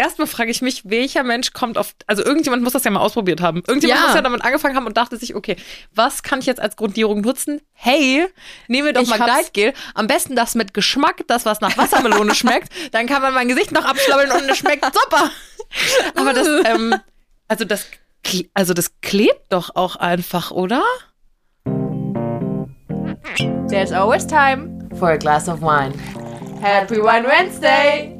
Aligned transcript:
erstmal 0.00 0.26
frage 0.26 0.50
ich 0.50 0.62
mich, 0.62 0.88
welcher 0.88 1.22
Mensch 1.22 1.52
kommt 1.52 1.78
auf, 1.78 1.94
also 2.06 2.24
irgendjemand 2.24 2.62
muss 2.62 2.72
das 2.72 2.84
ja 2.84 2.90
mal 2.90 3.00
ausprobiert 3.00 3.40
haben. 3.40 3.62
Irgendjemand 3.66 4.00
Ja. 4.00 4.06
muss 4.06 4.14
ja 4.16 4.22
damit 4.22 4.42
angefangen 4.42 4.74
haben 4.76 4.86
und 4.86 4.96
dachte 4.96 5.16
sich, 5.16 5.34
okay, 5.34 5.56
was 5.94 6.22
kann 6.22 6.40
ich 6.40 6.46
jetzt 6.46 6.60
als 6.60 6.76
Grundierung 6.76 7.20
nutzen? 7.20 7.60
Hey, 7.72 8.26
nehmen 8.68 8.86
wir 8.86 8.92
doch 8.92 9.02
Ich 9.02 9.08
mal 9.08 9.18
Gleitgel. 9.18 9.72
Am 9.94 10.06
besten 10.06 10.34
das 10.34 10.54
mit 10.54 10.74
Geschmack, 10.74 11.22
das 11.28 11.44
was 11.46 11.60
nach 11.60 11.76
Wassermelone 11.76 12.34
schmeckt. 12.40 12.68
Dann 12.92 13.06
kann 13.06 13.22
man 13.22 13.34
mein 13.34 13.48
Gesicht 13.48 13.72
noch 13.72 13.84
abschlabbeln 13.84 14.30
und 14.32 14.50
es 14.50 14.58
schmeckt 14.58 14.84
super. 14.94 15.30
Aber 16.16 16.32
das, 16.32 16.46
ähm, 16.66 16.94
also 17.48 17.64
das, 17.64 17.86
also 18.54 18.74
das 18.74 18.92
klebt 19.02 19.52
doch 19.52 19.76
auch 19.76 19.96
einfach, 19.96 20.50
oder? 20.50 20.82
There's 23.68 23.92
always 23.92 24.26
time 24.26 24.88
for 24.98 25.10
a 25.10 25.16
glass 25.16 25.48
of 25.48 25.60
wine. 25.60 25.92
Happy 26.60 26.96
Wine 26.96 27.26
Wednesday! 27.26 28.19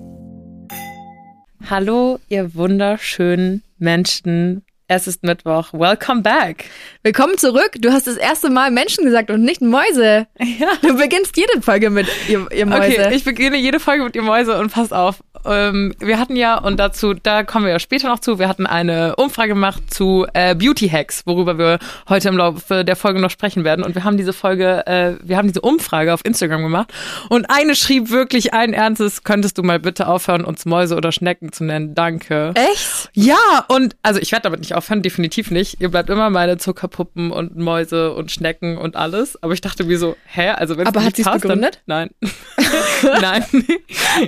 Hallo, 1.70 2.18
ihr 2.28 2.56
wunderschönen 2.56 3.62
Menschen. 3.78 4.64
Es 4.88 5.06
ist 5.06 5.22
Mittwoch. 5.22 5.72
Welcome 5.72 6.22
back. 6.22 6.64
Willkommen 7.04 7.38
zurück. 7.38 7.76
Du 7.78 7.92
hast 7.92 8.08
das 8.08 8.16
erste 8.16 8.50
Mal 8.50 8.72
Menschen 8.72 9.04
gesagt 9.04 9.30
und 9.30 9.44
nicht 9.44 9.62
Mäuse. 9.62 10.26
Ja. 10.58 10.72
Du 10.82 10.96
beginnst 10.96 11.36
jede 11.36 11.62
Folge 11.62 11.90
mit 11.90 12.08
ihr, 12.28 12.44
ihr 12.50 12.66
Mäuse. 12.66 13.04
Okay, 13.04 13.14
ich 13.14 13.22
beginne 13.22 13.56
jede 13.56 13.78
Folge 13.78 14.02
mit 14.02 14.16
ihr 14.16 14.22
Mäuse 14.22 14.58
und 14.58 14.72
passt 14.72 14.92
auf. 14.92 15.22
Ähm, 15.44 15.94
wir 15.98 16.18
hatten 16.18 16.36
ja, 16.36 16.58
und 16.58 16.78
dazu, 16.78 17.14
da 17.14 17.42
kommen 17.42 17.64
wir 17.64 17.72
ja 17.72 17.78
später 17.78 18.08
noch 18.08 18.18
zu, 18.18 18.38
wir 18.38 18.48
hatten 18.48 18.66
eine 18.66 19.16
Umfrage 19.16 19.50
gemacht 19.50 19.92
zu 19.92 20.26
äh, 20.34 20.54
Beauty 20.54 20.88
Hacks, 20.88 21.22
worüber 21.26 21.58
wir 21.58 21.78
heute 22.08 22.28
im 22.28 22.36
Laufe 22.36 22.84
der 22.84 22.96
Folge 22.96 23.20
noch 23.20 23.30
sprechen 23.30 23.64
werden. 23.64 23.84
Und 23.84 23.94
wir 23.94 24.04
haben 24.04 24.16
diese 24.16 24.32
Folge, 24.32 24.86
äh, 24.86 25.14
wir 25.22 25.36
haben 25.36 25.48
diese 25.48 25.60
Umfrage 25.60 26.12
auf 26.12 26.20
Instagram 26.24 26.62
gemacht. 26.62 26.92
Und 27.28 27.50
eine 27.50 27.74
schrieb 27.74 28.10
wirklich 28.10 28.54
allen 28.54 28.72
Ernstes, 28.72 29.24
könntest 29.24 29.58
du 29.58 29.62
mal 29.62 29.78
bitte 29.78 30.06
aufhören, 30.06 30.44
uns 30.44 30.64
Mäuse 30.66 30.96
oder 30.96 31.12
Schnecken 31.12 31.52
zu 31.52 31.64
nennen? 31.64 31.94
Danke. 31.94 32.52
Echt? 32.54 33.10
Ja, 33.14 33.64
und 33.68 33.96
also 34.02 34.20
ich 34.20 34.32
werde 34.32 34.44
damit 34.44 34.60
nicht 34.60 34.74
aufhören, 34.74 35.02
definitiv 35.02 35.50
nicht. 35.50 35.80
Ihr 35.80 35.90
bleibt 35.90 36.10
immer 36.10 36.30
meine 36.30 36.58
Zuckerpuppen 36.58 37.30
und 37.30 37.56
Mäuse 37.56 38.12
und 38.12 38.30
Schnecken 38.30 38.78
und 38.78 38.96
alles. 38.96 39.42
Aber 39.42 39.52
ich 39.52 39.60
dachte 39.60 39.84
mir 39.84 39.98
so, 39.98 40.16
hä? 40.26 40.50
Also 40.50 40.76
wenn 40.76 40.86
Aber 40.86 41.04
hat 41.04 41.16
sie's 41.16 41.24
passt, 41.24 41.42
begründet? 41.42 41.80
Dann, 41.86 42.10
nein. 42.20 42.30
nein. 43.20 43.44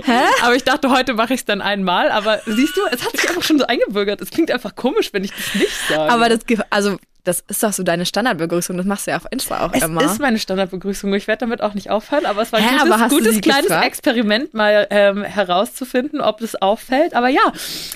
Hä? 0.03 0.21
Aber 0.41 0.55
ich 0.55 0.63
dachte, 0.63 0.89
heute 0.89 1.13
mache 1.13 1.33
ich 1.33 1.41
es 1.41 1.45
dann 1.45 1.61
einmal. 1.61 2.11
Aber 2.11 2.39
siehst 2.45 2.75
du, 2.77 2.81
es 2.91 3.03
hat 3.05 3.15
sich 3.17 3.27
einfach 3.29 3.43
schon 3.43 3.59
so 3.59 3.65
eingebürgert. 3.65 4.21
Es 4.21 4.29
klingt 4.31 4.51
einfach 4.51 4.75
komisch, 4.75 5.11
wenn 5.13 5.23
ich 5.23 5.31
das 5.31 5.55
nicht 5.55 5.73
sage. 5.89 6.11
Aber 6.11 6.29
das, 6.29 6.39
also, 6.69 6.97
das 7.25 7.41
ist 7.47 7.63
doch 7.63 7.71
so 7.71 7.83
deine 7.83 8.05
Standardbegrüßung. 8.05 8.75
Das 8.75 8.85
machst 8.85 9.07
du 9.07 9.11
ja 9.11 9.17
auf 9.17 9.23
Insta 9.31 9.65
auch 9.65 9.71
es 9.73 9.81
immer. 9.83 10.03
ist 10.03 10.19
meine 10.19 10.37
Standardbegrüßung. 10.39 11.13
Ich 11.13 11.25
werde 11.27 11.39
damit 11.45 11.61
auch 11.61 11.73
nicht 11.73 11.89
aufhören, 11.89 12.25
aber 12.25 12.41
es 12.41 12.51
war 12.51 12.59
ein 12.59 12.65
Hä, 12.67 12.75
gutes, 12.83 13.09
gutes 13.09 13.41
kleines 13.41 13.67
gefragt? 13.67 13.85
Experiment, 13.87 14.53
mal 14.53 14.87
ähm, 14.89 15.23
herauszufinden, 15.23 16.19
ob 16.19 16.39
das 16.41 16.61
auffällt. 16.61 17.13
Aber 17.15 17.29
ja, 17.29 17.39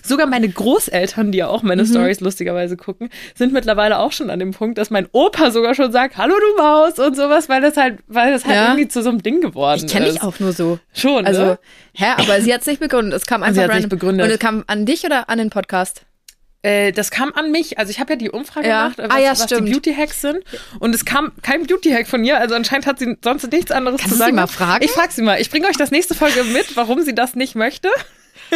sogar 0.02 0.28
meine 0.28 0.48
Großeltern, 0.48 1.34
die 1.34 1.40
ja 1.40 1.48
auch 1.50 1.62
Mhm. 1.62 1.68
meine 1.68 1.86
Stories 1.86 2.22
lustigerweise 2.22 2.78
gucken, 2.78 3.10
sind 3.36 3.52
mittlerweile 3.52 4.00
auch 4.00 4.14
schon 4.14 4.30
an 4.30 4.40
dem 4.40 4.52
Punkt, 4.52 4.78
dass 4.78 4.92
mein 4.92 5.10
Opa 5.12 5.52
sogar 5.52 5.76
schon 5.76 5.92
sagt, 5.92 6.16
hallo 6.16 6.34
du 6.34 6.64
Maus 6.64 6.98
und 6.98 7.18
sowas, 7.18 7.50
weil 7.50 7.60
das 7.60 7.76
halt, 7.76 8.00
weil 8.08 8.32
das 8.32 8.46
halt 8.46 8.56
Ja. 8.56 8.64
irgendwie 8.68 8.88
zu 8.88 9.02
so 9.04 9.10
einem 9.10 9.22
Ding 9.22 9.42
geworden 9.42 9.84
ich 9.86 9.92
kenne 9.92 10.08
ist. 10.08 10.14
dich 10.16 10.24
auch 10.24 10.40
nur 10.40 10.47
so. 10.52 10.80
Schon, 10.94 11.26
Also, 11.26 11.42
ne? 11.46 11.60
hä, 11.94 12.06
aber 12.18 12.42
sie 12.42 12.54
hat 12.54 12.62
es 12.62 12.68
nicht 12.68 12.80
begründet. 12.80 13.14
Es 13.20 13.26
kam 13.26 13.44
einfach 13.44 13.74
nicht 13.76 13.90
begründet. 13.90 14.26
Und 14.26 14.32
es 14.32 14.40
kam 14.40 14.64
an 14.68 14.86
dich 14.86 15.04
oder 15.06 15.30
an 15.30 15.38
den 15.38 15.50
Podcast? 15.50 16.02
Äh, 16.64 16.92
das 16.92 17.12
kam 17.12 17.32
an 17.34 17.52
mich. 17.52 17.78
Also 17.78 17.92
ich 17.92 18.00
habe 18.00 18.14
ja 18.14 18.18
die 18.18 18.32
Umfrage 18.32 18.68
Ja. 18.68 18.84
gemacht, 18.90 19.00
äh, 19.00 19.04
Ah, 19.04 19.10
was, 19.16 19.22
ja, 19.24 19.32
was 19.32 19.46
die 19.46 19.56
stimmt. 19.56 19.72
Beauty-Hacks 19.72 20.22
sind. 20.22 20.44
Und 20.80 20.96
es 20.96 21.06
kam 21.06 21.32
kein 21.44 21.66
Beauty-Hack 21.68 22.08
von 22.08 22.26
ihr. 22.26 22.40
Also 22.40 22.56
anscheinend 22.56 22.88
hat 22.88 22.98
sie 23.00 23.16
sonst 23.24 23.52
nichts 23.52 23.72
anderes 23.72 24.00
Kannst 24.02 24.14
zu 24.16 24.18
du 24.18 24.24
sie 24.24 24.26
sagen. 24.26 24.36
mal 24.36 24.48
fragen? 24.48 24.84
Ich 24.84 24.92
frage 24.92 25.14
sie 25.14 25.22
mal. 25.22 25.40
Ich 25.40 25.52
bringe 25.52 25.68
euch 25.68 25.78
das 25.78 25.92
nächste 25.92 26.16
Folge 26.16 26.44
mit, 26.46 26.76
warum 26.76 27.04
sie 27.04 27.14
das 27.14 27.36
nicht 27.36 27.56
möchte. 27.56 27.90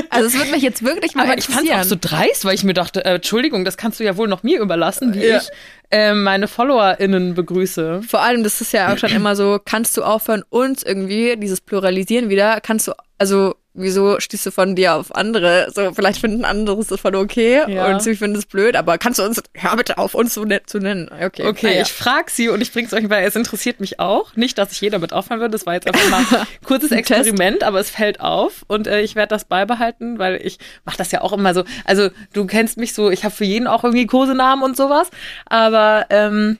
Also, 0.09 0.27
es 0.27 0.33
würde 0.37 0.51
mich 0.51 0.61
jetzt 0.63 0.83
wirklich 0.83 1.15
mal 1.15 1.23
Aber 1.25 1.37
ich 1.37 1.45
fand 1.45 1.67
es 1.69 1.75
auch 1.75 1.83
so 1.83 1.95
dreist, 1.99 2.45
weil 2.45 2.55
ich 2.55 2.63
mir 2.63 2.73
dachte, 2.73 3.03
äh, 3.05 3.15
Entschuldigung, 3.15 3.65
das 3.65 3.77
kannst 3.77 3.99
du 3.99 4.03
ja 4.03 4.17
wohl 4.17 4.27
noch 4.27 4.43
mir 4.43 4.59
überlassen, 4.59 5.13
wie 5.13 5.25
Ja. 5.25 5.37
ich 5.37 5.49
äh, 5.89 6.13
meine 6.13 6.47
FollowerInnen 6.47 7.33
begrüße. 7.33 8.01
Vor 8.07 8.21
allem, 8.21 8.43
das 8.43 8.61
ist 8.61 8.71
ja 8.73 8.93
auch 8.93 8.97
schon 8.97 9.11
immer 9.11 9.35
so, 9.35 9.59
kannst 9.63 9.97
du 9.97 10.03
aufhören, 10.03 10.43
uns 10.49 10.83
irgendwie, 10.83 11.35
dieses 11.37 11.59
Pluralisieren 11.61 12.29
wieder, 12.29 12.61
kannst 12.61 12.87
du, 12.87 12.93
also, 13.17 13.55
wieso 13.73 14.19
stehst 14.19 14.45
du 14.45 14.51
von 14.51 14.75
dir 14.75 14.95
auf 14.95 15.15
andere? 15.15 15.67
So, 15.73 15.93
vielleicht 15.93 16.19
finden 16.19 16.45
andere 16.45 16.79
es 16.79 16.87
voll 16.99 17.15
okay 17.15 17.61
Ja. 17.67 17.87
und 17.87 18.01
sie 18.01 18.15
finden 18.15 18.37
es 18.37 18.45
blöd, 18.45 18.75
aber 18.75 18.97
kannst 18.97 19.19
du 19.19 19.23
uns, 19.23 19.41
hör 19.53 19.75
bitte 19.77 19.97
auf, 19.97 20.13
uns 20.13 20.33
so 20.33 20.43
nett 20.45 20.69
zu 20.69 20.79
nennen. 20.79 21.09
Okay, 21.09 21.45
Okay, 21.47 21.67
naja. 21.67 21.81
ich 21.83 21.91
frage 21.91 22.29
sie 22.31 22.49
und 22.49 22.61
ich 22.61 22.71
bringe 22.73 22.87
es 22.87 22.93
euch, 22.93 23.09
weil 23.09 23.25
es 23.25 23.35
interessiert 23.35 23.79
mich 23.79 23.99
auch. 23.99 24.35
Nicht, 24.35 24.57
dass 24.57 24.71
ich 24.71 24.81
jeder 24.81 24.99
mit 24.99 25.13
aufhören 25.13 25.39
würde. 25.39 25.51
Das 25.51 25.65
war 25.65 25.73
jetzt 25.73 25.87
einfach 25.87 26.09
mal 26.09 26.19
ein 26.41 26.47
kurzes 26.65 26.91
Ein 26.91 27.03
Test. 27.03 27.21
Experiment, 27.27 27.63
aber 27.63 27.79
es 27.79 27.89
fällt 27.89 28.19
auf 28.19 28.63
und 28.67 28.87
äh, 28.87 29.01
ich 29.01 29.15
werde 29.15 29.29
das 29.29 29.45
beibehalten, 29.45 30.19
weil 30.19 30.35
ich 30.45 30.57
mache 30.85 30.97
das 30.97 31.11
ja 31.11 31.21
auch 31.21 31.33
immer 31.33 31.53
so. 31.53 31.63
Also 31.85 32.09
du 32.33 32.45
kennst 32.45 32.77
mich 32.77 32.93
so, 32.93 33.09
ich 33.09 33.23
habe 33.23 33.33
für 33.33 33.45
jeden 33.45 33.67
auch 33.67 33.83
irgendwie 33.83 34.05
Kosenamen 34.07 34.63
und 34.63 34.75
sowas, 34.77 35.09
aber 35.45 36.05
ähm, 36.09 36.57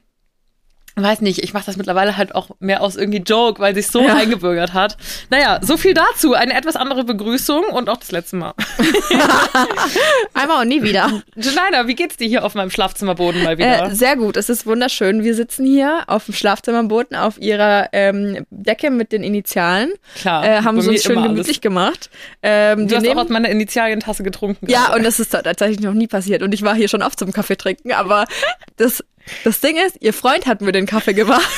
weiß 0.96 1.22
nicht, 1.22 1.40
ich 1.44 1.54
mache 1.54 1.66
das 1.66 1.78
mittlerweile 1.78 2.18
halt 2.18 2.36
auch 2.36 2.50
mehr 2.60 2.82
aus 2.82 2.96
irgendwie 2.98 3.20
Joke, 3.20 3.62
weil 3.62 3.74
sich 3.76 3.88
so 3.88 4.02
Ja. 4.02 4.16
eingebürgert 4.16 4.74
hat. 4.74 4.98
Naja, 5.30 5.60
so 5.62 5.78
viel 5.78 5.94
dazu. 5.94 6.34
Eine 6.34 6.54
etwas 6.54 6.76
andere 6.76 7.04
Begrüßung 7.04 7.64
und 7.72 7.90
auch 7.90 7.98
das 7.98 8.12
letzte 8.12 8.36
Mal. 8.36 8.54
Einmal 10.34 10.62
und 10.62 10.68
nie 10.68 10.84
wieder. 10.84 11.22
Schneider, 11.38 11.88
wie 11.88 11.96
geht's 11.96 12.18
dir 12.18 12.28
hier 12.28 12.44
auf 12.46 12.56
meinem 12.56 12.70
Schlafzimmerboden 12.72 13.44
mal 13.44 13.58
wieder? 13.58 13.86
Äh, 13.92 13.96
sehr 13.96 14.16
gut, 14.16 14.38
es 14.38 14.50
ist 14.50 14.66
wunderschön. 14.66 15.24
Wir 15.24 15.36
sitzen 15.36 15.66
hier 15.66 16.04
auf 16.08 16.26
dem 16.26 16.34
Schlafzimmerboden 16.34 17.16
auf 17.18 17.40
ihrer 17.40 17.90
ähm, 17.94 18.46
Decke 18.50 18.92
mit 18.92 19.12
den 19.12 19.24
Initialen. 19.24 19.92
Klar, 20.16 20.44
Äh, 20.46 20.62
haben 20.64 20.78
mir 20.78 20.88
uns 20.88 21.04
schön 21.04 21.22
gemütlich 21.22 21.48
alles. 21.48 21.62
gemacht. 21.62 22.10
Ähm, 22.44 22.88
Du 22.88 22.96
hast 22.96 23.04
nehmen- 23.04 23.18
auch 23.20 23.24
aus 23.24 23.30
meiner 23.30 23.50
Initialientasse 23.50 24.24
getrunken. 24.24 24.70
Ja, 24.70 24.86
gerade. 24.86 24.98
und 25.00 25.04
das 25.06 25.20
ist 25.20 25.30
tatsächlich 25.32 25.80
noch 25.80 25.94
nie 25.94 26.08
passiert. 26.08 26.42
Und 26.42 26.54
ich 26.54 26.62
war 26.64 26.76
hier 26.76 26.88
schon 26.88 27.02
oft 27.04 27.18
zum 27.20 27.32
Kaffee 27.32 27.56
trinken, 27.56 27.92
aber 27.94 28.26
das, 28.78 29.04
das 29.44 29.60
Ding 29.60 29.78
ist, 29.78 29.98
ihr 30.00 30.14
Freund 30.14 30.46
hat 30.46 30.62
mir 30.62 30.72
den 30.72 30.86
Kaffee 30.86 31.14
gemacht 31.14 31.50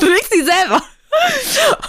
und 0.00 0.08
nicht 0.10 0.32
sie 0.32 0.42
selber. 0.42 0.82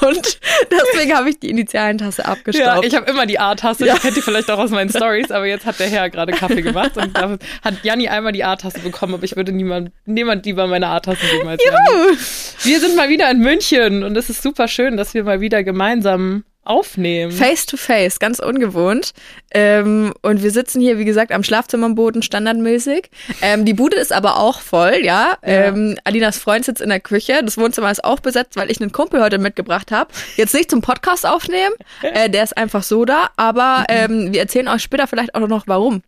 Und 0.02 0.40
deswegen 0.72 1.16
habe 1.16 1.30
ich 1.30 1.40
die 1.40 1.50
Initialentasse 1.50 2.24
ja, 2.24 2.30
abgestaubt. 2.30 2.86
ich 2.86 2.96
habe 2.96 3.10
immer 3.10 3.26
die 3.26 3.40
A-Tasse. 3.40 3.86
Ja. 3.86 3.94
Die 3.94 4.00
kennt 4.00 4.18
ihr 4.18 4.24
vielleicht 4.24 4.50
auch 4.50 4.58
aus 4.58 4.72
meinen 4.72 4.90
Stories, 4.90 5.32
aber 5.32 5.46
jetzt 5.46 5.66
hat 5.66 5.80
der 5.80 5.88
Herr 5.88 6.10
gerade 6.10 6.32
Kaffee 6.32 6.62
gemacht 6.62 6.98
und 6.98 7.18
hat 7.18 7.84
Janni 7.84 8.08
einmal 8.08 8.32
die 8.32 8.44
A-Tasse 8.44 8.80
bekommen, 8.80 9.14
aber 9.14 9.24
ich 9.24 9.36
würde 9.36 9.52
niemand, 9.52 9.92
niemand 10.06 10.46
lieber 10.46 10.68
meine 10.68 10.88
A-Tasse 10.88 11.26
geben 11.32 11.48
als 11.48 11.64
Janni. 11.64 12.18
Wir 12.64 12.80
sind 12.80 12.96
mal 12.96 13.10
wieder 13.10 13.30
in 13.30 13.40
München 13.40 14.04
und 14.04 14.18
es 14.18 14.30
ist 14.30 14.42
super 14.42 14.68
schön, 14.68 14.98
dass 14.98 15.14
wir 15.14 15.24
mal 15.24 15.40
wieder 15.40 15.64
gemeinsam 15.64 16.44
aufnehmen. 16.64 17.32
Face 17.32 17.66
to 17.66 17.78
face, 17.78 18.20
ganz 18.20 18.40
ungewohnt. 18.40 19.14
Ähm, 19.54 20.14
und 20.22 20.44
wir 20.44 20.52
sitzen 20.52 20.80
hier, 20.80 20.98
wie 20.98 21.06
gesagt, 21.06 21.32
am 21.32 21.44
Schlafzimmerboden 21.44 22.22
standardmäßig. 22.22 23.10
Ähm, 23.42 23.66
die 23.66 23.74
Bude 23.74 23.98
ist 23.98 24.14
aber 24.14 24.38
auch 24.38 24.62
voll, 24.62 25.00
ja. 25.02 25.38
Ähm, 25.42 25.98
Alinas 26.04 26.38
Freund 26.38 26.66
sitzt 26.66 26.82
in 26.82 26.90
der 26.90 27.00
Küche. 27.00 27.42
Das 27.44 27.58
Wohnzimmer 27.58 27.92
ist 27.92 28.04
auch 28.04 28.20
besetzt, 28.20 28.56
weil 28.56 28.70
ich 28.70 28.80
einen 28.80 28.92
Kumpel 28.92 29.22
heute 29.22 29.40
mitgebracht 29.40 29.92
habe. 29.92 30.12
Jetzt 30.38 30.54
nicht 30.54 30.70
zum 30.70 30.82
Podcast 30.82 31.26
aufnehmen, 31.26 31.74
äh, 32.02 32.30
der 32.30 32.44
ist 32.44 32.56
einfach 32.56 32.84
so 32.84 33.06
da. 33.06 33.30
Aber 33.38 33.86
ähm, 33.90 34.32
wir 34.32 34.40
erzählen 34.40 34.68
euch 34.68 34.84
später 34.84 35.08
vielleicht 35.08 35.36
auch 35.36 35.48
noch, 35.48 35.68
warum. 35.68 36.04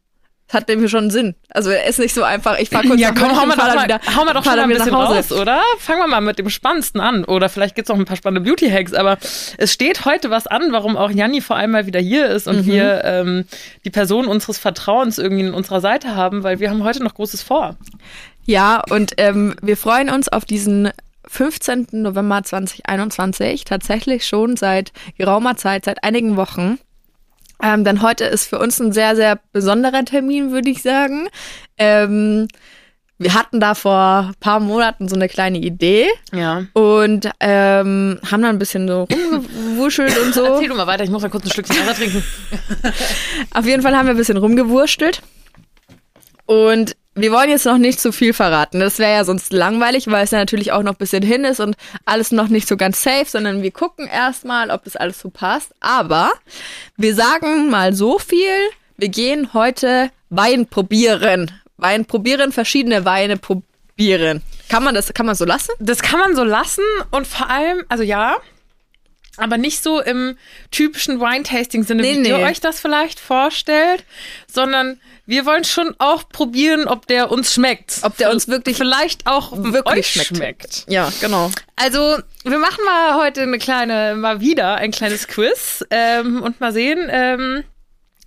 Hat 0.50 0.68
nämlich 0.68 0.92
schon 0.92 1.10
Sinn. 1.10 1.34
Also 1.50 1.72
er 1.72 1.86
ist 1.88 1.98
nicht 2.00 2.14
so 2.14 2.22
einfach, 2.22 2.60
ich 2.60 2.70
fahr 2.70 2.84
kurz 2.84 3.00
ja, 3.00 3.12
komm, 3.12 3.30
hau 3.40 3.46
mal, 3.48 3.56
doch 3.56 3.74
mal, 3.74 3.84
wieder, 3.86 4.00
hau 4.16 4.24
mal 4.26 4.34
doch 4.34 4.44
schon 4.44 4.56
mal 4.56 4.64
ein 4.64 4.70
wieder 4.70 4.80
bisschen 4.80 4.92
nach 4.94 5.08
Hause. 5.08 5.16
raus, 5.16 5.42
oder? 5.42 5.62
Fangen 5.80 6.00
wir 6.02 6.08
mal 6.08 6.22
mit 6.22 6.38
dem 6.38 6.50
Spannendsten 6.50 7.02
an. 7.02 7.24
Oder 7.26 7.50
vielleicht 7.50 7.74
gibt's 7.76 7.90
auch 7.90 7.96
ein 7.96 8.06
paar 8.06 8.18
spannende 8.18 8.48
Beauty-Hacks, 8.48 8.94
aber 8.94 9.18
es 9.58 9.74
steht 9.74 10.06
heute 10.06 10.30
was 10.30 10.46
an, 10.46 10.72
warum 10.72 10.96
auch 10.96 11.10
Janni 11.10 11.42
vor 11.42 11.56
allem 11.56 11.72
mal 11.72 11.88
wieder 11.88 12.00
hier 12.00 12.28
ist 12.28 12.46
Mhm. 12.46 12.54
und 12.58 12.66
wir 12.68 13.04
ähm, 13.04 13.46
die 13.86 13.90
Person 13.90 14.28
unseres 14.28 14.60
Vertrauens 14.60 15.18
irgendwie 15.18 15.44
in 15.46 15.54
unserer 15.54 15.82
Seite 15.82 16.16
haben, 16.16 16.44
weil 16.44 16.60
wir 16.60 16.70
haben 16.70 16.84
heute 16.84 17.02
noch 17.04 17.16
Großes 17.16 17.42
vor. 17.42 17.76
Ja, 18.46 18.82
und 18.90 19.14
ähm, 19.18 19.56
wir 19.62 19.78
freuen 19.78 20.10
uns 20.10 20.28
auf 20.30 20.46
diesen 20.46 20.92
15. 21.26 21.88
November 21.94 22.44
2021 22.44 23.64
tatsächlich 23.64 24.28
schon 24.28 24.58
seit 24.58 24.92
geraumer 25.18 25.56
Zeit, 25.56 25.86
seit 25.86 26.04
einigen 26.04 26.36
Wochen. 26.36 26.78
Ähm, 27.62 27.84
denn 27.84 28.02
heute 28.02 28.26
ist 28.26 28.48
für 28.48 28.60
uns 28.60 28.80
ein 28.80 28.92
sehr, 28.92 29.16
sehr 29.16 29.40
besonderer 29.52 30.04
Termin, 30.06 30.52
würde 30.52 30.70
ich 30.70 30.82
sagen. 30.82 31.28
Ähm, 31.78 32.48
wir 33.20 33.34
hatten 33.36 33.60
da 33.62 33.74
vor 33.76 34.28
ein 34.30 34.36
paar 34.42 34.60
Monaten 34.60 35.08
so 35.08 35.16
eine 35.16 35.30
kleine 35.30 35.60
Idee 35.60 36.08
Ja. 36.34 36.66
und 36.74 37.30
ähm, 37.40 38.20
haben 38.30 38.42
dann 38.42 38.56
ein 38.56 38.60
bisschen 38.60 38.88
so 38.88 39.04
rumgewuschelt 39.04 40.18
und 40.18 40.34
so. 40.34 40.44
Erzähl 40.44 40.68
du 40.70 40.76
mal 40.76 40.88
weiter, 40.88 41.04
ich 41.06 41.10
muss 41.10 41.22
mal 41.22 41.30
kurz 41.30 41.46
ein 41.46 41.52
Stückchen 41.52 41.78
Wasser 41.78 41.94
trinken. 41.96 42.24
Auf 43.54 43.66
jeden 43.66 43.82
Fall 43.82 43.96
haben 43.96 44.08
wir 44.08 44.14
ein 44.14 44.18
bisschen 44.18 44.38
rumgewurstelt. 44.38 45.22
Und 46.46 46.98
wir 47.16 47.32
wollen 47.32 47.50
jetzt 47.50 47.66
noch 47.66 47.78
nicht 47.78 48.00
zu 48.00 48.12
viel 48.12 48.34
verraten. 48.34 48.80
Das 48.80 49.00
wäre 49.00 49.14
ja 49.14 49.24
sonst 49.24 49.54
langweilig, 49.54 50.08
weil 50.08 50.24
es 50.24 50.32
ja 50.32 50.40
natürlich 50.40 50.72
auch 50.72 50.84
noch 50.84 50.94
ein 50.94 50.98
bisschen 50.98 51.24
hin 51.24 51.46
ist 51.46 51.60
und 51.60 51.76
alles 52.06 52.32
noch 52.32 52.48
nicht 52.48 52.68
so 52.68 52.78
ganz 52.78 53.04
safe, 53.04 53.26
sondern 53.28 53.62
wir 53.62 53.72
gucken 53.72 54.08
erstmal, 54.08 54.72
ob 54.72 54.84
das 54.84 54.96
alles 54.96 55.20
so 55.20 55.30
passt. 55.30 55.74
Aber 55.80 56.32
wir 56.98 57.14
sagen 57.14 57.70
mal 57.70 57.94
so 57.94 58.20
viel. 58.20 58.56
Wir 58.98 59.10
gehen 59.10 59.54
heute 59.54 60.10
Wein 60.30 60.68
probieren. 60.68 61.52
Wein 61.78 62.06
probieren, 62.06 62.52
verschiedene 62.52 63.06
Weine 63.06 63.38
probieren. 63.38 64.42
Kann 64.70 64.84
man 64.84 64.96
das, 64.96 65.14
kann 65.14 65.26
man 65.26 65.36
so 65.36 65.46
lassen? 65.46 65.72
Das 65.80 66.02
kann 66.02 66.20
man 66.20 66.36
so 66.36 66.44
lassen 66.44 66.84
und 67.12 67.28
vor 67.28 67.50
allem, 67.50 67.84
also 67.90 68.04
ja, 68.04 68.38
aber 69.38 69.58
nicht 69.58 69.82
so 69.84 70.00
im 70.02 70.38
typischen 70.72 71.20
Wine-Tasting-Sinne, 71.20 72.02
Nee, 72.02 72.24
wie 72.24 72.28
ihr 72.30 72.38
nee. 72.38 72.44
euch 72.46 72.60
das 72.62 72.80
vielleicht 72.80 73.20
vorstellt, 73.20 74.04
sondern 74.52 75.00
wir 75.26 75.46
wollen 75.46 75.64
schon 75.64 75.96
auch 76.00 76.28
probieren, 76.30 76.88
ob 76.88 77.08
der 77.08 77.32
uns 77.32 77.54
schmeckt. 77.54 78.00
Ob 78.04 78.18
der 78.18 78.30
uns 78.32 78.48
wirklich- 78.48 78.78
vielleicht 78.78 79.26
auch 79.26 79.52
wirklich 79.56 80.08
schmeckt. 80.08 80.36
schmeckt. 80.38 80.86
Ja, 80.90 81.12
genau. 81.22 81.50
Also, 81.78 82.18
wir 82.44 82.60
machen 82.60 82.84
mal 82.86 83.16
heute 83.24 83.42
eine 83.44 83.58
kleine, 83.58 84.16
mal 84.16 84.42
wieder 84.42 84.76
ein 84.76 84.92
kleines 84.92 85.28
Quiz 85.28 85.84
ähm, 85.90 86.42
und 86.42 86.60
mal 86.60 86.74
sehen, 86.74 87.08
ähm, 87.10 87.64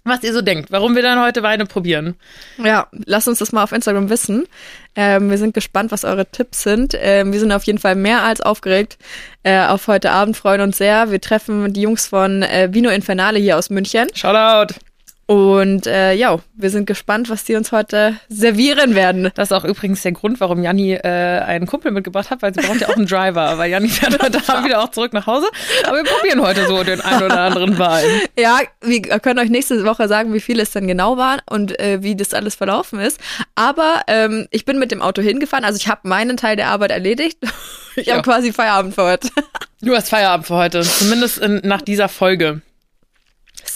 was 0.06 0.22
ihr 0.22 0.32
so 0.32 0.42
denkt, 0.42 0.70
warum 0.70 0.94
wir 0.94 1.02
dann 1.02 1.20
heute 1.20 1.42
Weine 1.42 1.66
probieren. 1.66 2.16
Ja, 2.62 2.88
lasst 3.04 3.28
uns 3.28 3.38
das 3.38 3.52
mal 3.52 3.62
auf 3.62 3.72
Instagram 3.72 4.08
wissen. 4.08 4.46
Ähm, 4.94 5.30
wir 5.30 5.38
sind 5.38 5.52
gespannt, 5.54 5.92
was 5.92 6.04
eure 6.04 6.26
Tipps 6.26 6.62
sind. 6.62 6.94
Ähm, 6.98 7.32
wir 7.32 7.40
sind 7.40 7.52
auf 7.52 7.64
jeden 7.64 7.78
Fall 7.78 7.96
mehr 7.96 8.22
als 8.22 8.40
aufgeregt 8.40 8.98
äh, 9.42 9.66
auf 9.66 9.86
heute 9.86 10.10
Abend, 10.10 10.36
freuen 10.36 10.60
uns 10.60 10.78
sehr. 10.78 11.10
Wir 11.10 11.20
treffen 11.20 11.72
die 11.72 11.82
Jungs 11.82 12.08
von 12.08 12.42
äh, 12.42 12.68
Vino 12.72 12.90
Infernale 12.90 13.38
hier 13.38 13.56
aus 13.56 13.70
München. 13.70 14.08
Shoutout! 14.14 14.74
Und 15.28 15.88
äh, 15.88 16.12
ja, 16.12 16.38
wir 16.54 16.70
sind 16.70 16.86
gespannt, 16.86 17.28
was 17.28 17.42
die 17.42 17.56
uns 17.56 17.72
heute 17.72 18.16
servieren 18.28 18.94
werden. 18.94 19.32
Das 19.34 19.50
ist 19.50 19.52
auch 19.52 19.64
übrigens 19.64 20.02
der 20.02 20.12
Grund, 20.12 20.38
warum 20.38 20.62
Janni 20.62 20.92
äh, 20.94 21.00
einen 21.02 21.66
Kumpel 21.66 21.90
mitgebracht 21.90 22.30
hat, 22.30 22.42
weil 22.42 22.54
sie 22.54 22.60
braucht 22.60 22.80
ja 22.80 22.88
auch 22.88 22.94
einen 22.96 23.06
Driver, 23.06 23.58
weil 23.58 23.68
Janni 23.68 23.88
fährt 23.88 24.22
heute 24.22 24.40
Abend 24.48 24.66
wieder 24.66 24.80
auch 24.80 24.90
zurück 24.92 25.12
nach 25.12 25.26
Hause. 25.26 25.48
Aber 25.84 25.96
wir 25.96 26.04
probieren 26.04 26.40
heute 26.42 26.66
so 26.66 26.84
den 26.84 27.00
einen 27.00 27.24
oder 27.24 27.40
anderen 27.40 27.76
Wein. 27.76 28.06
Ja, 28.38 28.60
wir 28.82 29.00
können 29.18 29.40
euch 29.40 29.50
nächste 29.50 29.84
Woche 29.84 30.06
sagen, 30.06 30.32
wie 30.32 30.38
viel 30.40 30.60
es 30.60 30.70
denn 30.70 30.86
genau 30.86 31.16
war 31.16 31.38
und 31.50 31.76
äh, 31.80 32.04
wie 32.04 32.14
das 32.14 32.32
alles 32.32 32.54
verlaufen 32.54 33.00
ist. 33.00 33.18
Aber 33.56 34.02
ähm, 34.06 34.46
ich 34.52 34.64
bin 34.64 34.78
mit 34.78 34.92
dem 34.92 35.02
Auto 35.02 35.22
hingefahren, 35.22 35.64
also 35.64 35.76
ich 35.76 35.88
habe 35.88 36.02
meinen 36.04 36.36
Teil 36.36 36.54
der 36.54 36.68
Arbeit 36.68 36.92
erledigt. 36.92 37.38
Ich 37.96 38.06
Ja. 38.06 38.12
habe 38.14 38.22
quasi 38.22 38.52
Feierabend 38.52 38.94
für 38.94 39.02
heute. 39.04 39.28
Du 39.82 39.94
hast 39.96 40.10
Feierabend 40.10 40.46
für 40.46 40.54
heute, 40.54 40.82
zumindest 40.82 41.38
in, 41.38 41.62
nach 41.64 41.82
dieser 41.82 42.08
Folge. 42.08 42.60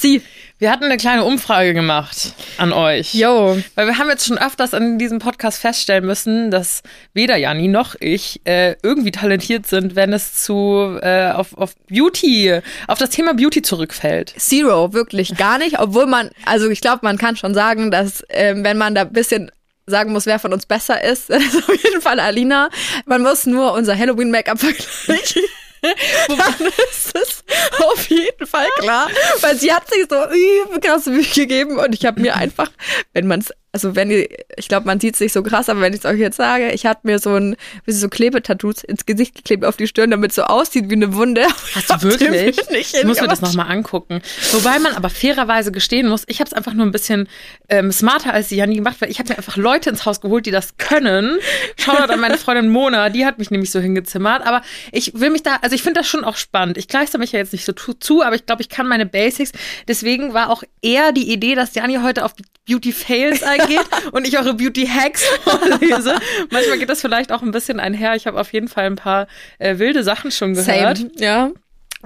Sie. 0.00 0.22
Wir 0.58 0.70
hatten 0.70 0.84
eine 0.84 0.98
kleine 0.98 1.24
Umfrage 1.24 1.72
gemacht 1.72 2.34
an 2.58 2.74
euch. 2.74 3.14
Yo. 3.14 3.56
Weil 3.76 3.86
wir 3.86 3.96
haben 3.96 4.10
jetzt 4.10 4.26
schon 4.26 4.36
öfters 4.36 4.74
in 4.74 4.98
diesem 4.98 5.18
Podcast 5.18 5.58
feststellen 5.58 6.04
müssen, 6.04 6.50
dass 6.50 6.82
weder 7.14 7.36
Janni 7.38 7.66
noch 7.68 7.94
ich 7.98 8.42
äh, 8.44 8.76
irgendwie 8.82 9.10
talentiert 9.10 9.66
sind, 9.66 9.96
wenn 9.96 10.12
es 10.12 10.34
zu 10.42 10.98
äh, 11.00 11.30
auf, 11.30 11.56
auf 11.56 11.74
Beauty, 11.88 12.60
auf 12.88 12.98
das 12.98 13.08
Thema 13.08 13.32
Beauty 13.32 13.62
zurückfällt. 13.62 14.34
Zero, 14.36 14.92
wirklich 14.92 15.36
gar 15.38 15.56
nicht. 15.56 15.78
Obwohl 15.78 16.04
man, 16.06 16.30
also 16.44 16.68
ich 16.68 16.82
glaube, 16.82 17.00
man 17.02 17.16
kann 17.16 17.36
schon 17.36 17.54
sagen, 17.54 17.90
dass 17.90 18.22
ähm, 18.28 18.62
wenn 18.62 18.76
man 18.76 18.94
da 18.94 19.02
ein 19.02 19.12
bisschen 19.14 19.50
sagen 19.86 20.12
muss, 20.12 20.26
wer 20.26 20.38
von 20.38 20.52
uns 20.52 20.66
besser 20.66 21.02
ist, 21.02 21.30
ist 21.30 21.56
auf 21.56 21.82
jeden 21.82 22.02
Fall 22.02 22.20
Alina. 22.20 22.68
Man 23.06 23.22
muss 23.22 23.46
nur 23.46 23.72
unser 23.72 23.96
Halloween-Make-up 23.96 24.58
vergleichen. 24.58 25.42
Dann 26.28 26.66
ist 26.90 27.16
es 27.16 27.44
auf 27.78 28.08
jeden 28.08 28.46
Fall 28.46 28.68
klar, 28.78 29.08
weil 29.40 29.56
sie 29.56 29.72
hat 29.72 29.88
sich 29.88 30.06
so 30.08 30.16
übel 30.24 30.80
krass 30.80 31.06
Mühe 31.06 31.24
gegeben 31.24 31.78
und 31.78 31.94
ich 31.94 32.04
habe 32.04 32.20
mir 32.20 32.36
einfach, 32.36 32.70
wenn 33.12 33.26
man 33.26 33.40
es, 33.40 33.52
also 33.72 33.94
wenn 33.94 34.10
ihr, 34.10 34.28
ich 34.56 34.68
glaube, 34.68 34.86
man 34.86 34.98
sieht 34.98 35.14
es 35.14 35.20
nicht 35.20 35.32
so 35.32 35.42
krass, 35.42 35.68
aber 35.68 35.80
wenn 35.80 35.92
ich 35.92 36.00
es 36.00 36.04
euch 36.04 36.18
jetzt 36.18 36.36
sage, 36.36 36.72
ich 36.72 36.86
hatte 36.86 37.00
mir 37.04 37.18
so 37.18 37.34
ein, 37.34 37.56
wie 37.84 37.92
so 37.92 38.08
Klebetattoos 38.08 38.82
ins 38.82 39.06
Gesicht 39.06 39.36
geklebt 39.36 39.64
auf 39.64 39.76
die 39.76 39.86
Stirn, 39.86 40.10
damit 40.10 40.30
es 40.30 40.36
so 40.36 40.42
aussieht 40.42 40.90
wie 40.90 40.94
eine 40.94 41.14
Wunde. 41.14 41.46
Hast 41.74 41.90
du 41.90 42.02
wirklich? 42.02 42.56
Nicht 42.70 42.94
Ich 42.94 43.04
muss 43.04 43.20
mir 43.20 43.28
das 43.28 43.40
nochmal 43.40 43.70
angucken. 43.70 44.22
Wobei 44.52 44.78
man 44.80 44.94
aber 44.94 45.08
fairerweise 45.08 45.70
gestehen 45.70 46.08
muss, 46.08 46.24
ich 46.26 46.40
habe 46.40 46.48
es 46.48 46.52
einfach 46.52 46.74
nur 46.74 46.84
ein 46.84 46.90
bisschen 46.90 47.28
ähm, 47.68 47.92
smarter 47.92 48.32
als 48.32 48.48
die 48.48 48.56
Janni 48.56 48.74
gemacht, 48.74 48.96
weil 49.00 49.10
ich 49.10 49.20
habe 49.20 49.28
mir 49.28 49.38
einfach 49.38 49.56
Leute 49.56 49.90
ins 49.90 50.04
Haus 50.04 50.20
geholt, 50.20 50.46
die 50.46 50.50
das 50.50 50.76
können. 50.76 51.38
Shoutout 51.76 52.12
an 52.12 52.20
meine 52.20 52.38
Freundin 52.38 52.70
Mona, 52.70 53.08
die 53.08 53.24
hat 53.24 53.38
mich 53.38 53.52
nämlich 53.52 53.70
so 53.70 53.78
hingezimmert. 53.78 54.44
Aber 54.44 54.62
ich 54.90 55.12
will 55.14 55.30
mich 55.30 55.44
da, 55.44 55.58
also 55.62 55.76
ich 55.76 55.82
finde 55.82 56.00
das 56.00 56.08
schon 56.08 56.24
auch 56.24 56.36
spannend. 56.36 56.76
Ich 56.76 56.88
gleiche 56.88 57.18
mich 57.18 57.32
ja 57.32 57.38
jetzt 57.38 57.52
nicht 57.52 57.64
so 57.64 57.72
zu, 57.72 58.22
aber 58.22 58.34
ich 58.34 58.46
glaube, 58.46 58.62
ich 58.62 58.68
kann 58.68 58.88
meine 58.88 59.06
Basics. 59.06 59.52
Deswegen 59.86 60.34
war 60.34 60.50
auch 60.50 60.64
eher 60.82 61.12
die 61.12 61.32
Idee, 61.32 61.54
dass 61.54 61.74
Janni 61.74 61.98
heute 62.02 62.24
auf 62.24 62.34
Beauty 62.66 62.92
Fails 62.92 63.42
eingeht 63.60 63.86
und 64.12 64.26
ich 64.26 64.38
eure 64.38 64.54
Beauty 64.54 64.86
Hacks 64.86 65.24
vorlese. 65.44 66.16
Manchmal 66.50 66.78
geht 66.78 66.88
das 66.88 67.00
vielleicht 67.00 67.32
auch 67.32 67.42
ein 67.42 67.50
bisschen 67.50 67.80
einher. 67.80 68.14
Ich 68.14 68.26
habe 68.26 68.40
auf 68.40 68.52
jeden 68.52 68.68
Fall 68.68 68.84
ein 68.84 68.96
paar 68.96 69.26
äh, 69.58 69.78
wilde 69.78 70.02
Sachen 70.02 70.30
schon 70.30 70.54
gehört. 70.54 70.98
Same, 70.98 71.10
ja. 71.16 71.50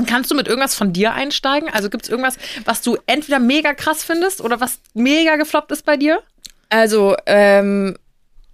Kannst 0.07 0.31
du 0.31 0.35
mit 0.35 0.49
irgendwas 0.49 0.75
von 0.75 0.93
dir 0.93 1.15
einsteigen? 1.15 1.69
Also 1.69 1.89
gibt 1.89 2.05
es 2.05 2.09
irgendwas, 2.09 2.37
was 2.65 2.83
du 2.83 2.99
entweder 3.07 3.39
mega 3.39 3.75
krass 3.75 4.03
findest 4.03 4.41
oder 4.41 4.61
was 4.61 4.81
mega 4.93 5.37
gefloppt 5.37 5.71
ist 5.71 5.85
bei 5.85 5.97
dir? 5.97 6.21
Also, 6.69 7.15
ähm, 7.27 7.97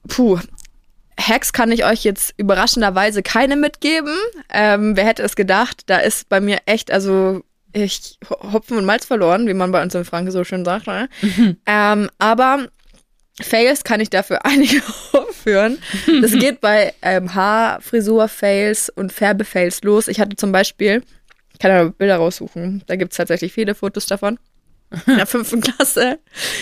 puh. 0.09 0.39
Hacks 1.19 1.53
kann 1.53 1.71
ich 1.73 1.85
euch 1.85 2.05
jetzt 2.05 2.35
überraschenderweise 2.37 3.23
keine 3.23 3.57
mitgeben. 3.57 4.15
Ähm, 4.51 4.97
wer 4.97 5.05
hätte 5.05 5.23
es 5.23 5.37
gedacht? 5.37 5.83
Da 5.87 5.99
ist 5.99 6.29
bei 6.29 6.41
mir 6.41 6.59
echt, 6.67 6.91
also 6.91 7.43
ich 7.73 8.19
Hopfen 8.29 8.77
und 8.79 8.85
Malz 8.85 9.05
verloren, 9.07 9.47
wie 9.47 9.55
man 9.55 9.73
bei 9.73 9.83
uns 9.83 9.95
in 9.95 10.05
Franken 10.05 10.31
so 10.31 10.45
schön 10.45 10.65
sagt. 10.65 10.87
Ne? 10.87 11.09
Ähm, 11.67 12.11
aber 12.19 12.69
Fails 13.41 13.85
kann 13.85 14.01
ich 14.01 14.11
dafür 14.11 14.45
einige 14.45 14.83
aufführen. 15.13 15.79
Das 16.21 16.33
geht 16.33 16.61
bei 16.61 16.95
ähm, 17.03 17.35
Haarfrisur-Fails 17.35 18.91
und 18.91 19.13
Färbe-Fails 19.13 19.83
los. 19.83 20.09
Ich 20.09 20.21
hatte 20.21 20.37
zum 20.37 20.53
Beispiel, 20.53 21.03
ich 21.53 21.59
kann 21.59 21.71
ja 21.71 21.85
Bilder 21.85 22.17
raussuchen, 22.17 22.83
da 22.87 22.97
gibt's 22.97 23.17
tatsächlich 23.17 23.53
viele 23.53 23.75
Fotos 23.75 24.07
davon. 24.07 24.39
In 25.07 25.17
der 25.19 25.27
fünften 25.27 25.61
Klasse 25.61 26.19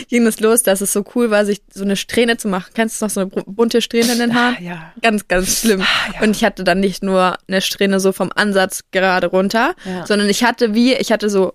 ging 0.09 0.27
es 0.27 0.39
los, 0.41 0.63
dass 0.63 0.83
es 0.83 0.93
so 0.93 1.03
cool 1.15 1.31
war, 1.31 1.47
sich 1.47 1.63
so 1.73 1.83
eine 1.83 1.97
Strähne 1.97 2.37
zu 2.37 2.47
machen. 2.49 2.71
Kennst 2.75 3.01
du 3.01 3.07
noch 3.07 3.11
so 3.11 3.21
eine 3.21 3.29
bunte 3.31 3.81
Strähne 3.81 4.13
in 4.13 4.19
den 4.19 4.35
Haaren? 4.35 4.57
Ah, 4.59 4.63
ja. 4.63 4.93
Ganz, 5.01 5.29
ganz 5.29 5.61
schlimm. 5.61 5.81
ja. 5.81 6.21
Und 6.21 6.37
ich 6.37 6.45
hatte 6.45 6.63
dann 6.63 6.79
nicht 6.81 7.03
nur 7.03 7.39
eine 7.49 7.63
Strähne 7.63 8.01
so 8.01 8.13
vom 8.13 8.31
Ansatz 8.35 8.83
gerade 8.91 9.29
runter, 9.29 9.75
Ja. 9.87 10.05
sondern 10.07 10.29
ich 10.29 10.45
hatte 10.45 10.75
wie, 10.75 10.93
ich 10.95 11.11
hatte 11.11 11.31
so 11.31 11.55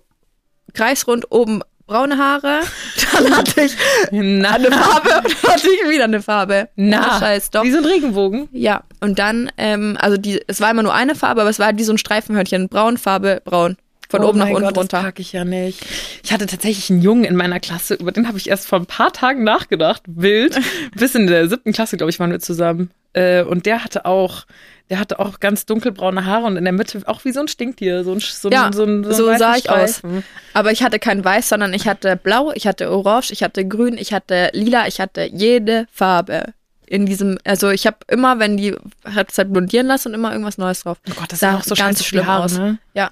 kreisrund 0.72 1.30
oben 1.30 1.60
braune 1.86 2.16
Haare, 2.18 2.60
dann 3.12 3.36
hatte 3.36 3.62
ich 3.62 3.76
Na, 4.10 4.50
eine 4.52 4.70
Farbe 4.70 5.10
und 5.24 5.36
dann 5.42 5.52
hatte 5.52 5.68
ich 5.68 5.90
wieder 5.90 6.04
eine 6.04 6.22
Farbe. 6.22 6.68
na. 6.76 7.18
Scheiß, 7.18 7.50
doch. 7.50 7.62
Wie 7.64 7.70
so 7.70 7.78
ein 7.78 7.84
Regenbogen. 7.84 8.48
Ja, 8.52 8.82
und 9.00 9.18
dann, 9.18 9.50
ähm, 9.56 9.96
also 10.00 10.16
die, 10.16 10.40
es 10.46 10.60
war 10.60 10.70
immer 10.70 10.82
nur 10.82 10.94
eine 10.94 11.14
Farbe, 11.14 11.40
aber 11.42 11.50
es 11.50 11.58
war 11.58 11.76
wie 11.76 11.84
so 11.84 11.92
ein 11.92 11.98
Streifenhörnchen. 11.98 12.68
Braun, 12.68 12.96
Farbe, 12.98 13.42
braun. 13.44 13.76
Von 14.10 14.22
Oh 14.22 14.28
oben 14.28 14.38
nach 14.38 14.48
unten 14.48 14.62
Gott, 14.64 14.76
runter. 14.76 14.98
Das 14.98 15.02
mag 15.04 15.18
ich 15.18 15.32
ja 15.32 15.44
nicht. 15.44 15.84
Ich 16.22 16.32
hatte 16.32 16.46
tatsächlich 16.46 16.90
einen 16.90 17.02
Jungen 17.02 17.24
in 17.24 17.34
meiner 17.36 17.58
Klasse, 17.58 17.94
über 17.94 18.12
den 18.12 18.28
habe 18.28 18.38
ich 18.38 18.48
erst 18.48 18.68
vor 18.68 18.78
ein 18.78 18.86
paar 18.86 19.12
Tagen 19.12 19.42
nachgedacht. 19.44 20.02
Wild. 20.06 20.60
Bis 20.94 21.14
in 21.14 21.26
der 21.26 21.48
siebten 21.48 21.72
Klasse, 21.72 21.96
glaube 21.96 22.10
ich, 22.10 22.20
waren 22.20 22.30
wir 22.30 22.38
zusammen. 22.38 22.90
Äh, 23.14 23.42
und 23.42 23.64
der 23.66 23.82
hatte 23.82 24.04
auch, 24.04 24.44
der 24.90 24.98
hatte 24.98 25.18
auch 25.18 25.40
ganz 25.40 25.64
dunkelbraune 25.66 26.26
Haare 26.26 26.44
und 26.44 26.56
in 26.56 26.64
der 26.64 26.72
Mitte 26.72 27.00
auch 27.06 27.24
wie 27.24 27.32
so 27.32 27.40
ein 27.40 27.48
Stinktier. 27.48 28.04
So 28.04 28.12
ein, 28.12 28.20
so 28.20 28.48
ein, 28.48 28.52
Ja, 28.52 28.70
so 28.72 28.84
ein, 28.84 29.02
so 29.04 29.28
ein 29.28 29.38
sah 29.38 29.52
weißer 29.52 29.58
ich 29.58 29.70
aus. 29.70 29.98
Streifen. 29.98 30.24
Aber 30.52 30.72
ich 30.72 30.82
hatte 30.82 30.98
kein 30.98 31.24
Weiß, 31.24 31.48
sondern 31.48 31.72
ich 31.72 31.88
hatte 31.88 32.16
Blau, 32.16 32.52
ich 32.54 32.66
hatte 32.66 32.90
Orange, 32.90 33.30
ich 33.30 33.42
hatte 33.42 33.66
Grün, 33.66 33.96
ich 33.96 34.12
hatte 34.12 34.50
Lila, 34.52 34.86
ich 34.86 35.00
hatte 35.00 35.24
jede 35.32 35.86
Farbe. 35.90 36.52
In 36.86 37.06
diesem, 37.06 37.38
also 37.44 37.70
ich 37.70 37.86
habe 37.86 37.96
immer, 38.08 38.38
wenn 38.40 38.58
die 38.58 38.76
hat 39.06 39.32
es 39.32 39.38
halt 39.38 39.50
blondieren 39.52 39.86
lassen 39.86 40.08
und 40.08 40.14
immer 40.14 40.32
irgendwas 40.32 40.58
Neues 40.58 40.82
drauf. 40.82 40.98
Oh 41.08 41.12
Gott, 41.16 41.32
das 41.32 41.40
Sah 41.40 41.52
sah 41.52 41.58
auch 41.58 41.62
so 41.64 41.74
ganz 41.74 42.04
schlimm 42.04 42.26
Haare, 42.26 42.44
aus. 42.44 42.58
ne? 42.58 42.78
Ja, 42.92 43.10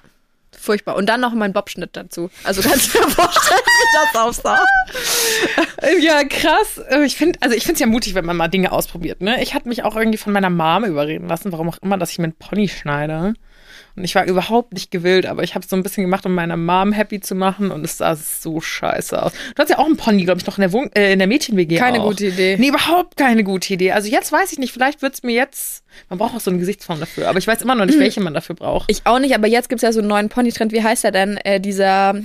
furchtbar. 0.63 0.95
Und 0.95 1.07
dann 1.07 1.21
noch 1.21 1.33
mein 1.33 1.53
Bobschnitt 1.53 1.91
dazu. 1.93 2.29
Also 2.43 2.61
kannst 2.61 2.93
du 2.93 2.99
dir 2.99 3.09
vorstellen, 3.09 3.61
wie 3.65 4.11
das 4.13 4.21
aussah. 4.21 4.59
Ja, 6.01 6.23
krass. 6.23 6.79
Äh, 6.89 7.03
Ich 7.05 7.15
finde, 7.15 7.37
also 7.41 7.55
ich 7.55 7.63
finde 7.63 7.73
es 7.75 7.79
ja 7.79 7.87
mutig, 7.87 8.15
wenn 8.15 8.25
man 8.25 8.37
mal 8.37 8.47
Dinge 8.47 8.71
ausprobiert. 8.71 9.21
Ne? 9.21 9.41
Ich 9.43 9.53
hatte 9.53 9.67
mich 9.67 9.83
auch 9.83 9.95
irgendwie 9.95 10.17
von 10.17 10.33
meiner 10.33 10.49
Mama 10.49 10.87
überreden 10.87 11.27
lassen, 11.27 11.51
warum 11.51 11.69
auch 11.69 11.77
immer, 11.81 11.97
dass 11.97 12.11
ich 12.11 12.17
mir 12.19 12.25
einen 12.25 12.33
Pony 12.33 12.67
schneide. 12.69 13.33
Und 13.95 14.03
ich 14.03 14.15
war 14.15 14.25
überhaupt 14.25 14.73
nicht 14.73 14.89
gewillt, 14.89 15.27
aber 15.27 15.43
ich 15.43 15.53
habe 15.53 15.65
so 15.67 15.75
ein 15.75 15.83
bisschen 15.83 16.03
gemacht, 16.03 16.25
um 16.25 16.33
meine 16.33 16.57
Mom 16.57 16.93
happy 16.93 17.19
zu 17.19 17.35
machen 17.35 17.69
und 17.69 17.85
es 17.85 17.97
sah 17.97 18.15
so 18.15 18.59
scheiße 18.59 19.21
aus. 19.21 19.33
Du 19.55 19.61
hast 19.61 19.69
ja 19.69 19.77
auch 19.77 19.85
einen 19.85 19.97
Pony, 19.97 20.23
glaube 20.23 20.39
ich, 20.41 20.47
noch 20.47 20.57
in 20.57 20.61
der, 20.61 20.73
Wohn 20.73 20.89
äh, 20.95 21.13
in 21.13 21.19
der 21.19 21.27
Mädchen-WG 21.27 21.77
Keine 21.77 22.01
auch. 22.01 22.07
gute 22.07 22.27
Idee. 22.27 22.57
Nee, 22.59 22.69
überhaupt 22.69 23.17
keine 23.17 23.43
gute 23.43 23.73
Idee. 23.73 23.91
Also 23.91 24.09
jetzt 24.09 24.31
weiß 24.31 24.51
ich 24.51 24.57
nicht, 24.57 24.73
vielleicht 24.73 25.03
wird's 25.03 25.21
mir 25.21 25.33
jetzt, 25.33 25.83
man 26.09 26.17
braucht 26.17 26.35
auch 26.35 26.39
so 26.39 26.49
eine 26.49 26.59
Gesichtsform 26.59 26.99
dafür, 26.99 27.29
aber 27.29 27.37
ich 27.37 27.45
weiß 27.45 27.61
immer 27.61 27.75
noch 27.75 27.85
nicht, 27.85 27.99
welche 27.99 28.19
man 28.19 28.33
dafür 28.33 28.55
braucht. 28.55 28.89
Ich 28.89 29.01
auch 29.05 29.19
nicht, 29.19 29.35
aber 29.35 29.47
jetzt 29.47 29.69
gibt's 29.69 29.83
ja 29.83 29.91
so 29.91 29.99
einen 29.99 30.07
neuen 30.07 30.29
Pony-Trend. 30.29 30.71
Wie 30.71 30.81
heißt 30.81 31.03
der 31.03 31.11
denn? 31.11 31.37
Äh, 31.37 31.59
dieser, 31.59 32.15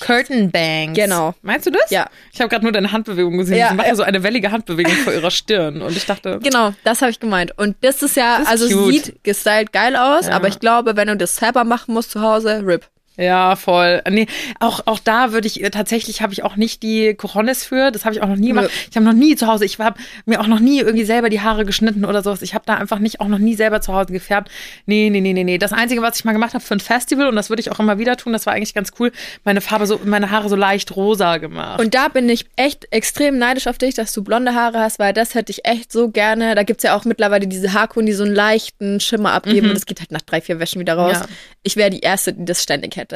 Curtain 0.00 0.50
Bangs. 0.50 0.94
Genau. 0.96 1.34
Meinst 1.42 1.66
du 1.66 1.70
das? 1.70 1.90
Ja. 1.90 2.06
Ich 2.32 2.40
habe 2.40 2.48
gerade 2.48 2.64
nur 2.64 2.72
deine 2.72 2.92
Handbewegung 2.92 3.36
gesehen. 3.38 3.58
Ja, 3.58 3.70
Sie 3.70 3.74
macht 3.74 3.88
ja 3.88 3.94
so 3.96 4.02
eine 4.04 4.22
wellige 4.22 4.50
Handbewegung 4.52 4.92
vor 5.04 5.12
ihrer 5.12 5.30
Stirn. 5.30 5.82
Und 5.82 5.96
ich 5.96 6.06
dachte, 6.06 6.38
genau, 6.42 6.72
das 6.84 7.00
habe 7.02 7.10
ich 7.10 7.20
gemeint. 7.20 7.52
Und 7.58 7.76
das 7.80 8.02
ist 8.02 8.16
ja, 8.16 8.38
Das 8.38 8.42
ist 8.42 8.48
also 8.64 8.78
cute. 8.84 8.92
sieht 9.06 9.24
gestylt 9.24 9.72
geil 9.72 9.96
aus, 9.96 10.26
Ja. 10.26 10.32
aber 10.34 10.48
ich 10.48 10.60
glaube, 10.60 10.96
wenn 10.96 11.08
du 11.08 11.16
das 11.16 11.36
selber 11.36 11.64
machen 11.64 11.94
musst 11.94 12.12
zu 12.12 12.20
Hause, 12.22 12.62
RIP. 12.64 12.86
Ja, 13.18 13.56
voll. 13.56 14.00
Nee, 14.08 14.26
auch, 14.60 14.80
auch 14.86 15.00
da 15.00 15.32
würde 15.32 15.48
ich, 15.48 15.60
tatsächlich 15.72 16.22
habe 16.22 16.32
ich 16.32 16.44
auch 16.44 16.54
nicht 16.56 16.82
die 16.84 17.14
Coronis 17.14 17.64
für. 17.64 17.90
Das 17.90 18.04
habe 18.04 18.14
ich 18.14 18.22
auch 18.22 18.28
noch 18.28 18.36
nie 18.36 18.48
gemacht. 18.48 18.70
Ich 18.90 18.96
habe 18.96 19.04
noch 19.04 19.12
nie 19.12 19.34
zu 19.34 19.46
Hause, 19.48 19.64
ich 19.64 19.78
habe 19.78 19.98
mir 20.24 20.40
auch 20.40 20.46
noch 20.46 20.60
nie 20.60 20.78
irgendwie 20.78 21.04
selber 21.04 21.28
die 21.28 21.40
Haare 21.40 21.64
geschnitten 21.64 22.04
oder 22.04 22.22
sowas. 22.22 22.42
Ich 22.42 22.54
habe 22.54 22.64
da 22.66 22.74
einfach 22.76 23.00
nicht, 23.00 23.20
auch 23.20 23.26
noch 23.28 23.38
nie 23.38 23.56
selber 23.56 23.80
zu 23.80 23.92
Hause 23.92 24.12
gefärbt. 24.12 24.50
Nee, 24.86 25.10
nee, 25.10 25.20
nee, 25.20 25.32
nee, 25.32 25.42
nee. 25.44 25.58
Das 25.58 25.72
Einzige, 25.72 26.00
was 26.00 26.16
ich 26.16 26.24
mal 26.24 26.32
gemacht 26.32 26.54
habe 26.54 26.64
für 26.64 26.74
ein 26.74 26.80
Festival, 26.80 27.26
und 27.28 27.34
das 27.36 27.48
würde 27.50 27.60
ich 27.60 27.72
auch 27.72 27.80
immer 27.80 27.98
wieder 27.98 28.16
tun, 28.16 28.32
das 28.32 28.46
war 28.46 28.52
eigentlich 28.52 28.72
ganz 28.74 28.92
cool, 29.00 29.10
meine 29.44 29.60
Farbe 29.60 29.86
so, 29.88 30.00
meine 30.04 30.30
Haare 30.30 30.48
so 30.48 30.54
leicht 30.56 30.94
rosa 30.94 31.38
gemacht. 31.38 31.80
Und 31.80 31.94
da 31.94 32.06
bin 32.06 32.28
ich 32.28 32.46
echt 32.54 32.86
extrem 32.92 33.36
neidisch 33.38 33.66
auf 33.66 33.78
dich, 33.78 33.94
dass 33.94 34.12
du 34.12 34.22
blonde 34.22 34.54
Haare 34.54 34.78
hast, 34.78 34.98
weil 35.00 35.12
das 35.12 35.34
hätte 35.34 35.50
ich 35.50 35.64
echt 35.64 35.90
so 35.90 36.08
gerne. 36.10 36.54
Da 36.54 36.62
gibt's 36.62 36.84
ja 36.84 36.94
auch 36.96 37.04
mittlerweile 37.04 37.46
diese 37.48 37.72
Haarkunden, 37.72 38.06
die 38.06 38.12
so 38.12 38.22
einen 38.24 38.34
leichten 38.34 39.00
Schimmer 39.00 39.32
abgeben 39.32 39.66
Mhm. 39.66 39.70
und 39.70 39.74
das 39.74 39.86
geht 39.86 39.98
halt 39.98 40.12
nach 40.12 40.22
drei, 40.22 40.40
vier 40.40 40.60
Wäschen 40.60 40.80
wieder 40.80 40.94
raus. 40.94 41.16
Ja. 41.20 41.26
Ich 41.64 41.74
wäre 41.76 41.90
die 41.90 42.00
Erste, 42.00 42.32
die 42.32 42.44
das 42.44 42.62
ständig 42.62 42.96
hätte. 42.96 43.07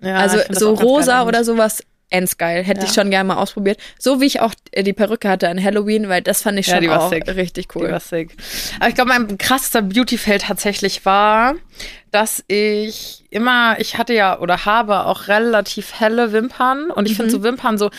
Ja, 0.00 0.16
also 0.16 0.38
so 0.50 0.74
rosa 0.74 1.24
oder 1.24 1.44
sowas, 1.44 1.82
endgeil. 2.12 2.64
Hätte 2.64 2.80
Ja. 2.80 2.86
ich 2.86 2.92
schon 2.92 3.08
gerne 3.10 3.28
mal 3.28 3.36
ausprobiert. 3.36 3.78
So 3.98 4.20
wie 4.20 4.26
ich 4.26 4.40
auch 4.40 4.52
äh, 4.72 4.82
die 4.82 4.92
Perücke 4.92 5.28
hatte 5.28 5.48
an 5.48 5.62
Halloween, 5.62 6.08
weil 6.08 6.22
das 6.22 6.42
fand 6.42 6.58
ich 6.58 6.66
Ja, 6.66 6.74
schon 6.74 6.82
die 6.82 6.90
war 6.90 7.02
auch 7.02 7.10
sick. 7.10 7.28
richtig 7.28 7.68
Die 7.68 7.78
cool. 7.78 7.90
war 7.92 8.00
sick. 8.00 8.36
Aber 8.80 8.88
ich 8.88 8.94
glaube, 8.96 9.10
mein 9.10 9.38
krassester 9.38 9.80
Beauty-Fail 9.82 10.38
tatsächlich 10.38 11.04
war, 11.06 11.54
dass 12.10 12.42
ich 12.48 13.24
immer, 13.30 13.78
ich 13.78 13.96
hatte 13.96 14.12
ja 14.12 14.40
oder 14.40 14.64
habe 14.64 15.06
auch 15.06 15.28
relativ 15.28 16.00
helle 16.00 16.32
Wimpern 16.32 16.90
und 16.90 17.06
ich 17.08 17.14
finde 17.16 17.30
so 17.30 17.44
Wimpern 17.44 17.78
so 17.78 17.90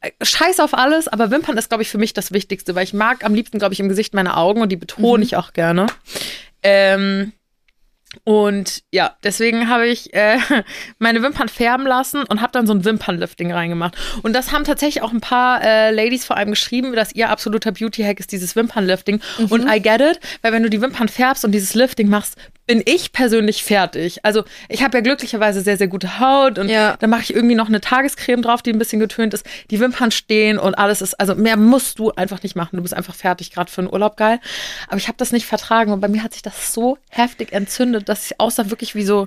äh, 0.00 0.10
Scheiß 0.22 0.58
auf 0.58 0.74
alles, 0.74 1.06
aber 1.06 1.30
Wimpern 1.30 1.56
ist, 1.56 1.68
glaube 1.68 1.84
ich, 1.84 1.88
für 1.90 1.98
mich 1.98 2.12
das 2.14 2.32
Wichtigste, 2.32 2.74
weil 2.74 2.82
ich 2.82 2.94
mag 2.94 3.24
am 3.24 3.32
liebsten, 3.34 3.60
glaube 3.60 3.74
ich, 3.74 3.78
im 3.80 3.88
Gesicht 3.88 4.12
meine 4.12 4.36
Augen 4.36 4.60
und 4.60 4.70
die 4.70 4.76
betone 4.76 5.22
ich 5.22 5.36
auch 5.36 5.52
gerne. 5.52 5.86
Ähm, 6.64 7.32
und 8.24 8.82
ja, 8.90 9.16
deswegen 9.22 9.68
habe 9.68 9.86
ich 9.86 10.12
äh, 10.14 10.38
meine 10.98 11.22
Wimpern 11.22 11.48
färben 11.48 11.86
lassen 11.86 12.24
und 12.24 12.40
habe 12.40 12.52
dann 12.52 12.66
so 12.66 12.74
ein 12.74 12.84
Wimpernlifting 12.84 13.52
reingemacht. 13.52 13.96
Und 14.22 14.34
das 14.34 14.50
haben 14.52 14.64
tatsächlich 14.64 15.02
auch 15.02 15.12
ein 15.12 15.20
paar 15.20 15.62
äh, 15.62 15.92
Ladies 15.92 16.24
vor 16.24 16.36
allem 16.36 16.50
geschrieben, 16.50 16.92
dass 16.94 17.14
ihr 17.14 17.30
absoluter 17.30 17.70
Beauty-Hack 17.70 18.18
ist 18.18 18.32
dieses 18.32 18.56
Wimpernlifting. 18.56 19.20
Und 19.48 19.68
I 19.68 19.80
get 19.80 20.00
it, 20.00 20.18
weil 20.42 20.52
wenn 20.52 20.62
du 20.62 20.70
die 20.70 20.80
Wimpern 20.80 21.08
färbst 21.08 21.44
und 21.44 21.52
dieses 21.52 21.74
Lifting 21.74 22.08
machst, 22.08 22.36
bin 22.70 22.82
ich 22.86 23.10
persönlich 23.10 23.64
fertig. 23.64 24.24
Also 24.24 24.44
ich 24.68 24.84
habe 24.84 24.96
ja 24.96 25.02
glücklicherweise 25.02 25.60
sehr, 25.60 25.76
sehr 25.76 25.88
gute 25.88 26.20
Haut 26.20 26.56
und 26.56 26.68
Ja. 26.68 26.96
dann 27.00 27.10
mache 27.10 27.22
ich 27.22 27.34
irgendwie 27.34 27.56
noch 27.56 27.66
eine 27.66 27.80
Tagescreme 27.80 28.42
drauf, 28.42 28.62
die 28.62 28.70
ein 28.72 28.78
bisschen 28.78 29.00
getönt 29.00 29.34
ist. 29.34 29.44
Die 29.72 29.80
Wimpern 29.80 30.12
stehen 30.12 30.56
und 30.56 30.76
alles 30.76 31.02
ist, 31.02 31.18
also 31.18 31.34
mehr 31.34 31.56
musst 31.56 31.98
du 31.98 32.12
einfach 32.12 32.40
nicht 32.44 32.54
machen. 32.54 32.76
Du 32.76 32.82
bist 32.82 32.94
einfach 32.94 33.16
fertig, 33.16 33.50
gerade 33.50 33.68
für 33.70 33.80
einen 33.80 33.92
Urlaub 33.92 34.16
geil. 34.16 34.38
Aber 34.86 34.98
ich 34.98 35.08
habe 35.08 35.18
das 35.18 35.32
nicht 35.32 35.46
vertragen 35.46 35.90
und 35.92 35.98
bei 36.00 36.06
mir 36.06 36.22
hat 36.22 36.32
sich 36.32 36.42
das 36.42 36.72
so 36.72 36.96
heftig 37.10 37.52
entzündet, 37.52 38.08
dass 38.08 38.26
ich 38.26 38.38
aussah 38.38 38.70
wirklich 38.70 38.94
wie 38.94 39.02
so 39.04 39.26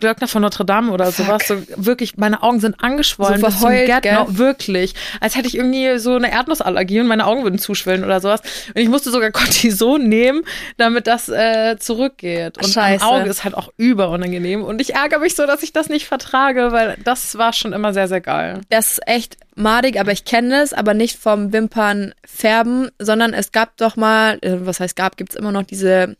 Glöckner 0.00 0.28
von 0.28 0.42
Notre 0.42 0.64
Dame 0.64 0.92
oder 0.92 1.10
sowas. 1.12 1.46
So 1.46 1.56
wirklich, 1.76 2.16
meine 2.16 2.42
Augen 2.42 2.60
sind 2.60 2.82
angeschwollen. 2.82 3.40
So 3.40 3.46
bis 3.46 3.56
verheult, 3.56 4.02
gell? 4.02 4.14
No, 4.14 4.38
wirklich. 4.38 4.94
Als 5.20 5.36
hätte 5.36 5.48
ich 5.48 5.56
irgendwie 5.56 5.98
so 5.98 6.14
eine 6.14 6.30
Erdnussallergie 6.30 7.00
und 7.00 7.06
meine 7.06 7.26
Augen 7.26 7.42
würden 7.42 7.58
zuschwillen 7.58 8.04
oder 8.04 8.20
sowas. 8.20 8.40
Und 8.68 8.80
ich 8.80 8.88
musste 8.88 9.10
sogar 9.10 9.30
Cortison 9.32 10.08
nehmen, 10.08 10.42
damit 10.76 11.06
das 11.06 11.28
äh, 11.28 11.76
zurückgeht. 11.78 12.58
Und 12.58 12.76
am 12.76 13.00
Auge 13.00 13.28
ist 13.28 13.44
halt 13.44 13.54
auch 13.54 13.68
überunangenehm. 13.76 14.62
Und 14.62 14.80
ich 14.80 14.94
ärgere 14.94 15.20
mich 15.20 15.34
so, 15.34 15.46
dass 15.46 15.62
ich 15.62 15.72
das 15.72 15.88
nicht 15.88 16.06
vertrage, 16.06 16.72
weil 16.72 16.96
das 17.04 17.38
war 17.38 17.52
schon 17.52 17.72
immer 17.72 17.92
sehr, 17.92 18.08
sehr 18.08 18.20
geil. 18.20 18.60
Das 18.70 18.92
ist 18.92 19.08
echt 19.08 19.36
madig, 19.54 19.98
aber 20.00 20.12
ich 20.12 20.24
kenne 20.24 20.62
es, 20.62 20.72
aber 20.72 20.94
nicht 20.94 21.18
vom 21.18 21.52
Wimpern 21.52 22.14
färben, 22.26 22.90
sondern 22.98 23.32
es 23.32 23.52
gab 23.52 23.76
doch 23.76 23.96
mal, 23.96 24.38
äh, 24.42 24.56
was 24.60 24.80
heißt 24.80 24.96
gab, 24.96 25.16
gibt's 25.16 25.36
immer 25.36 25.52
noch 25.52 25.62
diese 25.62 26.16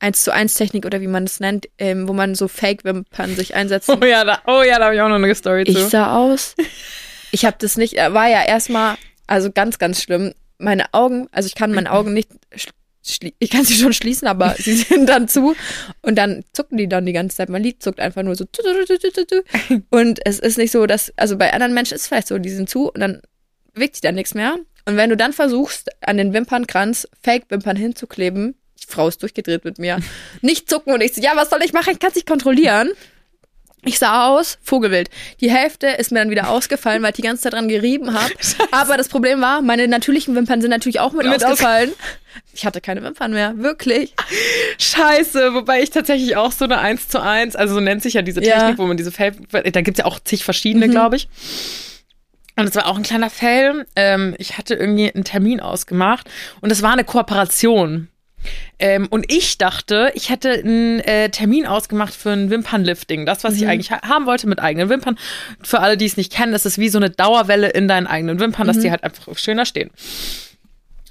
1 0.00 0.22
zu 0.24 0.32
1 0.32 0.54
Technik 0.54 0.84
oder 0.84 1.00
wie 1.00 1.06
man 1.06 1.24
es 1.24 1.40
nennt, 1.40 1.66
ähm, 1.78 2.08
wo 2.08 2.12
man 2.12 2.34
so 2.34 2.48
Fake-Wimpern 2.48 3.36
sich 3.36 3.54
einsetzt. 3.54 3.88
Oh 4.00 4.04
ja, 4.04 4.24
da, 4.24 4.40
oh 4.46 4.62
ja, 4.62 4.78
da 4.78 4.86
habe 4.86 4.94
ich 4.94 5.00
auch 5.00 5.08
noch 5.08 5.14
eine 5.16 5.34
Story 5.34 5.62
Ich 5.66 5.76
zu. 5.76 5.88
sah 5.88 6.16
aus. 6.16 6.54
Ich 7.30 7.44
habe 7.44 7.56
das 7.58 7.76
nicht, 7.76 7.98
äh, 7.98 8.12
war 8.12 8.28
ja 8.28 8.44
erstmal, 8.44 8.96
also 9.26 9.50
ganz, 9.50 9.78
ganz 9.78 10.02
schlimm. 10.02 10.34
Meine 10.58 10.92
Augen, 10.92 11.28
also 11.32 11.46
ich 11.46 11.54
kann 11.54 11.72
meine 11.72 11.90
Augen 11.90 12.12
nicht, 12.12 12.28
ich 13.38 13.50
kann 13.50 13.64
sie 13.64 13.74
schon 13.74 13.92
schließen, 13.92 14.28
aber 14.28 14.54
sie 14.58 14.74
sind 14.76 15.08
dann 15.08 15.28
zu 15.28 15.54
und 16.02 16.16
dann 16.16 16.44
zucken 16.52 16.78
die 16.78 16.88
dann 16.88 17.06
die 17.06 17.12
ganze 17.12 17.36
Zeit. 17.36 17.48
Mein 17.48 17.62
Lied 17.62 17.82
zuckt 17.82 18.00
einfach 18.00 18.22
nur 18.22 18.34
so. 18.34 18.44
Und 19.90 20.20
es 20.24 20.38
ist 20.38 20.58
nicht 20.58 20.70
so, 20.70 20.86
dass, 20.86 21.12
also 21.16 21.36
bei 21.36 21.52
anderen 21.52 21.74
Menschen 21.74 21.94
ist 21.94 22.02
es 22.02 22.08
vielleicht 22.08 22.28
so, 22.28 22.38
die 22.38 22.50
sind 22.50 22.68
zu 22.70 22.90
und 22.90 23.00
dann 23.00 23.20
bewegt 23.72 23.96
sich 23.96 24.02
dann 24.02 24.14
nichts 24.14 24.34
mehr. 24.34 24.56
Und 24.86 24.96
wenn 24.96 25.10
du 25.10 25.16
dann 25.16 25.32
versuchst, 25.32 25.90
an 26.02 26.16
den 26.18 26.32
Wimpernkranz 26.32 27.08
Fake-Wimpern 27.22 27.76
hinzukleben, 27.76 28.54
die 28.86 28.92
Frau 28.92 29.08
ist 29.08 29.22
durchgedreht 29.22 29.64
mit 29.64 29.78
mir, 29.78 29.98
nicht 30.40 30.68
zucken 30.68 30.92
und 30.94 31.00
ich 31.02 31.14
so, 31.14 31.20
ja, 31.20 31.32
was 31.34 31.50
soll 31.50 31.62
ich 31.62 31.72
machen? 31.72 31.90
Ich 31.92 31.98
kann 31.98 32.10
es 32.10 32.14
nicht 32.16 32.26
kontrollieren. 32.26 32.90
Ich 33.86 33.98
sah 33.98 34.28
aus, 34.28 34.56
Vogelwild. 34.62 35.10
Die 35.42 35.50
Hälfte 35.50 35.86
ist 35.88 36.10
mir 36.10 36.20
dann 36.20 36.30
wieder 36.30 36.48
ausgefallen, 36.48 37.02
weil 37.02 37.10
ich 37.10 37.16
die 37.16 37.22
ganze 37.22 37.42
Zeit 37.42 37.52
dran 37.52 37.68
gerieben 37.68 38.14
habe. 38.14 38.32
Aber 38.70 38.96
das 38.96 39.08
Problem 39.08 39.42
war, 39.42 39.60
meine 39.60 39.86
natürlichen 39.88 40.34
Wimpern 40.34 40.62
sind 40.62 40.70
natürlich 40.70 41.00
auch 41.00 41.12
mit, 41.12 41.26
Mit 41.26 41.36
aus- 41.44 41.52
ausgefallen. 41.52 41.92
Ich 42.54 42.64
hatte 42.64 42.80
keine 42.80 43.02
Wimpern 43.02 43.32
mehr, 43.32 43.58
wirklich. 43.58 44.14
Scheiße, 44.78 45.52
wobei 45.54 45.82
ich 45.82 45.90
tatsächlich 45.90 46.36
auch 46.36 46.50
so 46.52 46.64
eine 46.64 46.78
1 46.78 47.08
zu 47.08 47.20
1, 47.20 47.56
also 47.56 47.74
so 47.74 47.80
nennt 47.80 48.02
sich 48.02 48.14
ja 48.14 48.22
diese 48.22 48.42
Ja. 48.42 48.58
Technik, 48.60 48.78
wo 48.78 48.86
man 48.86 48.96
diese 48.96 49.12
Fail, 49.12 49.32
da 49.50 49.80
gibt's 49.82 49.98
ja 49.98 50.06
auch 50.06 50.18
zig 50.20 50.44
verschiedene, 50.44 50.88
glaube 50.88 51.16
ich. 51.16 51.28
Und 52.56 52.68
es 52.68 52.74
war 52.76 52.86
auch 52.86 52.96
ein 52.96 53.02
kleiner 53.02 53.30
Fail. 53.30 53.84
Ähm, 53.96 54.34
ich 54.38 54.56
hatte 54.56 54.74
irgendwie 54.74 55.12
einen 55.12 55.24
Termin 55.24 55.60
ausgemacht 55.60 56.30
und 56.60 56.70
es 56.72 56.82
war 56.82 56.92
eine 56.92 57.04
Kooperation. 57.04 58.08
Ähm, 58.78 59.06
und 59.10 59.30
ich 59.32 59.58
dachte, 59.58 60.10
ich 60.14 60.30
hätte 60.30 60.52
einen 60.52 61.00
äh, 61.00 61.30
Termin 61.30 61.66
ausgemacht 61.66 62.14
für 62.14 62.30
ein 62.30 62.50
Wimpernlifting. 62.50 63.26
Das, 63.26 63.44
was 63.44 63.54
ich 63.56 63.66
eigentlich 63.66 63.90
ha 63.90 64.02
haben 64.02 64.26
wollte 64.26 64.46
mit 64.46 64.60
eigenen 64.60 64.88
Wimpern. 64.88 65.18
Für 65.62 65.80
alle, 65.80 65.96
die 65.96 66.06
es 66.06 66.16
nicht 66.16 66.32
kennen, 66.32 66.52
das 66.52 66.66
ist 66.66 66.78
wie 66.78 66.88
so 66.88 66.98
eine 66.98 67.10
Dauerwelle 67.10 67.68
in 67.68 67.88
deinen 67.88 68.06
eigenen 68.06 68.40
Wimpern, 68.40 68.66
dass 68.66 68.78
die 68.78 68.90
halt 68.90 69.04
einfach 69.04 69.36
schöner 69.38 69.66
stehen. 69.66 69.90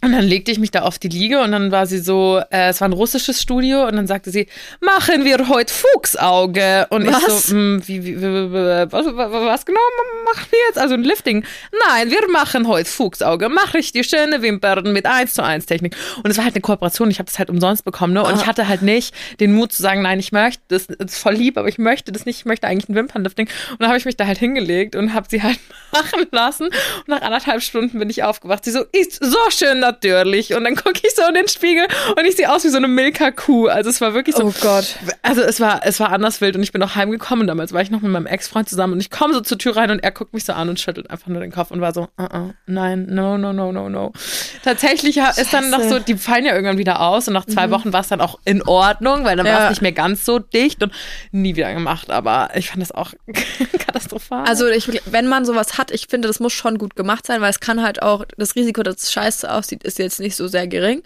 Und 0.03 0.11
dann 0.11 0.25
legte 0.25 0.51
ich 0.51 0.59
mich 0.59 0.69
da 0.69 0.81
auf 0.81 0.99
die 0.99 1.07
Liege 1.07 1.39
und 1.39 1.53
dann 1.53 1.71
war 1.71 1.85
sie 1.85 1.99
so, 1.99 2.41
äh, 2.49 2.67
es 2.67 2.81
war 2.81 2.89
ein 2.89 2.93
russisches 2.93 3.41
Studio 3.41 3.87
und 3.87 3.95
dann 3.95 4.05
sagte 4.05 4.31
sie, 4.31 4.47
machen 4.81 5.23
wir 5.23 5.47
heute 5.47 5.73
Fuchsauge. 5.73 6.87
Und 6.89 7.03
ich 7.03 7.13
Was? 7.13 7.47
so, 7.47 7.53
hm, 7.53 7.81
wie, 7.87 8.03
wie, 8.03 8.21
wie, 8.21 8.51
was, 8.91 9.05
was, 9.05 9.65
genau 9.65 9.79
machen 10.25 10.47
wir 10.49 10.59
jetzt? 10.67 10.77
Also 10.77 10.95
ein 10.95 11.05
Lifting. 11.05 11.45
Nein, 11.87 12.11
wir 12.11 12.29
machen 12.29 12.67
heute 12.67 12.89
Fuchsauge. 12.89 13.47
Mach 13.47 13.75
ich 13.75 13.93
die 13.93 14.03
schöne 14.03 14.41
Wimpern 14.41 14.91
mit 14.91 15.05
1 15.05 15.35
zu 15.35 15.43
1 15.43 15.67
Technik. 15.67 15.95
Und 16.21 16.29
es 16.29 16.35
war 16.35 16.43
halt 16.43 16.55
eine 16.55 16.61
Kooperation, 16.61 17.09
ich 17.09 17.19
habe 17.19 17.27
das 17.27 17.39
halt 17.39 17.49
umsonst 17.49 17.85
bekommen. 17.85 18.13
Ne? 18.13 18.23
Und 18.23 18.35
ich 18.35 18.45
hatte 18.45 18.67
halt 18.67 18.81
nicht 18.81 19.15
den 19.39 19.53
Mut 19.53 19.71
zu 19.71 19.81
sagen, 19.81 20.01
nein, 20.01 20.19
ich 20.19 20.33
möchte 20.33 20.61
das, 20.67 20.87
ist 20.87 21.17
voll 21.17 21.35
lieb, 21.35 21.57
aber 21.57 21.69
ich 21.69 21.77
möchte 21.77 22.11
das 22.11 22.25
nicht, 22.25 22.39
ich 22.39 22.45
möchte 22.45 22.67
eigentlich 22.67 22.89
ein 22.89 22.95
Wimpernlifting. 22.95 23.47
Und 23.71 23.79
dann 23.79 23.87
habe 23.87 23.97
ich 23.97 24.03
mich 24.03 24.17
da 24.17 24.25
halt 24.25 24.37
hingelegt 24.37 24.97
und 24.97 25.13
habe 25.13 25.27
sie 25.29 25.41
halt 25.41 25.59
machen 25.93 26.27
lassen. 26.31 26.65
Und 26.65 27.07
nach 27.07 27.21
anderthalb 27.21 27.61
Stunden 27.61 27.99
bin 27.99 28.09
ich 28.09 28.23
aufgewacht. 28.23 28.65
Sie 28.65 28.71
so, 28.71 28.83
ist 28.91 29.23
so 29.23 29.39
schön 29.49 29.79
natürlich. 29.93 30.53
Und 30.55 30.63
dann 30.63 30.75
gucke 30.75 30.99
ich 31.03 31.13
so 31.15 31.21
in 31.27 31.35
den 31.35 31.47
Spiegel 31.47 31.85
und 32.17 32.25
ich 32.25 32.35
sehe 32.35 32.51
aus 32.51 32.63
wie 32.63 32.69
so 32.69 32.77
eine 32.77 32.87
Milka-Kuh. 32.87 33.67
Also 33.67 33.89
es 33.89 34.01
war 34.01 34.13
wirklich 34.13 34.35
so. 34.35 34.43
Oh 34.45 34.53
Gott. 34.61 34.95
Also 35.21 35.41
es 35.41 35.59
war, 35.59 35.81
es 35.85 35.99
war 35.99 36.11
anders 36.11 36.41
wild 36.41 36.55
und 36.55 36.63
ich 36.63 36.71
bin 36.71 36.81
auch 36.83 36.95
heimgekommen. 36.95 37.47
Damals 37.47 37.73
war 37.73 37.81
ich 37.81 37.91
noch 37.91 38.01
mit 38.01 38.11
meinem 38.11 38.25
Ex-Freund 38.25 38.67
zusammen 38.69 38.93
und 38.93 38.99
ich 38.99 39.09
komme 39.09 39.33
so 39.33 39.41
zur 39.41 39.57
Tür 39.57 39.75
rein 39.77 39.91
und 39.91 39.99
er 40.03 40.11
guckt 40.11 40.33
mich 40.33 40.45
so 40.45 40.53
an 40.53 40.69
und 40.69 40.79
schüttelt 40.79 41.09
einfach 41.09 41.27
nur 41.27 41.41
den 41.41 41.51
Kopf 41.51 41.71
und 41.71 41.81
war 41.81 41.93
so, 41.93 42.03
uh 42.19 42.23
-uh, 42.23 42.53
nein, 42.65 43.07
no, 43.09 43.37
no, 43.37 43.53
no, 43.53 43.71
no, 43.71 43.89
no. 43.89 44.11
Tatsächlich 44.63 45.19
ha- 45.19 45.31
ist 45.39 45.53
dann 45.53 45.69
noch 45.69 45.79
Scheiße. 45.79 45.89
so, 45.89 45.99
die 45.99 46.15
fallen 46.17 46.45
ja 46.45 46.53
irgendwann 46.53 46.77
wieder 46.77 47.01
aus 47.01 47.27
und 47.27 47.33
nach 47.33 47.45
zwei 47.45 47.69
Wochen 47.71 47.93
war 47.93 48.01
es 48.01 48.07
dann 48.07 48.21
auch 48.21 48.39
in 48.45 48.61
Ordnung, 48.63 49.23
weil 49.25 49.35
dann 49.37 49.45
war 49.45 49.53
Ja. 49.53 49.63
es 49.65 49.69
nicht 49.71 49.81
mehr 49.81 49.91
ganz 49.91 50.25
so 50.25 50.39
dicht 50.39 50.81
und 50.83 50.93
nie 51.31 51.55
wieder 51.55 51.73
gemacht. 51.73 52.09
Aber 52.11 52.49
ich 52.55 52.69
fand 52.69 52.81
das 52.81 52.91
auch 52.91 53.13
katastrophal. 53.79 54.45
Also 54.45 54.67
ich, 54.67 54.87
wenn 55.05 55.27
man 55.27 55.45
sowas 55.45 55.77
hat, 55.77 55.91
ich 55.91 56.07
finde, 56.09 56.27
das 56.27 56.39
muss 56.39 56.53
schon 56.53 56.77
gut 56.77 56.95
gemacht 56.95 57.25
sein, 57.25 57.41
weil 57.41 57.49
es 57.49 57.59
kann 57.59 57.81
halt 57.83 58.01
auch, 58.01 58.25
das 58.37 58.55
Risiko, 58.55 58.83
dass 58.83 59.03
es 59.03 59.11
scheiße 59.11 59.51
aussieht, 59.51 59.82
ist 59.83 59.99
jetzt 59.99 60.19
nicht 60.19 60.35
so 60.35 60.47
sehr 60.47 60.67
gering. 60.67 61.03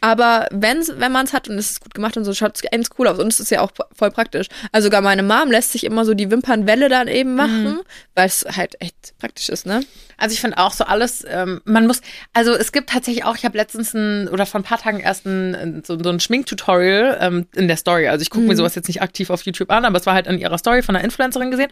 Aber 0.00 0.46
wenn's, 0.50 0.92
wenn 0.96 1.12
man 1.12 1.26
es 1.26 1.32
hat 1.32 1.48
und 1.48 1.58
es 1.58 1.72
ist 1.72 1.80
gut 1.80 1.94
gemacht 1.94 2.16
und 2.16 2.24
so, 2.24 2.32
schaut 2.32 2.56
es 2.56 2.62
ganz 2.62 2.88
cool 2.98 3.08
aus. 3.08 3.18
Und 3.18 3.28
es 3.28 3.40
ist 3.40 3.50
ja 3.50 3.60
auch 3.60 3.70
voll 3.92 4.10
praktisch. 4.10 4.46
Also 4.72 4.86
sogar 4.86 5.00
meine 5.00 5.22
Mom 5.22 5.50
lässt 5.50 5.72
sich 5.72 5.84
immer 5.84 6.04
so 6.04 6.14
die 6.14 6.30
Wimpernwelle 6.30 6.88
dann 6.88 7.08
eben 7.08 7.34
machen, 7.34 7.80
weil 8.14 8.26
es 8.26 8.44
halt 8.56 8.80
echt 8.80 9.14
praktisch 9.18 9.48
ist, 9.48 9.66
ne? 9.66 9.80
Also 10.20 10.34
ich 10.34 10.40
finde 10.40 10.58
auch 10.58 10.72
so 10.72 10.84
alles, 10.84 11.24
ähm, 11.26 11.62
man 11.64 11.86
muss, 11.86 12.02
also 12.34 12.52
es 12.52 12.72
gibt 12.72 12.90
tatsächlich 12.90 13.24
auch, 13.24 13.36
ich 13.36 13.46
habe 13.46 13.56
letztens 13.56 13.94
ein, 13.94 14.28
oder 14.28 14.44
vor 14.44 14.60
ein 14.60 14.64
paar 14.64 14.78
Tagen 14.78 15.00
erst 15.00 15.24
ein, 15.24 15.82
so, 15.86 15.98
so 16.00 16.10
ein 16.10 16.20
Schminktutorial 16.20 17.16
ähm, 17.22 17.46
in 17.56 17.68
der 17.68 17.78
Story. 17.78 18.06
Also 18.06 18.22
ich 18.22 18.28
gucke 18.28 18.46
mir 18.46 18.54
sowas 18.54 18.74
jetzt 18.74 18.88
nicht 18.88 19.00
aktiv 19.00 19.30
auf 19.30 19.42
YouTube 19.42 19.70
an, 19.70 19.86
aber 19.86 19.96
es 19.96 20.04
war 20.04 20.12
halt 20.12 20.26
in 20.26 20.38
ihrer 20.38 20.58
Story 20.58 20.82
von 20.82 20.94
einer 20.94 21.04
Influencerin 21.04 21.50
gesehen. 21.50 21.70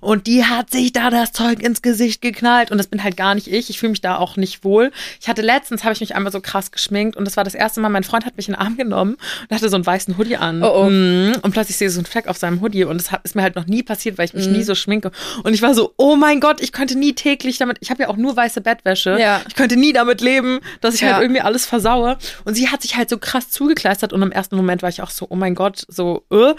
Und 0.00 0.28
die 0.28 0.44
hat 0.44 0.70
sich 0.70 0.92
da 0.92 1.10
das 1.10 1.32
Zeug 1.32 1.60
ins 1.60 1.82
Gesicht 1.82 2.22
geknallt. 2.22 2.70
Und 2.70 2.78
das 2.78 2.86
bin 2.86 3.02
halt 3.02 3.16
gar 3.16 3.34
nicht 3.34 3.48
ich. 3.48 3.68
Ich 3.68 3.80
fühle 3.80 3.90
mich 3.90 4.00
da 4.00 4.16
auch 4.16 4.36
nicht 4.36 4.62
wohl. 4.62 4.92
Ich 5.20 5.28
hatte 5.28 5.42
letztens, 5.42 5.82
habe 5.82 5.92
ich 5.92 6.00
mich 6.00 6.14
einmal 6.14 6.30
so 6.30 6.40
krass 6.40 6.70
geschminkt 6.70 7.16
und 7.16 7.24
das 7.24 7.36
war 7.36 7.42
das 7.42 7.54
erste 7.54 7.67
Mal, 7.76 7.88
mein 7.88 8.04
Freund 8.04 8.24
hat 8.24 8.36
mich 8.36 8.48
in 8.48 8.54
den 8.54 8.60
Arm 8.60 8.76
genommen 8.76 9.16
und 9.48 9.54
hatte 9.54 9.68
so 9.68 9.76
einen 9.76 9.86
weißen 9.86 10.16
Hoodie 10.18 10.36
an. 10.36 10.62
Oh, 10.62 10.84
oh. 10.84 10.90
Mhm. 10.90 11.36
Und 11.42 11.52
plötzlich 11.52 11.76
sehe 11.76 11.88
ich 11.88 11.94
so 11.94 12.00
einen 12.00 12.06
Fleck 12.06 12.26
auf 12.26 12.36
seinem 12.36 12.60
Hoodie 12.60 12.84
und 12.84 12.98
das 12.98 13.10
ist 13.24 13.34
mir 13.36 13.42
halt 13.42 13.56
noch 13.56 13.66
nie 13.66 13.82
passiert, 13.82 14.18
weil 14.18 14.24
ich 14.24 14.34
mich 14.34 14.46
nie 14.48 14.62
so 14.62 14.74
schminke. 14.74 15.10
Und 15.42 15.54
ich 15.54 15.62
war 15.62 15.74
so, 15.74 15.92
oh 15.96 16.16
mein 16.16 16.40
Gott, 16.40 16.60
ich 16.60 16.72
könnte 16.72 16.96
nie 16.98 17.12
täglich 17.14 17.58
damit, 17.58 17.78
ich 17.80 17.90
habe 17.90 18.02
ja 18.02 18.08
auch 18.08 18.16
nur 18.16 18.36
weiße 18.36 18.60
Bettwäsche. 18.60 19.18
Ja. 19.20 19.40
Ich 19.48 19.54
könnte 19.54 19.76
nie 19.76 19.92
damit 19.92 20.20
leben, 20.20 20.60
dass 20.80 20.94
ich 20.94 21.00
Ja. 21.02 21.12
halt 21.14 21.22
irgendwie 21.22 21.40
alles 21.42 21.66
versaue. 21.66 22.18
Und 22.44 22.54
sie 22.54 22.68
hat 22.68 22.82
sich 22.82 22.96
halt 22.96 23.10
so 23.10 23.18
krass 23.18 23.50
zugekleistert 23.50 24.12
und 24.12 24.22
im 24.22 24.32
ersten 24.32 24.56
Moment 24.56 24.82
war 24.82 24.88
ich 24.88 25.02
auch 25.02 25.10
so, 25.10 25.26
oh 25.28 25.36
mein 25.36 25.54
Gott, 25.54 25.84
so, 25.88 26.24
äh. 26.32 26.54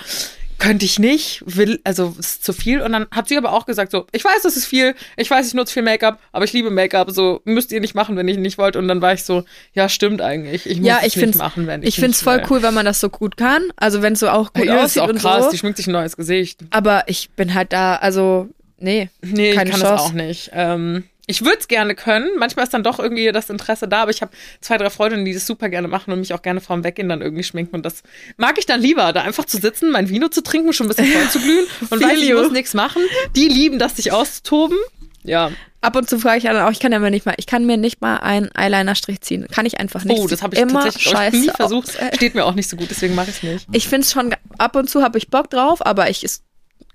Könnte 0.59 0.85
ich 0.85 0.99
nicht, 0.99 1.41
will, 1.45 1.79
also 1.83 2.13
es 2.19 2.31
ist 2.31 2.43
zu 2.45 2.53
viel. 2.53 2.81
Und 2.81 2.91
dann 2.91 3.07
hat 3.11 3.27
sie 3.27 3.37
aber 3.37 3.53
auch 3.53 3.65
gesagt, 3.65 3.91
so, 3.91 4.05
ich 4.11 4.23
weiß, 4.23 4.41
das 4.43 4.57
ist 4.57 4.65
viel, 4.65 4.93
ich 5.17 5.29
weiß, 5.31 5.47
ich 5.47 5.53
nutze 5.53 5.73
viel 5.73 5.83
Make-up, 5.83 6.19
aber 6.31 6.45
ich 6.45 6.53
liebe 6.53 6.69
Make-up, 6.69 7.09
so 7.11 7.41
müsst 7.45 7.71
ihr 7.71 7.79
nicht 7.79 7.95
machen, 7.95 8.15
wenn 8.17 8.27
ich 8.27 8.37
nicht 8.37 8.57
wollt. 8.57 8.75
Und 8.75 8.87
dann 8.87 9.01
war 9.01 9.13
ich 9.13 9.23
so, 9.23 9.43
ja, 9.73 9.89
stimmt 9.89 10.21
eigentlich. 10.21 10.65
Ich 10.69 10.77
muss 10.79 10.87
Ja, 10.87 10.97
es 11.01 11.07
ich 11.07 11.15
nicht 11.15 11.23
find's, 11.23 11.37
machen, 11.37 11.65
wenn 11.67 11.81
ich 11.81 11.89
ich 11.89 11.95
find's 11.95 12.17
nicht 12.19 12.23
voll 12.23 12.37
will. 12.39 12.45
cool, 12.49 12.61
wenn 12.63 12.73
man 12.73 12.85
das 12.85 12.99
so 12.99 13.09
gut 13.09 13.37
kann. 13.37 13.63
Also 13.77 14.01
wenn 14.01 14.13
es 14.13 14.19
so 14.19 14.29
auch 14.29 14.53
gut 14.53 14.65
ihr 14.65 14.73
ist 14.75 14.77
es 14.77 14.83
aussieht 14.83 15.01
auch 15.03 15.07
und 15.09 15.19
krass, 15.19 15.45
so. 15.45 15.51
die 15.51 15.57
schminkt 15.57 15.77
sich 15.77 15.87
ein 15.87 15.93
neues 15.93 16.15
Gesicht. 16.17 16.59
Aber 16.71 17.03
ich 17.07 17.29
bin 17.31 17.53
halt 17.53 17.73
da, 17.73 17.95
also 17.95 18.49
nee, 18.77 19.09
Nee, 19.21 19.53
keine 19.53 19.69
ich 19.69 19.75
kann 19.77 19.81
Chance. 19.81 19.83
das 19.93 20.01
auch 20.01 20.13
nicht. 20.13 20.51
Ähm, 20.53 21.05
ich 21.29 21.45
würde 21.45 21.57
es 21.59 21.67
gerne 21.67 21.93
können. 21.93 22.27
Manchmal 22.39 22.65
ist 22.65 22.73
dann 22.73 22.81
doch 22.81 22.97
irgendwie 22.97 23.31
das 23.31 23.51
Interesse 23.51 23.87
da, 23.87 24.01
aber 24.01 24.11
ich 24.11 24.23
habe 24.23 24.31
zwei, 24.61 24.77
drei 24.77 24.89
Freundinnen, 24.89 25.25
die 25.25 25.33
das 25.33 25.45
super 25.45 25.69
gerne 25.69 25.87
machen 25.87 26.11
und 26.11 26.19
mich 26.19 26.33
auch 26.33 26.41
gerne 26.41 26.59
vorm 26.59 26.83
Weggehen 26.83 27.07
dann 27.07 27.21
irgendwie 27.21 27.43
schminken. 27.43 27.75
Und 27.75 27.85
das 27.85 28.01
mag 28.37 28.57
ich 28.57 28.65
dann 28.65 28.81
lieber, 28.81 29.13
da 29.13 29.21
einfach 29.21 29.45
zu 29.45 29.57
sitzen, 29.57 29.91
mein 29.91 30.09
Vino 30.09 30.29
zu 30.29 30.41
trinken, 30.41 30.73
schon 30.73 30.87
ein 30.87 30.89
bisschen 30.89 31.05
voll 31.05 31.29
zu 31.29 31.39
glühen 31.39 31.67
und 31.91 32.01
weiß, 32.01 32.19
ich 32.19 32.33
muss 32.33 32.51
nichts 32.51 32.73
machen. 32.73 33.03
Die 33.35 33.47
lieben 33.47 33.77
das, 33.77 33.95
sich 33.95 34.11
auszutoben. 34.11 34.77
Ja. 35.23 35.51
Ab 35.81 35.95
und 35.95 36.09
zu 36.09 36.17
frage 36.17 36.39
ich 36.39 36.45
dann 36.45 36.57
auch, 36.57 36.71
ich 36.71 36.79
kann 36.79 36.91
ja 36.91 36.97
mir 36.97 37.11
nicht 37.11 37.27
mal, 37.27 37.35
ich 37.37 37.45
kann 37.45 37.65
mir 37.67 37.77
nicht 37.77 38.01
mal 38.01 38.17
einen 38.17 38.49
Eyeliner-Strich 38.55 39.21
ziehen. 39.21 39.45
Kann 39.51 39.67
ich 39.67 39.79
einfach 39.79 40.03
nicht. 40.05 40.19
Oh, 40.19 40.27
das 40.27 40.41
habe 40.41 40.55
ich 40.55 40.61
immer 40.61 40.81
tatsächlich 40.81 41.03
glaub 41.03 41.13
ich, 41.13 41.19
scheiße 41.19 41.37
nie 41.37 41.51
versucht. 41.55 42.01
aus. 42.01 42.15
Steht 42.15 42.33
mir 42.33 42.43
auch 42.43 42.55
nicht 42.55 42.69
so 42.69 42.75
gut, 42.75 42.87
deswegen 42.89 43.13
mache 43.13 43.29
ich 43.29 43.37
es 43.37 43.43
nicht. 43.43 43.67
Ich 43.71 43.87
finde 43.87 44.05
es 44.05 44.11
schon, 44.11 44.35
ab 44.57 44.75
und 44.75 44.89
zu 44.89 45.03
habe 45.03 45.19
ich 45.19 45.29
Bock 45.29 45.51
drauf, 45.51 45.85
aber 45.85 46.09
ich 46.09 46.23
ist 46.23 46.43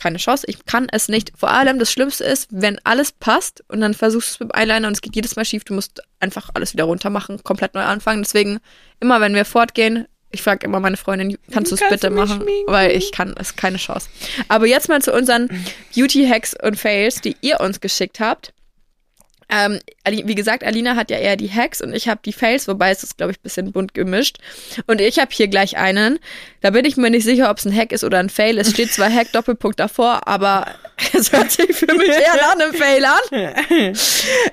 keine 0.04 0.18
Chance. 0.18 0.44
Ich 0.48 0.66
kann 0.66 0.86
es 0.92 1.08
nicht. 1.08 1.32
Vor 1.34 1.50
allem 1.50 1.78
das 1.78 1.90
Schlimmste 1.90 2.24
ist, 2.24 2.48
wenn 2.50 2.78
alles 2.84 3.10
passt 3.10 3.64
und 3.68 3.80
dann 3.80 3.94
versuchst 3.94 4.28
du 4.28 4.32
es 4.34 4.40
mit 4.40 4.50
dem 4.50 4.60
Eyeliner 4.60 4.86
und 4.86 4.92
es 4.92 5.00
geht 5.00 5.16
jedes 5.16 5.34
Mal 5.34 5.46
schief, 5.46 5.64
du 5.64 5.72
musst 5.72 6.02
einfach 6.20 6.50
alles 6.52 6.74
wieder 6.74 6.84
runter 6.84 7.08
machen, 7.08 7.42
komplett 7.42 7.74
neu 7.74 7.82
anfangen. 7.82 8.22
Deswegen, 8.22 8.60
immer 9.00 9.22
wenn 9.22 9.34
wir 9.34 9.46
fortgehen, 9.46 10.06
ich 10.30 10.42
frage 10.42 10.66
immer 10.66 10.80
meine 10.80 10.96
Freundin, 10.96 11.38
kannst 11.52 11.72
du 11.72 11.76
es 11.76 11.82
bitte 11.88 12.10
machen? 12.10 12.42
schminken? 12.42 12.70
Weil 12.72 12.90
ich 12.90 13.12
kann, 13.12 13.34
es 13.38 13.50
ist 13.50 13.56
keine 13.56 13.78
Chance. 13.78 14.08
Aber 14.48 14.66
jetzt 14.66 14.88
mal 14.88 15.00
zu 15.00 15.12
unseren 15.12 15.48
Beauty-Hacks 15.94 16.54
und 16.62 16.78
Fails, 16.78 17.20
die 17.20 17.36
ihr 17.40 17.60
uns 17.60 17.80
geschickt 17.80 18.20
habt. 18.20 18.52
Ähm, 19.48 19.78
wie 20.06 20.34
gesagt, 20.34 20.64
Alina 20.64 20.96
hat 20.96 21.10
ja 21.10 21.18
eher 21.18 21.36
die 21.36 21.50
Hacks 21.50 21.80
und 21.80 21.94
ich 21.94 22.08
habe 22.08 22.20
die 22.24 22.32
Fails, 22.32 22.68
wobei 22.68 22.90
es 22.90 23.02
ist, 23.02 23.16
glaube 23.16 23.32
ich, 23.32 23.40
bisschen 23.40 23.72
bunt 23.72 23.94
gemischt. 23.94 24.38
Und 24.86 25.00
ich 25.00 25.18
habe 25.18 25.30
hier 25.32 25.48
gleich 25.48 25.76
einen. 25.76 26.18
Da 26.60 26.70
bin 26.70 26.84
ich 26.84 26.96
mir 26.96 27.10
nicht 27.10 27.24
sicher, 27.24 27.50
ob 27.50 27.58
es 27.58 27.64
ein 27.64 27.76
Hack 27.76 27.92
ist 27.92 28.04
oder 28.04 28.18
ein 28.18 28.30
Fail. 28.30 28.58
Es 28.58 28.70
steht 28.70 28.92
zwar 28.92 29.10
Hack 29.10 29.32
Doppelpunkt 29.32 29.78
davor, 29.80 30.26
aber 30.26 30.66
es 31.12 31.32
hört 31.32 31.50
sich 31.50 31.74
für 31.74 31.94
mich 31.94 32.08
eher 32.08 32.36
nach 32.36 32.58
einem 32.58 32.74
Fail 32.74 33.04
an. 33.04 33.94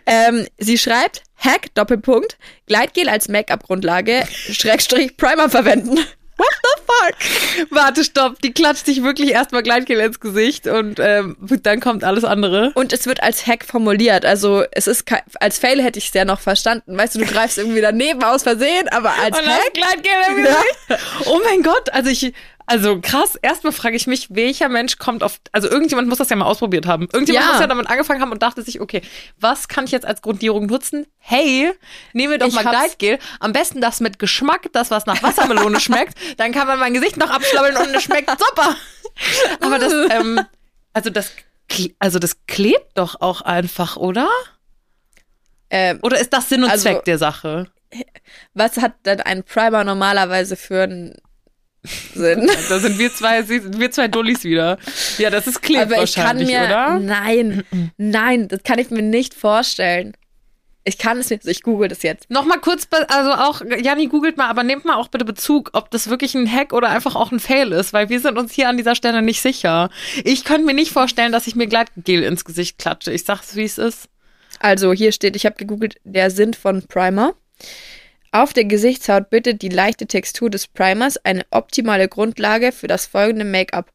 ähm, 0.05 0.47
sie 0.57 0.77
schreibt 0.77 1.23
Hack 1.37 1.73
Doppelpunkt 1.73 2.37
Gleitgel 2.67 3.09
als 3.09 3.27
Make-up-Grundlage 3.27 4.23
Schrägstrich 4.51 5.17
Primer 5.17 5.49
verwenden. 5.49 5.99
What 6.41 6.59
the 6.63 6.81
fuck? 6.85 7.67
Warte, 7.71 8.03
stopp. 8.03 8.41
Die 8.41 8.51
klatscht 8.53 8.85
sich 8.85 9.03
wirklich 9.03 9.31
erstmal 9.31 9.63
Gleitgel 9.63 9.99
ins 9.99 10.19
Gesicht 10.19 10.67
und 10.67 10.99
ähm, 10.99 11.37
dann 11.63 11.79
kommt 11.79 12.03
alles 12.03 12.23
andere. 12.23 12.71
Und 12.75 12.93
es 12.93 13.05
wird 13.05 13.21
als 13.23 13.45
Hack 13.45 13.65
formuliert. 13.65 14.25
Also 14.25 14.63
es 14.71 14.87
ist 14.87 15.05
kein, 15.05 15.21
als 15.39 15.59
Fail 15.59 15.81
hätte 15.81 15.99
ich 15.99 16.07
es 16.07 16.13
ja 16.13 16.25
noch 16.25 16.39
verstanden. 16.39 16.97
Weißt 16.97 17.15
du, 17.15 17.19
du 17.19 17.25
greifst 17.25 17.57
irgendwie 17.57 17.81
daneben 17.81 18.23
aus 18.23 18.43
Versehen, 18.43 18.87
aber 18.89 19.11
als 19.21 19.37
Und 19.37 19.45
Hack. 19.47 19.73
Gleitgel 19.73 20.11
im 20.29 20.45
Ja. 20.45 20.51
Gesicht. 20.87 21.27
Oh 21.27 21.39
mein 21.43 21.61
Gott, 21.63 21.89
also 21.93 22.09
ich, 22.09 22.33
also 22.71 22.99
krass, 23.01 23.35
erstmal 23.41 23.73
frage 23.73 23.95
ich 23.95 24.07
mich, 24.07 24.27
welcher 24.33 24.69
Mensch 24.69 24.97
kommt 24.97 25.23
auf, 25.23 25.39
also 25.51 25.69
irgendjemand 25.69 26.07
muss 26.07 26.17
das 26.17 26.29
ja 26.29 26.35
mal 26.35 26.45
ausprobiert 26.45 26.85
haben. 26.87 27.07
Irgendjemand 27.11 27.45
Ja. 27.45 27.51
muss 27.51 27.61
ja 27.61 27.67
damit 27.67 27.87
angefangen 27.89 28.21
haben 28.21 28.31
und 28.31 28.41
dachte 28.41 28.61
sich, 28.61 28.79
okay, 28.81 29.01
was 29.39 29.67
kann 29.67 29.85
ich 29.85 29.91
jetzt 29.91 30.05
als 30.05 30.21
Grundierung 30.21 30.65
nutzen? 30.67 31.05
Hey, 31.19 31.71
nehmen 32.13 32.31
wir 32.31 32.37
doch 32.39 32.47
Ich 32.47 32.53
mal 32.53 32.61
Gleitgel. 32.63 33.19
Am 33.39 33.51
besten 33.51 33.81
das 33.81 33.99
mit 33.99 34.17
Geschmack, 34.19 34.69
das 34.71 34.89
was 34.89 35.05
nach 35.05 35.21
Wassermelone 35.21 35.79
schmeckt. 35.81 36.17
Dann 36.37 36.51
kann 36.53 36.65
man 36.67 36.79
mein 36.79 36.93
Gesicht 36.93 37.17
noch 37.17 37.29
abschlabbeln 37.29 37.75
und 37.77 37.95
es 37.95 38.03
schmeckt 38.03 38.29
super. 38.29 38.75
Aber 39.59 39.77
das, 39.77 39.93
ähm, 40.11 40.39
also 40.93 41.09
das, 41.09 41.31
also 41.99 42.19
das 42.19 42.37
klebt 42.47 42.97
doch 42.97 43.19
auch 43.21 43.41
einfach, 43.41 43.97
oder? 43.97 44.29
Ähm, 45.69 45.99
Oder 46.03 46.19
ist 46.19 46.33
das 46.33 46.49
Sinn 46.49 46.63
und 46.63 46.69
Also- 46.69 46.83
Zweck 46.83 47.05
der 47.05 47.17
Sache? 47.17 47.67
was 48.53 48.77
hat 48.77 48.93
denn 49.05 49.19
ein 49.19 49.43
Primer 49.43 49.83
normalerweise 49.83 50.55
für 50.55 50.83
einen 50.83 51.15
Sinn? 51.83 52.49
Da 52.69 52.79
sind 52.79 52.99
wir 52.99 53.13
zwei, 53.13 53.41
sind 53.43 53.79
wir 53.79 53.91
zwei 53.91 54.07
Dullis 54.07 54.43
wieder. 54.43 54.77
Ja, 55.17 55.29
das 55.29 55.47
ist 55.47 55.61
klebt 55.61 55.91
aber 55.91 56.03
ich 56.03 56.15
kann 56.15 56.37
wahrscheinlich, 56.37 56.49
mir. 56.49 56.63
oder? 56.65 56.99
Nein, 56.99 57.63
nein, 57.97 58.47
das 58.47 58.63
kann 58.63 58.79
ich 58.79 58.89
mir 58.91 59.01
nicht 59.01 59.33
vorstellen. 59.33 60.13
Ich 60.83 60.97
kann 60.97 61.19
es 61.19 61.29
nicht. 61.29 61.45
Ich 61.45 61.61
google 61.61 61.89
das 61.89 62.01
jetzt. 62.01 62.29
Noch 62.31 62.45
mal 62.45 62.57
kurz, 62.57 62.87
also 63.07 63.31
auch, 63.31 63.61
Janni 63.81 64.07
googelt 64.07 64.37
mal, 64.37 64.47
aber 64.47 64.63
nehmt 64.63 64.83
mal 64.83 64.95
auch 64.95 65.09
bitte 65.09 65.25
Bezug, 65.25 65.69
ob 65.73 65.91
das 65.91 66.09
wirklich 66.09 66.33
ein 66.33 66.51
Hack 66.51 66.73
oder 66.73 66.89
einfach 66.89 67.15
auch 67.15 67.31
ein 67.31 67.39
Fail 67.39 67.71
ist, 67.71 67.93
weil 67.93 68.09
wir 68.09 68.19
sind 68.19 68.37
uns 68.37 68.51
hier 68.51 68.67
an 68.67 68.77
dieser 68.77 68.95
Stelle 68.95 69.21
nicht 69.21 69.41
sicher. 69.41 69.89
Ich 70.23 70.43
könnte 70.43 70.65
mir 70.65 70.73
nicht 70.73 70.91
vorstellen, 70.91 71.31
dass 71.31 71.45
ich 71.45 71.55
mir 71.55 71.67
Gleitgel 71.67 72.23
ins 72.23 72.45
Gesicht 72.45 72.79
klatsche. 72.79 73.11
Ich 73.11 73.25
sag's, 73.25 73.55
wie 73.55 73.63
es 73.63 73.77
ist. 73.77 74.09
Also 74.59 74.91
hier 74.91 75.11
steht, 75.11 75.35
ich 75.35 75.45
habe 75.45 75.55
gegoogelt, 75.55 75.97
der 76.03 76.31
Sinn 76.31 76.53
von 76.55 76.81
Primer. 76.87 77.35
Auf 78.31 78.53
der 78.53 78.65
Gesichtshaut 78.65 79.29
bittet 79.29 79.61
die 79.61 79.69
leichte 79.69 80.07
Textur 80.07 80.49
des 80.49 80.67
Primers 80.67 81.17
eine 81.17 81.45
optimale 81.51 82.07
Grundlage 82.07 82.71
für 82.71 82.87
das 82.87 83.05
folgende 83.05 83.43
Make-up. 83.43 83.91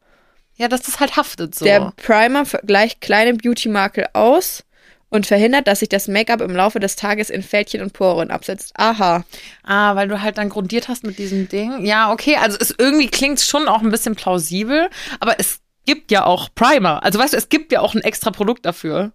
Ja, 0.57 0.69
dass 0.69 0.83
das 0.83 1.01
halt 1.01 1.17
haftet 1.17 1.55
so. 1.55 1.65
Der 1.65 1.93
Primer 1.97 2.45
gleicht 2.65 3.01
kleine 3.01 3.35
Beauty-Makel 3.35 4.09
aus 4.13 4.63
und 5.09 5.27
verhindert, 5.27 5.67
dass 5.67 5.81
sich 5.81 5.89
das 5.89 6.09
Make-up 6.09 6.41
im 6.41 6.55
Laufe 6.55 6.81
des 6.81 6.97
Tages 6.97 7.31
in 7.31 7.43
Fältchen 7.43 7.81
und 7.81 7.93
Poren 7.93 8.31
absetzt. 8.31 8.73
Aha. 8.77 9.25
Ah, 9.63 9.95
weil 9.95 10.09
du 10.09 10.21
halt 10.21 10.37
dann 10.37 10.49
grundiert 10.49 10.89
hast 10.89 11.05
mit 11.05 11.19
diesem 11.19 11.49
Ding. 11.49 11.85
Ja, 11.85 12.13
okay, 12.13 12.37
also 12.37 12.59
es 12.61 12.75
irgendwie 12.77 13.09
klingt 13.09 13.41
schon 13.41 13.69
auch 13.69 13.83
ein 13.83 13.91
bisschen 13.91 14.17
plausibel, 14.17 14.91
aber 15.21 15.39
es 15.39 15.61
gibt 15.87 16.11
ja 16.11 16.27
auch 16.27 16.49
Primer. 16.55 17.03
Also 17.03 17.19
weißt 17.19 17.33
du, 17.33 17.39
es 17.39 17.49
gibt 17.49 17.73
ja 17.73 17.81
auch 17.81 17.95
ein 17.95 18.03
extra 18.03 18.31
Produkt 18.31 18.67
dafür. 18.67 19.13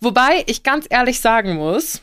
Wobei 0.00 0.44
ich 0.46 0.62
ganz 0.62 0.86
ehrlich 0.90 1.20
sagen 1.20 1.54
muss, 1.54 2.02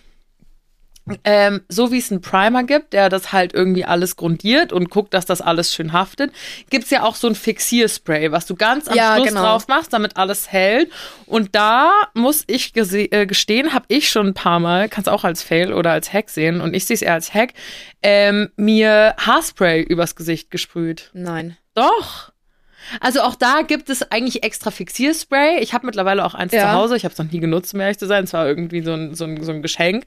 ähm, 1.24 1.62
so 1.70 1.91
wie 1.91 1.98
es 1.98 2.12
einen 2.12 2.22
Primer 2.22 2.63
gibt, 2.63 2.93
der 2.93 3.10
das 3.10 3.32
halt 3.32 3.54
irgendwie 3.54 3.86
alles 3.86 4.15
grundiert 4.15 4.74
und 4.74 4.89
guckt, 4.89 5.13
dass 5.13 5.26
das 5.26 5.41
alles 5.41 5.74
schön 5.74 5.93
haftet, 5.93 6.32
gibt's 6.70 6.89
ja 6.89 7.04
auch 7.04 7.15
so 7.15 7.28
ein 7.28 7.36
Fixierspray, 7.36 8.32
was 8.32 8.46
du 8.46 8.56
ganz 8.56 8.88
am 8.88 8.96
Ja, 8.96 9.15
Schluss 9.15 9.28
genau. 9.30 9.41
drauf 9.43 9.67
machst, 9.67 9.93
damit 9.93 10.17
alles 10.17 10.52
hält. 10.52 10.91
Und 11.26 11.56
da 11.56 11.91
muss 12.13 12.43
ich 12.48 12.74
äh, 12.76 13.26
gestehen, 13.26 13.74
habe 13.74 13.86
ich 13.88 14.10
schon 14.10 14.28
ein 14.28 14.34
paar 14.34 14.60
Mal, 14.60 14.89
kannst 14.89 15.10
auch 15.10 15.24
als 15.24 15.43
Fail 15.43 15.74
oder 15.74 15.91
als 15.91 16.12
Hack 16.13 16.30
sehen, 16.30 16.62
und 16.62 16.74
ich 16.74 16.86
sehe 16.86 16.96
es 16.96 17.02
eher 17.02 17.13
als 17.13 17.34
Hack, 17.34 17.54
ähm, 18.04 18.50
mir 18.56 19.15
Haarspray 19.17 19.82
übers 19.84 20.15
Gesicht 20.15 20.52
gesprüht. 20.52 21.10
Nein. 21.13 21.58
Doch. 21.74 22.32
Also 23.02 23.22
auch 23.22 23.36
da 23.36 23.63
gibt 23.63 23.89
es 23.89 24.12
eigentlich 24.12 24.43
extra 24.43 24.72
Fixierspray. 24.72 25.60
Ich 25.60 25.74
habe 25.74 25.86
mittlerweile 25.86 26.24
auch 26.26 26.34
eins 26.36 26.54
Ja. 26.54 26.62
zu 26.62 26.72
Hause. 26.72 26.96
Ich 26.96 27.04
habe 27.04 27.12
es 27.12 27.17
noch 27.20 27.30
nie 27.30 27.39
genutzt, 27.39 27.74
um 27.74 27.80
ehrlich 27.82 27.98
zu 27.98 28.06
sein. 28.08 28.24
Es 28.24 28.34
war 28.34 28.48
irgendwie 28.48 28.82
so 28.82 28.93
ein, 28.93 29.13
so 29.13 29.26
ein, 29.26 29.43
so 29.43 29.52
ein 29.52 29.62
Geschenk. 29.62 30.06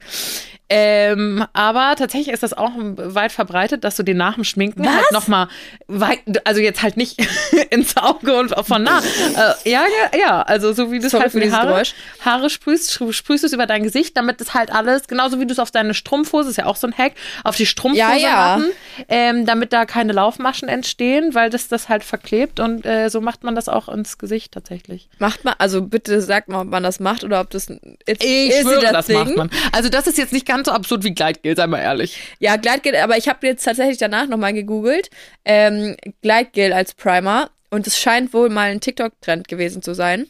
Ähm, 0.73 1.45
aber 1.51 1.95
tatsächlich 1.97 2.33
ist 2.33 2.43
das 2.43 2.53
auch 2.53 2.71
weit 2.77 3.33
verbreitet, 3.33 3.83
dass 3.83 3.97
du 3.97 4.03
den 4.03 4.15
nach 4.15 4.35
dem 4.35 4.45
Schminken 4.45 4.85
Was? 4.85 4.93
halt 4.95 5.11
nochmal 5.11 5.47
weit, 5.87 6.19
also 6.45 6.61
jetzt 6.61 6.81
halt 6.81 6.95
nicht 6.95 7.19
ins 7.69 7.97
Auge 7.97 8.39
und 8.39 8.55
von 8.65 8.83
nah. 8.83 8.99
Äh, 8.99 9.69
ja, 9.69 9.81
ja, 10.13 10.17
ja, 10.17 10.41
also 10.43 10.71
so 10.71 10.89
wie 10.91 10.99
du 10.99 11.07
es 11.07 11.13
halt 11.13 11.33
für 11.33 11.41
die 11.41 11.51
Haare, 11.51 11.67
Geräusch. 11.67 11.93
Haare 12.23 12.49
sprühst, 12.49 12.89
sprü- 12.91 13.11
sprühst 13.11 13.43
es 13.43 13.51
über 13.51 13.65
dein 13.67 13.83
Gesicht, 13.83 14.15
damit 14.15 14.39
das 14.39 14.53
halt 14.53 14.71
alles, 14.71 15.07
genauso 15.07 15.39
wie 15.41 15.45
du 15.45 15.51
es 15.51 15.59
auf 15.59 15.71
deine 15.71 15.93
Strumpfhose, 15.93 16.49
ist 16.49 16.57
ja 16.57 16.65
auch 16.67 16.77
so 16.77 16.87
ein 16.87 16.97
Hack, 16.97 17.13
auf 17.43 17.57
die 17.57 17.65
Strumpfhose 17.65 17.99
Ja, 17.99 18.15
ja. 18.15 18.35
machen, 18.57 18.71
ähm, 19.09 19.45
damit 19.45 19.73
da 19.73 19.85
keine 19.85 20.13
Laufmaschen 20.13 20.69
entstehen, 20.69 21.35
weil 21.35 21.49
das 21.49 21.67
das 21.67 21.89
halt 21.89 22.05
verklebt 22.05 22.61
und 22.61 22.85
äh, 22.85 23.09
so 23.09 23.19
macht 23.19 23.43
man 23.43 23.55
das 23.55 23.67
auch 23.67 23.89
ins 23.89 24.17
Gesicht 24.17 24.53
tatsächlich. 24.53 25.09
Macht 25.19 25.43
man, 25.43 25.55
also 25.57 25.81
bitte 25.81 26.21
sagt 26.21 26.47
mal, 26.47 26.61
ob 26.61 26.67
man 26.69 26.83
das 26.83 27.01
macht 27.01 27.25
oder 27.25 27.41
ob 27.41 27.49
das. 27.49 27.67
Ich 28.05 28.55
schwöre, 28.61 28.91
das 28.93 29.07
thing? 29.07 29.17
macht 29.17 29.35
man. 29.35 29.49
Also 29.73 29.89
das 29.89 30.07
ist 30.07 30.17
jetzt 30.17 30.31
nicht 30.31 30.45
ganz 30.45 30.60
so 30.65 30.71
absurd 30.71 31.03
wie 31.03 31.13
Gleitgel, 31.13 31.55
sei 31.55 31.67
mal 31.67 31.79
ehrlich. 31.79 32.19
Ja, 32.39 32.55
Gleitgel, 32.57 32.95
aber 32.97 33.17
ich 33.17 33.27
habe 33.27 33.45
jetzt 33.47 33.63
tatsächlich 33.63 33.97
danach 33.97 34.27
nochmal 34.27 34.53
gegoogelt. 34.53 35.09
Ähm, 35.45 35.95
Gleitgel 36.21 36.73
als 36.73 36.93
Primer. 36.93 37.49
Und 37.69 37.87
es 37.87 37.97
scheint 37.97 38.33
wohl 38.33 38.49
mal 38.49 38.69
ein 38.69 38.81
TikTok-Trend 38.81 39.47
gewesen 39.47 39.81
zu 39.81 39.93
sein. 39.93 40.27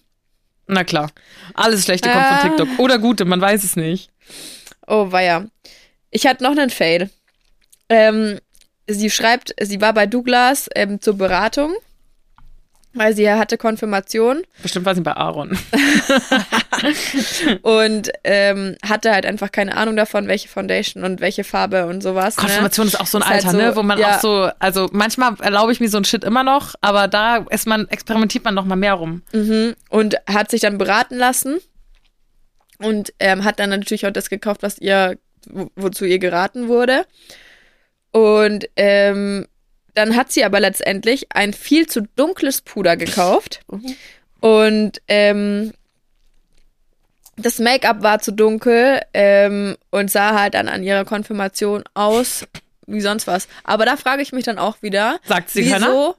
Na 0.67 0.83
klar. 0.83 1.09
Alles 1.55 1.83
Schlechte 1.85 2.09
kommt 2.09 2.23
Ah. 2.23 2.37
von 2.37 2.49
TikTok. 2.49 2.79
Oder 2.79 2.99
Gute, 2.99 3.25
man 3.25 3.41
weiß 3.41 3.63
es 3.63 3.75
nicht. 3.75 4.11
Oh, 4.87 5.11
weia. 5.11 5.47
Ich 6.11 6.27
hatte 6.27 6.43
noch 6.43 6.51
einen 6.51 6.69
Fail. 6.69 7.09
Ähm, 7.89 8.39
sie 8.87 9.09
schreibt, 9.09 9.55
sie 9.59 9.81
war 9.81 9.93
bei 9.93 10.05
Douglas 10.05 10.69
ähm, 10.75 11.01
zur 11.01 11.17
Beratung, 11.17 11.73
weil 12.93 13.15
sie 13.15 13.23
ja 13.23 13.37
hatte 13.37 13.57
Konfirmation 13.57 14.43
Bestimmt 14.61 14.85
war 14.85 14.95
sie 14.95 15.01
bei 15.01 15.15
Aaron. 15.15 15.57
und 17.61 18.11
ähm, 18.23 18.75
hatte 18.83 19.11
halt 19.11 19.25
einfach 19.25 19.51
keine 19.51 19.77
Ahnung 19.77 19.95
davon, 19.95 20.27
welche 20.27 20.47
Foundation 20.47 21.03
und 21.03 21.21
welche 21.21 21.43
Farbe 21.43 21.85
und 21.85 22.01
sowas. 22.01 22.35
Konfirmation 22.35 22.87
ist 22.87 22.99
auch 22.99 23.07
so 23.07 23.17
ein 23.17 23.21
Ist 23.21 23.29
halt 23.29 23.45
Alter, 23.45 23.51
so, 23.51 23.57
ne? 23.57 23.75
Wo 23.75 23.83
man 23.83 23.99
ja. 23.99 24.15
auch 24.15 24.19
so, 24.19 24.49
also 24.59 24.89
manchmal 24.91 25.35
erlaube 25.39 25.71
ich 25.71 25.79
mir 25.79 25.89
so 25.89 25.97
ein 25.97 26.05
Shit 26.05 26.23
immer 26.23 26.43
noch, 26.43 26.75
aber 26.81 27.07
da 27.07 27.37
ist 27.49 27.67
man, 27.67 27.87
experimentiert 27.87 28.43
man 28.43 28.55
noch 28.55 28.65
mal 28.65 28.75
mehr 28.75 28.93
rum. 28.93 29.21
Mhm. 29.31 29.75
Und 29.89 30.17
hat 30.27 30.51
sich 30.51 30.61
dann 30.61 30.77
beraten 30.77 31.17
lassen 31.17 31.59
und 32.79 33.13
ähm, 33.19 33.43
hat 33.43 33.59
dann 33.59 33.69
natürlich 33.69 34.05
auch 34.05 34.11
das 34.11 34.29
gekauft, 34.29 34.63
was 34.63 34.79
ihr, 34.79 35.17
wo, 35.49 35.69
wozu 35.75 36.05
ihr 36.05 36.19
geraten 36.19 36.67
wurde. 36.67 37.05
Und 38.11 38.67
ähm, 38.75 39.47
dann 39.93 40.15
hat 40.15 40.31
sie 40.31 40.43
aber 40.43 40.59
letztendlich 40.59 41.27
ein 41.35 41.53
viel 41.53 41.87
zu 41.87 42.01
dunkles 42.15 42.61
Puder 42.61 42.97
gekauft. 42.97 43.61
Und 44.39 45.01
ähm, 45.07 45.73
das 47.37 47.59
Make-up 47.59 48.01
war 48.03 48.19
zu 48.19 48.31
dunkel 48.31 49.01
ähm, 49.13 49.75
und 49.89 50.11
sah 50.11 50.39
halt 50.39 50.53
dann 50.53 50.67
an 50.67 50.83
ihrer 50.83 51.05
Konfirmation 51.05 51.83
aus 51.93 52.45
wie 52.87 53.01
sonst 53.01 53.27
was. 53.27 53.47
Aber 53.63 53.85
da 53.85 53.95
frage 53.97 54.21
ich 54.21 54.31
mich 54.31 54.43
dann 54.43 54.57
auch 54.57 54.81
wieder, 54.81 55.19
Sagt 55.25 55.49
sie 55.49 55.63
wieso 55.65 55.73
keiner? 55.73 56.15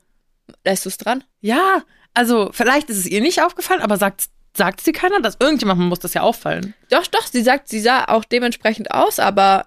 lässt 0.64 0.84
du 0.84 0.88
es 0.88 0.96
dran? 0.96 1.24
Ja, 1.40 1.82
also 2.14 2.50
vielleicht 2.52 2.88
ist 2.90 2.98
es 2.98 3.06
ihr 3.06 3.20
nicht 3.20 3.42
aufgefallen, 3.42 3.80
aber 3.80 3.96
sagt, 3.96 4.24
sagt 4.56 4.80
sie 4.80 4.92
keiner, 4.92 5.20
dass 5.20 5.36
irgendjemandem 5.40 5.88
muss 5.88 5.98
das 6.00 6.14
ja 6.14 6.22
auffallen. 6.22 6.74
Doch, 6.90 7.06
doch, 7.06 7.26
sie 7.26 7.42
sagt, 7.42 7.68
sie 7.68 7.80
sah 7.80 8.04
auch 8.06 8.24
dementsprechend 8.24 8.90
aus, 8.90 9.18
aber 9.18 9.64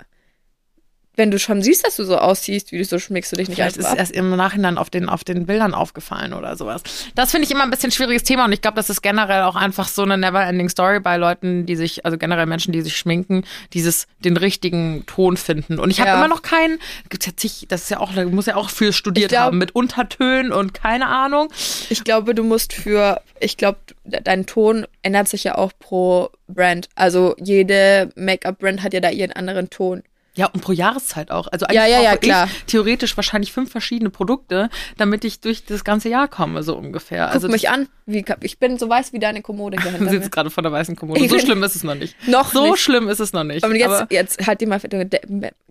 wenn 1.17 1.31
du 1.31 1.39
schon 1.39 1.61
siehst, 1.61 1.85
dass 1.85 1.95
du 1.95 2.03
so 2.03 2.17
aussiehst, 2.17 2.71
wie 2.71 2.77
du 2.77 2.85
so 2.85 2.99
schmickst 2.99 3.31
du 3.31 3.35
dich 3.37 3.47
nicht 3.47 3.55
Vielleicht 3.57 3.77
ist 3.77 3.85
einfach 3.85 3.93
es 3.95 4.09
ab. 4.09 4.15
erst 4.15 4.15
im 4.15 4.35
Nachhinein 4.35 4.77
auf 4.77 4.89
den, 4.89 5.09
auf 5.09 5.23
den 5.23 5.45
Bildern 5.45 5.73
aufgefallen 5.73 6.33
oder 6.33 6.55
sowas. 6.57 6.81
Das 7.15 7.31
finde 7.31 7.45
ich 7.45 7.51
immer 7.51 7.63
ein 7.63 7.69
bisschen 7.69 7.91
schwieriges 7.91 8.23
Thema 8.23 8.45
und 8.45 8.51
ich 8.51 8.61
glaube, 8.61 8.75
das 8.75 8.89
ist 8.89 9.01
generell 9.01 9.43
auch 9.43 9.55
einfach 9.55 9.87
so 9.87 10.01
eine 10.03 10.17
never-ending 10.17 10.69
Story 10.69 10.99
bei 10.99 11.17
Leuten, 11.17 11.65
die 11.65 11.75
sich, 11.75 12.05
also 12.05 12.17
generell 12.17 12.45
Menschen, 12.45 12.71
die 12.73 12.81
sich 12.81 12.97
schminken, 12.97 13.43
dieses, 13.73 14.07
den 14.19 14.37
richtigen 14.37 15.05
Ton 15.05 15.37
finden. 15.37 15.79
Und 15.79 15.89
ich 15.91 15.99
habe 15.99 16.09
Ja. 16.09 16.15
immer 16.17 16.27
noch 16.27 16.41
keinen, 16.41 16.79
gibt's 17.09 17.25
ja 17.25 17.31
zig, 17.35 17.65
das 17.69 17.83
ist 17.83 17.89
ja 17.89 17.99
auch, 17.99 18.13
da 18.13 18.25
muss 18.25 18.45
ja 18.45 18.55
auch 18.55 18.69
viel 18.69 18.93
studiert 18.93 19.29
glaub- 19.29 19.41
haben 19.43 19.57
mit 19.57 19.75
Untertönen 19.75 20.51
und 20.51 20.73
keine 20.73 21.07
Ahnung. 21.07 21.49
Ich 21.89 22.03
glaube, 22.03 22.35
du 22.35 22.43
musst 22.43 22.73
für, 22.73 23.21
ich 23.39 23.57
glaube, 23.57 23.79
dein 24.03 24.45
Ton 24.45 24.85
ändert 25.01 25.27
sich 25.27 25.43
ja 25.43 25.55
auch 25.57 25.71
pro 25.79 26.29
Brand. 26.47 26.89
Also 26.95 27.35
jede 27.39 28.09
Make-up-Brand 28.15 28.83
hat 28.83 28.93
ja 28.93 28.99
da 28.99 29.09
ihren 29.09 29.31
anderen 29.31 29.69
Ton. 29.69 30.03
Ja, 30.35 30.47
und 30.47 30.61
pro 30.61 30.71
Jahreszeit 30.71 31.31
auch. 31.31 31.47
Also 31.47 31.65
eigentlich 31.65 31.77
Ja, 31.77 31.87
ja, 31.87 32.01
ja, 32.01 32.09
brauche 32.11 32.19
klar. 32.19 32.47
ich 32.47 32.63
theoretisch 32.65 33.15
wahrscheinlich 33.17 33.53
fünf 33.53 33.71
verschiedene 33.71 34.09
Produkte, 34.09 34.69
damit 34.97 35.23
ich 35.23 35.39
durch 35.39 35.65
das 35.65 35.83
ganze 35.83 36.09
Jahr 36.09 36.27
komme, 36.27 36.61
so 36.63 36.75
ungefähr. 36.75 37.25
Guck 37.25 37.35
also 37.35 37.47
mich 37.47 37.69
an, 37.69 37.87
wie, 38.05 38.23
ich 38.41 38.59
bin 38.59 38.77
so 38.77 38.89
weiß 38.89 39.13
wie 39.13 39.19
deine 39.19 39.41
Kommode 39.41 39.77
hier 39.81 39.91
Du 39.93 40.09
sitzt 40.09 40.31
gerade 40.31 40.49
vor 40.49 40.61
der 40.63 40.71
weißen 40.71 40.95
Kommode. 40.95 41.27
So 41.27 41.39
schlimm 41.45 41.63
ist 41.63 41.75
es 41.75 41.83
noch 41.83 41.95
nicht. 41.95 42.15
Noch 42.27 42.51
so 42.51 42.71
nicht. 42.71 42.79
schlimm 42.79 43.07
ist 43.07 43.19
es 43.19 43.33
noch 43.33 43.43
nicht. 43.43 43.63
Aber 43.63 43.75
jetzt, 43.75 43.89
Aber 43.89 44.13
jetzt 44.13 44.45
halt 44.45 44.61
dir 44.61 44.67
mal, 44.67 44.79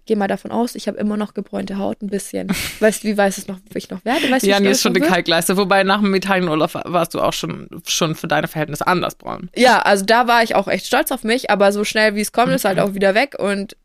geh 0.06 0.16
mal 0.16 0.28
davon 0.28 0.50
aus, 0.50 0.74
ich 0.74 0.88
habe 0.88 0.98
immer 0.98 1.16
noch 1.16 1.34
gebräunte 1.34 1.78
Haut 1.78 2.02
ein 2.02 2.08
bisschen. 2.08 2.48
Weißt 2.80 3.04
du, 3.04 3.08
wie 3.08 3.16
weiß 3.16 3.38
es 3.38 3.48
noch, 3.48 3.58
wie 3.70 3.78
ich 3.78 3.90
noch 3.90 4.04
werde? 4.04 4.30
Weißt 4.30 4.46
Jan 4.46 4.64
ist 4.64 4.82
schon 4.82 4.96
eine? 4.96 5.04
Kalkleiste. 5.04 5.56
Wobei 5.56 5.84
nach 5.84 6.00
dem 6.00 6.14
Italienurlaub 6.14 6.74
warst 6.84 7.14
du 7.14 7.20
auch 7.20 7.32
schon, 7.32 7.68
schon 7.86 8.14
für 8.14 8.28
deine 8.28 8.48
Verhältnisse 8.48 8.86
anders 8.86 9.14
braun. 9.14 9.50
Ja, 9.54 9.82
also 9.82 10.04
da 10.04 10.26
war 10.26 10.42
ich 10.42 10.54
auch 10.54 10.68
echt 10.68 10.86
stolz 10.86 11.10
auf 11.12 11.24
mich, 11.24 11.50
aber 11.50 11.72
so 11.72 11.84
schnell 11.84 12.14
wie 12.14 12.20
es 12.20 12.32
kommt, 12.32 12.52
ist 12.52 12.64
halt 12.64 12.78
auch 12.78 12.94
wieder 12.94 13.14
weg 13.14 13.36
und 13.38 13.76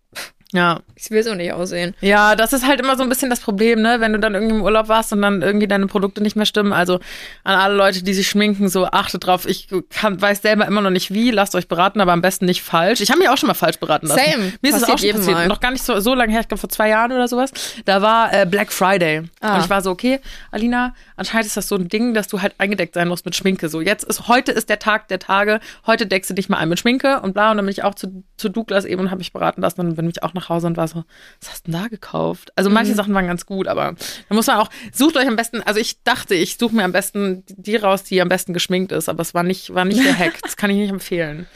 Ja. 0.52 0.80
ich 0.96 1.12
will 1.12 1.22
so 1.22 1.36
nicht 1.36 1.54
aussehen. 1.54 1.94
Ja, 2.02 2.36
das 2.36 2.54
ist 2.54 2.66
halt 2.66 2.80
immer 2.80 2.98
so 2.98 3.04
ein 3.04 3.10
bisschen 3.10 3.30
das 3.30 3.40
Problem, 3.40 3.82
ne? 3.82 3.98
Wenn 4.00 4.14
du 4.14 4.20
dann 4.20 4.34
irgendwie 4.34 4.56
im 4.56 4.64
Urlaub 4.64 4.88
warst 4.88 5.14
und 5.14 5.22
dann 5.22 5.44
irgendwie 5.44 5.68
deine 5.68 5.86
Produkte 5.86 6.24
nicht 6.24 6.36
mehr 6.36 6.48
stimmen. 6.48 6.74
Also 6.74 6.96
an 7.44 7.56
alle 7.60 7.76
Leute, 7.76 8.04
die 8.04 8.14
sich 8.16 8.28
schminken, 8.28 8.68
so 8.68 8.86
achtet 8.86 9.26
drauf. 9.26 9.48
Ich 9.48 9.68
kann, 9.92 10.20
weiß 10.20 10.42
selber 10.42 10.66
immer 10.66 10.82
noch 10.82 10.90
nicht 10.90 11.14
wie. 11.14 11.30
Lasst 11.30 11.54
euch 11.54 11.68
beraten, 11.68 12.02
aber 12.02 12.14
am 12.14 12.22
besten 12.22 12.46
nicht 12.46 12.64
falsch. 12.64 13.00
Ich 13.00 13.12
habe 13.12 13.20
mich 13.20 13.30
auch 13.30 13.38
schon 13.38 13.48
mal 13.48 13.54
falsch 13.54 13.78
beraten 13.78 14.08
lassen. 14.08 14.22
Same. 14.32 14.54
Mir 14.62 14.70
ist 14.70 14.78
es 14.78 14.84
auch 14.84 14.98
schon 14.98 15.12
passiert. 15.12 15.36
Mal. 15.36 15.48
Noch 15.48 15.60
gar 15.60 15.72
nicht 15.72 15.84
so, 15.84 16.00
so 16.00 16.16
lange 16.16 16.32
her, 16.32 16.42
ich 16.42 16.48
glaube 16.48 16.60
vor 16.60 16.70
zwei 16.70 16.90
Jahren 16.90 17.12
oder 17.12 17.28
sowas. 17.28 17.52
Da 17.86 18.02
war 18.02 18.34
äh, 18.34 18.48
Black 18.48 18.72
Friday. 18.72 19.24
Ah. 19.42 19.56
Und 19.56 19.64
ich 19.64 19.70
war 19.70 19.82
so, 19.82 19.92
okay, 19.92 20.20
Alina, 20.50 20.96
anscheinend 21.16 21.46
ist 21.46 21.58
das 21.58 21.68
so 21.68 21.76
ein 21.76 21.90
Ding, 21.90 22.16
dass 22.16 22.28
du 22.28 22.42
halt 22.42 22.56
eingedeckt 22.58 22.96
sein 22.96 23.08
musst 23.08 23.24
mit 23.26 23.36
Schminke. 23.36 23.70
So, 23.70 23.82
jetzt 23.82 24.04
ist, 24.04 24.28
heute 24.28 24.52
ist 24.52 24.70
der 24.70 24.80
Tag 24.80 25.10
der 25.10 25.20
Tage. 25.20 25.60
Heute 25.86 26.08
deckst 26.08 26.30
du 26.30 26.34
dich 26.34 26.50
mal 26.50 26.58
ein 26.58 26.70
mit 26.70 26.80
Schminke 26.80 27.22
und 27.22 27.34
bla. 27.34 27.52
Und 27.52 27.58
dann 27.58 27.66
bin 27.66 27.72
ich 27.72 27.84
auch 27.84 27.94
zu, 27.94 28.24
zu 28.38 28.50
Douglas 28.50 28.86
eben 28.86 29.02
und 29.02 29.12
habe 29.12 29.20
mich 29.20 29.32
beraten 29.32 29.62
lassen. 29.62 29.82
Und 29.82 29.96
bin 29.96 30.10
ich 30.10 30.24
auch 30.24 30.34
nach 30.40 30.50
Hause 30.50 30.68
und 30.68 30.78
war 30.78 30.88
so, 30.88 31.04
was 31.42 31.52
hast 31.52 31.68
du 31.68 31.72
denn 31.72 31.82
da 31.82 31.88
gekauft? 31.88 32.52
Also 32.56 32.70
Mhm. 32.70 32.74
manche 32.76 32.96
Sachen 32.96 33.14
waren 33.14 33.28
ganz 33.28 33.46
gut, 33.46 33.68
aber 33.68 33.96
da 34.30 34.36
muss 34.36 34.48
man 34.48 34.58
auch, 34.58 34.70
sucht 34.92 35.18
euch 35.18 35.28
am 35.28 35.36
besten, 35.36 35.62
also 35.62 35.80
ich 35.80 36.02
dachte, 36.04 36.36
ich 36.36 36.58
suche 36.58 36.76
mir 36.76 36.84
am 36.84 36.92
besten 36.92 37.44
die 37.48 37.76
raus, 37.76 38.04
die 38.04 38.22
am 38.22 38.30
besten 38.30 38.54
geschminkt 38.54 38.92
ist, 38.92 39.10
aber 39.10 39.22
es 39.22 39.34
war 39.34 39.44
nicht, 39.44 39.74
war 39.74 39.86
nicht 39.86 40.04
der 40.04 40.18
Hack. 40.18 40.42
Das 40.42 40.58
kann 40.58 40.70
ich 40.70 40.78
nicht 40.78 40.90
empfehlen. 40.92 41.46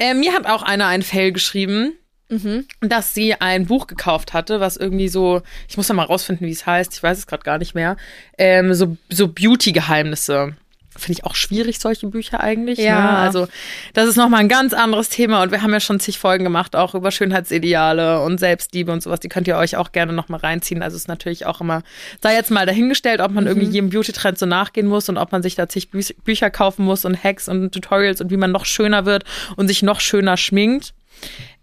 Äh, 0.00 0.14
mir 0.14 0.32
hat 0.32 0.46
auch 0.46 0.62
einer 0.62 0.86
einen 0.86 1.02
Fail 1.02 1.32
geschrieben 1.32 1.94
dass 2.82 3.14
sie 3.14 3.34
ein 3.40 3.64
Buch 3.66 3.86
gekauft 3.86 4.34
hatte, 4.34 4.60
was 4.60 4.76
irgendwie 4.76 5.08
so, 5.08 5.40
ich 5.66 5.78
muss 5.78 5.88
ja 5.88 5.94
mal 5.94 6.04
rausfinden, 6.04 6.46
wie 6.46 6.52
es 6.52 6.66
heißt, 6.66 6.92
ich 6.94 7.02
weiß 7.02 7.16
es 7.16 7.26
gerade 7.26 7.42
gar 7.42 7.56
nicht 7.56 7.74
mehr, 7.74 7.96
ähm, 8.36 8.74
so, 8.74 8.98
so 9.08 9.28
Beauty-Geheimnisse. 9.28 10.54
Finde 10.98 11.18
ich 11.18 11.24
auch 11.24 11.34
schwierig, 11.34 11.78
solche 11.78 12.06
Bücher 12.08 12.40
eigentlich. 12.40 12.78
Ja. 12.78 13.00
Ne? 13.00 13.18
Also, 13.18 13.48
das 13.94 14.08
ist 14.08 14.16
nochmal 14.16 14.40
ein 14.40 14.48
ganz 14.48 14.72
anderes 14.72 15.08
Thema 15.08 15.42
und 15.42 15.52
wir 15.52 15.62
haben 15.62 15.72
ja 15.72 15.80
schon 15.80 16.00
zig 16.00 16.18
Folgen 16.18 16.44
gemacht, 16.44 16.76
auch 16.76 16.94
über 16.94 17.10
Schönheitsideale 17.10 18.22
und 18.22 18.38
Selbstliebe 18.38 18.92
und 18.92 19.02
sowas. 19.02 19.20
Die 19.20 19.28
könnt 19.28 19.48
ihr 19.48 19.56
euch 19.56 19.76
auch 19.76 19.92
gerne 19.92 20.12
nochmal 20.12 20.40
reinziehen. 20.40 20.82
Also, 20.82 20.96
es 20.96 21.02
ist 21.02 21.08
natürlich 21.08 21.46
auch 21.46 21.60
immer, 21.60 21.82
sei 22.22 22.34
jetzt 22.34 22.50
mal 22.50 22.66
dahingestellt, 22.66 23.20
ob 23.20 23.32
man 23.32 23.46
irgendwie 23.46 23.68
jedem 23.68 23.90
Beauty-Trend 23.90 24.38
so 24.38 24.46
nachgehen 24.46 24.86
muss 24.86 25.08
und 25.08 25.18
ob 25.18 25.32
man 25.32 25.42
sich 25.42 25.54
da 25.54 25.68
zig 25.68 25.90
Bü 25.90 26.02
Bücher 26.24 26.50
kaufen 26.50 26.84
muss 26.84 27.04
und 27.04 27.22
Hacks 27.22 27.48
und 27.48 27.72
Tutorials 27.72 28.20
und 28.20 28.30
wie 28.30 28.36
man 28.36 28.50
noch 28.50 28.64
schöner 28.64 29.04
wird 29.04 29.24
und 29.56 29.68
sich 29.68 29.82
noch 29.82 30.00
schöner 30.00 30.36
schminkt. 30.36 30.94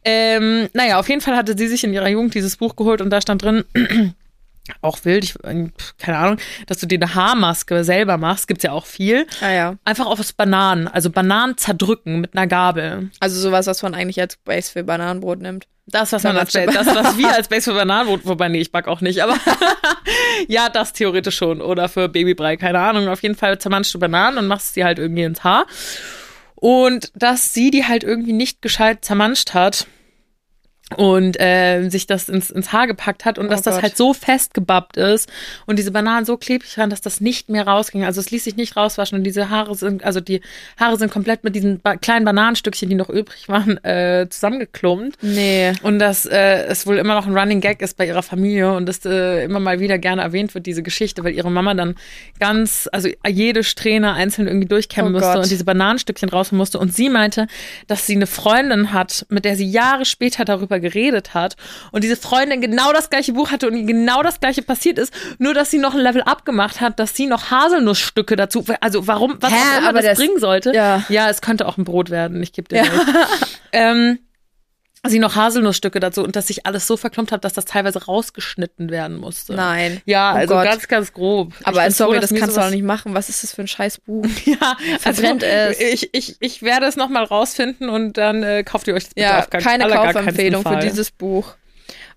Ähm, 0.04 0.70
naja, 0.74 1.00
auf 1.00 1.10
jeden 1.10 1.22
Fall 1.22 1.36
hatte 1.36 1.58
sie 1.58 1.68
sich 1.68 1.84
in 1.84 1.94
ihrer 1.94 2.08
Jugend 2.08 2.36
dieses 2.36 2.58
Buch 2.58 2.76
geholt 2.76 3.02
und 3.02 3.10
da 3.10 3.22
stand 3.22 3.42
drin, 3.42 3.66
auch 4.82 5.00
wild, 5.04 5.24
ich, 5.24 5.36
keine 5.98 6.18
Ahnung, 6.18 6.38
dass 6.68 6.80
du 6.80 6.88
dir 6.88 7.00
eine 7.00 7.14
Haarmaske 7.14 7.84
selber 7.84 8.18
machst, 8.18 8.48
gibt's 8.48 8.64
ja 8.64 8.72
auch 8.72 8.86
viel. 8.86 9.28
Ah 9.42 9.52
ja. 9.52 9.76
Einfach 9.86 10.08
auf 10.08 10.20
Bananen, 10.36 10.88
also 10.88 11.10
Bananen 11.10 11.58
zerdrücken 11.58 12.22
mit 12.22 12.36
einer 12.36 12.48
Gabel. 12.48 13.10
Also 13.20 13.40
sowas, 13.40 13.68
was 13.68 13.84
man 13.84 13.94
eigentlich 13.94 14.20
als 14.20 14.38
Base 14.38 14.72
für 14.72 14.84
Bananenbrot 14.84 15.40
nimmt. 15.40 15.68
Das, 15.88 16.12
was 16.12 16.24
man 16.24 16.36
als 16.36 16.52
das, 16.52 16.88
was 16.88 17.18
wir 17.18 17.36
als 17.36 17.48
Base 17.48 17.70
für 17.72 17.78
Bananenbrot, 17.78 18.26
wobei, 18.26 18.50
nee, 18.50 18.60
ich 18.60 18.72
back 18.72 18.88
auch 18.88 19.02
nicht, 19.02 19.22
aber 19.22 19.38
ja, 20.48 20.70
das 20.70 20.94
theoretisch 20.94 21.36
schon. 21.36 21.62
Oder 21.62 21.90
für 21.90 22.10
Babybrei, 22.10 22.58
keine 22.58 22.80
Ahnung. 22.80 23.08
Auf 23.08 23.22
jeden 23.22 23.36
Fall 23.36 23.60
zermanschst 23.60 23.94
du 23.94 24.00
Bananen 24.00 24.40
und 24.40 24.48
machst 24.48 24.74
sie 24.74 24.84
halt 24.84 24.98
irgendwie 24.98 25.24
ins 25.24 25.44
Haar. 25.44 25.68
Und 26.56 27.12
dass 27.14 27.54
sie 27.54 27.70
die 27.70 27.86
halt 27.86 28.04
irgendwie 28.04 28.34
nicht 28.34 28.64
gescheit 28.64 29.06
zermanscht 29.06 29.54
hat 29.54 29.86
und 30.98 31.40
äh, 31.42 31.90
sich 31.90 32.06
das 32.06 32.30
ins, 32.30 32.52
ins 32.52 32.72
Haar 32.72 32.86
gepackt 32.86 33.26
hat 33.26 33.40
und 33.40 33.48
Oh 33.48 33.50
dass 33.50 33.64
das 33.64 33.76
Gott. 33.76 33.84
halt 33.84 33.98
so 33.98 34.14
festgebappt 34.14 34.98
ist 34.98 35.28
und 35.66 35.80
diese 35.80 35.90
Bananen 35.92 36.26
so 36.26 36.38
klebrig 36.38 36.78
waren, 36.78 36.92
dass 36.92 37.02
das 37.02 37.22
nicht 37.22 37.50
mehr 37.50 37.66
rausging. 37.66 38.04
Also 38.06 38.22
es 38.22 38.30
ließ 38.30 38.44
sich 38.44 38.56
nicht 38.56 38.78
rauswaschen 38.78 39.18
und 39.18 39.24
diese 39.24 39.50
Haare 39.50 39.74
sind, 39.74 40.04
also 40.04 40.20
die 40.22 40.42
Haare 40.80 40.98
sind 40.98 41.12
komplett 41.12 41.44
mit 41.44 41.56
diesen 41.56 41.80
ba 41.80 41.98
kleinen 41.98 42.24
Bananenstückchen, 42.24 42.88
die 42.88 42.96
noch 42.96 43.10
übrig 43.10 43.50
waren, 43.50 43.84
äh, 43.84 44.28
zusammengeklumpt. 44.30 45.18
Nee. 45.24 45.74
Und 45.82 45.98
dass 45.98 46.28
äh, 46.28 46.66
es 46.68 46.86
wohl 46.86 46.98
immer 46.98 47.16
noch 47.16 47.26
ein 47.26 47.36
Running 47.36 47.62
Gag 47.62 47.82
ist 47.82 47.98
bei 47.98 48.06
ihrer 48.06 48.22
Familie 48.24 48.72
und 48.74 48.86
dass 48.86 49.04
äh, 49.06 49.44
immer 49.44 49.60
mal 49.60 49.80
wieder 49.80 49.98
gerne 49.98 50.22
erwähnt 50.22 50.54
wird, 50.54 50.68
diese 50.68 50.84
Geschichte, 50.84 51.24
weil 51.24 51.34
ihre 51.34 51.50
Mama 51.50 51.74
dann 51.74 51.96
ganz, 52.40 52.88
also 52.92 53.10
jede 53.28 53.64
Strähne 53.64 54.14
einzeln 54.14 54.48
irgendwie 54.48 54.68
durchkämmen 54.68 55.14
Oh 55.14 55.18
musste 55.18 55.34
Gott. 55.34 55.44
und 55.44 55.50
diese 55.52 55.66
Bananenstückchen 55.66 56.30
rausholen 56.30 56.60
musste. 56.60 56.78
Und 56.78 56.94
sie 56.94 57.10
meinte, 57.10 57.48
dass 57.88 58.06
sie 58.06 58.16
eine 58.16 58.28
Freundin 58.28 58.94
hat, 58.94 59.26
mit 59.30 59.46
der 59.46 59.56
sie 59.56 59.66
Jahre 59.70 60.06
später 60.06 60.46
darüber 60.46 60.75
geredet 60.80 61.34
hat 61.34 61.56
und 61.92 62.04
diese 62.04 62.16
Freundin 62.16 62.62
genau 62.62 62.94
das 62.94 63.10
gleiche 63.10 63.34
Buch 63.34 63.52
hatte 63.52 63.68
und 63.68 63.88
genau 63.88 64.24
das 64.24 64.40
gleiche 64.40 64.62
passiert 64.62 65.00
ist, 65.00 65.14
nur 65.40 65.54
dass 65.54 65.72
sie 65.72 65.78
noch 65.78 65.94
ein 65.94 66.02
Level 66.02 66.22
abgemacht 66.24 66.82
hat, 66.82 67.00
dass 67.00 67.16
sie 67.16 67.28
noch 67.28 67.52
Haselnussstücke 67.52 68.36
dazu, 68.36 68.66
also 68.82 69.08
warum, 69.08 69.38
was 69.40 69.52
Hä, 69.52 69.56
auch 69.56 69.78
immer 69.80 69.90
aber 69.90 70.00
das, 70.02 70.12
das- 70.12 70.18
bringen 70.20 70.40
sollte. 70.40 70.74
ja. 70.74 71.04
ja, 71.10 71.30
es 71.30 71.42
könnte 71.42 71.68
auch 71.68 71.78
ein 71.78 71.84
Brot 71.86 72.10
werden, 72.10 72.42
ich 72.42 72.54
gebe 72.54 72.68
dir 72.68 72.82
recht. 72.82 72.92
Ähm, 73.72 74.20
sie 75.10 75.20
noch 75.20 75.36
Haselnussstücke 75.36 76.00
dazu 76.00 76.24
und 76.24 76.36
dass 76.36 76.48
sich 76.48 76.66
alles 76.66 76.88
so 76.88 76.98
verklumpt 76.98 77.32
hat, 77.32 77.44
dass 77.44 77.54
das 77.54 77.66
teilweise 77.66 78.06
rausgeschnitten 78.06 78.90
werden 78.90 79.18
musste. 79.18 79.54
Nein. 79.54 80.02
Ja, 80.06 80.34
Oh 80.34 80.38
also 80.38 80.54
Gott. 80.56 80.66
ganz, 80.66 80.88
ganz 80.88 81.14
grob. 81.14 81.54
Ich 81.60 81.68
Aber 81.68 81.82
bin 81.84 81.92
sorry, 81.92 82.16
froh, 82.16 82.22
das 82.22 82.34
kannst 82.34 82.58
du 82.58 82.62
auch 82.62 82.70
nicht 82.70 82.84
machen. 82.84 83.14
Was 83.14 83.30
ist 83.30 83.44
das 83.44 83.54
für 83.54 83.62
ein 83.62 83.68
scheiß 83.68 84.00
Buch? 84.00 84.26
Ja, 84.46 84.78
also 85.04 85.22
Verbrennt 85.22 85.44
es. 85.44 85.80
Ich, 85.80 86.10
ich, 86.14 86.36
ich 86.40 86.62
werde 86.62 86.86
es 86.86 86.96
nochmal 86.96 87.24
rausfinden 87.24 87.90
und 87.90 88.18
dann 88.18 88.44
äh, 88.44 88.64
kauft 88.64 88.88
ihr 88.88 88.94
euch 88.94 89.06
das 89.06 89.14
bitte 89.14 89.28
Ja, 89.28 89.40
auf 89.40 89.50
gar, 89.50 89.62
keine 89.62 89.88
Kaufempfehlung 89.88 90.64
für 90.64 90.78
dieses 90.78 91.12
Buch. 91.12 91.56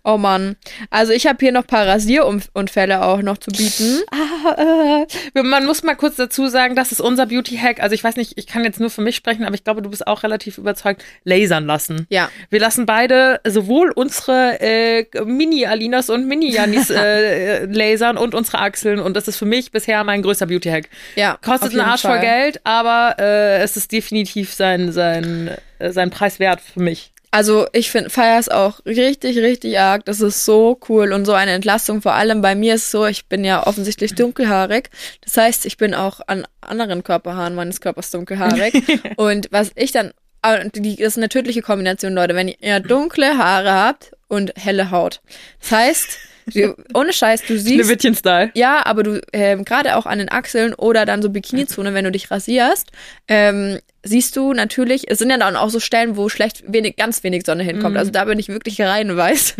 Oh 0.04 0.16
Mann. 0.16 0.56
Also 0.90 1.12
ich 1.12 1.26
habe 1.26 1.38
hier 1.40 1.52
noch 1.52 1.62
ein 1.62 1.66
paar 1.66 1.86
Rasierunfälle 1.86 3.02
auch 3.04 3.20
noch 3.22 3.38
zu 3.38 3.50
bieten. 3.50 4.02
Ah, 4.10 5.04
äh, 5.34 5.42
man 5.42 5.66
muss 5.66 5.82
mal 5.82 5.94
kurz 5.94 6.16
dazu 6.16 6.48
sagen, 6.48 6.76
das 6.76 6.92
ist 6.92 7.00
unser 7.00 7.26
Beauty-Hack. 7.26 7.80
Also 7.80 7.94
ich 7.94 8.04
weiß 8.04 8.16
nicht, 8.16 8.34
ich 8.36 8.46
kann 8.46 8.62
jetzt 8.62 8.78
nur 8.78 8.88
für 8.88 9.02
mich 9.02 9.16
sprechen, 9.16 9.44
aber 9.44 9.54
ich 9.54 9.64
glaube, 9.64 9.82
du 9.82 9.90
bist 9.90 10.06
auch 10.06 10.22
relativ 10.22 10.58
überzeugt. 10.58 11.04
Lasern 11.24 11.66
lassen. 11.66 12.06
Ja. 12.08 12.30
Wir 12.48 12.60
lassen 12.60 12.86
beide 12.86 13.40
sowohl 13.46 13.90
unsere 13.90 14.60
äh, 14.60 15.06
Mini-Alinas 15.24 16.08
und 16.08 16.26
Mini-Janis 16.26 16.90
äh, 16.90 17.64
lasern 17.66 18.16
und 18.16 18.34
unsere 18.34 18.60
Achseln. 18.60 19.00
Und 19.00 19.16
das 19.16 19.28
ist 19.28 19.36
für 19.36 19.46
mich 19.46 19.72
bisher 19.72 20.02
mein 20.04 20.22
größter 20.22 20.46
Beauty-Hack. 20.46 20.88
Ja. 21.16 21.38
Kostet 21.42 21.72
einen 21.72 21.80
Arsch 21.80 22.02
voll. 22.02 22.20
Geld, 22.20 22.60
aber 22.64 23.16
äh, 23.18 23.60
es 23.62 23.76
ist 23.76 23.90
definitiv 23.92 24.54
sein, 24.54 24.92
sein, 24.92 25.50
äh, 25.78 25.90
sein 25.90 26.10
Preis 26.10 26.38
wert 26.38 26.60
für 26.60 26.80
mich. 26.80 27.12
Also 27.30 27.66
ich 27.72 27.90
finde, 27.90 28.10
feier 28.10 28.38
es 28.38 28.48
auch 28.48 28.84
richtig, 28.86 29.38
richtig 29.38 29.78
arg. 29.78 30.04
Das 30.06 30.20
ist 30.20 30.44
so 30.44 30.78
cool 30.88 31.12
und 31.12 31.26
so 31.26 31.34
eine 31.34 31.52
Entlastung. 31.52 32.00
Vor 32.00 32.14
allem 32.14 32.40
bei 32.40 32.54
mir 32.54 32.74
ist 32.74 32.86
es 32.86 32.90
so, 32.90 33.06
ich 33.06 33.26
bin 33.26 33.44
ja 33.44 33.66
offensichtlich 33.66 34.14
dunkelhaarig. 34.14 34.90
Das 35.22 35.36
heißt, 35.36 35.66
ich 35.66 35.76
bin 35.76 35.94
auch 35.94 36.20
an 36.26 36.46
anderen 36.60 37.04
Körperhaaren 37.04 37.54
meines 37.54 37.80
Körpers 37.80 38.10
dunkelhaarig. 38.10 38.82
und 39.16 39.48
was 39.50 39.72
ich 39.74 39.92
dann, 39.92 40.12
ah, 40.42 40.58
die, 40.64 40.96
das 40.96 41.08
ist 41.08 41.16
eine 41.18 41.28
tödliche 41.28 41.60
Kombination, 41.60 42.14
Leute. 42.14 42.34
Wenn 42.34 42.48
ihr 42.48 42.80
dunkle 42.80 43.36
Haare 43.36 43.72
habt 43.72 44.12
und 44.28 44.52
helle 44.56 44.90
Haut. 44.90 45.20
Das 45.60 45.72
heißt, 45.72 46.18
Du- 46.52 46.74
Ohne 46.94 47.12
Scheiß, 47.12 47.42
du 47.46 47.58
siehst. 47.58 47.74
Schneewittchen-Style. 47.74 48.50
Ja, 48.54 48.84
aber 48.86 49.02
du, 49.02 49.20
ähm, 49.32 49.64
gerade 49.64 49.96
auch 49.96 50.06
an 50.06 50.18
den 50.18 50.30
Achseln 50.30 50.74
oder 50.74 51.04
dann 51.06 51.22
so 51.22 51.30
Bikini-Zone, 51.30 51.94
wenn 51.94 52.04
du 52.04 52.10
dich 52.12 52.30
rasierst, 52.30 52.90
ähm, 53.28 53.78
siehst 54.02 54.36
du 54.36 54.52
natürlich, 54.52 55.10
es 55.10 55.18
sind 55.18 55.30
ja 55.30 55.36
dann 55.36 55.56
auch 55.56 55.70
so 55.70 55.80
Stellen, 55.80 56.16
wo 56.16 56.28
schlecht 56.28 56.64
wenig, 56.66 56.96
ganz 56.96 57.22
wenig 57.24 57.44
Sonne 57.44 57.62
hinkommt. 57.64 57.96
Also 57.96 58.10
da 58.10 58.24
bin 58.24 58.38
ich 58.38 58.48
wirklich 58.48 58.80
rein 58.80 59.14
weiß. 59.16 59.54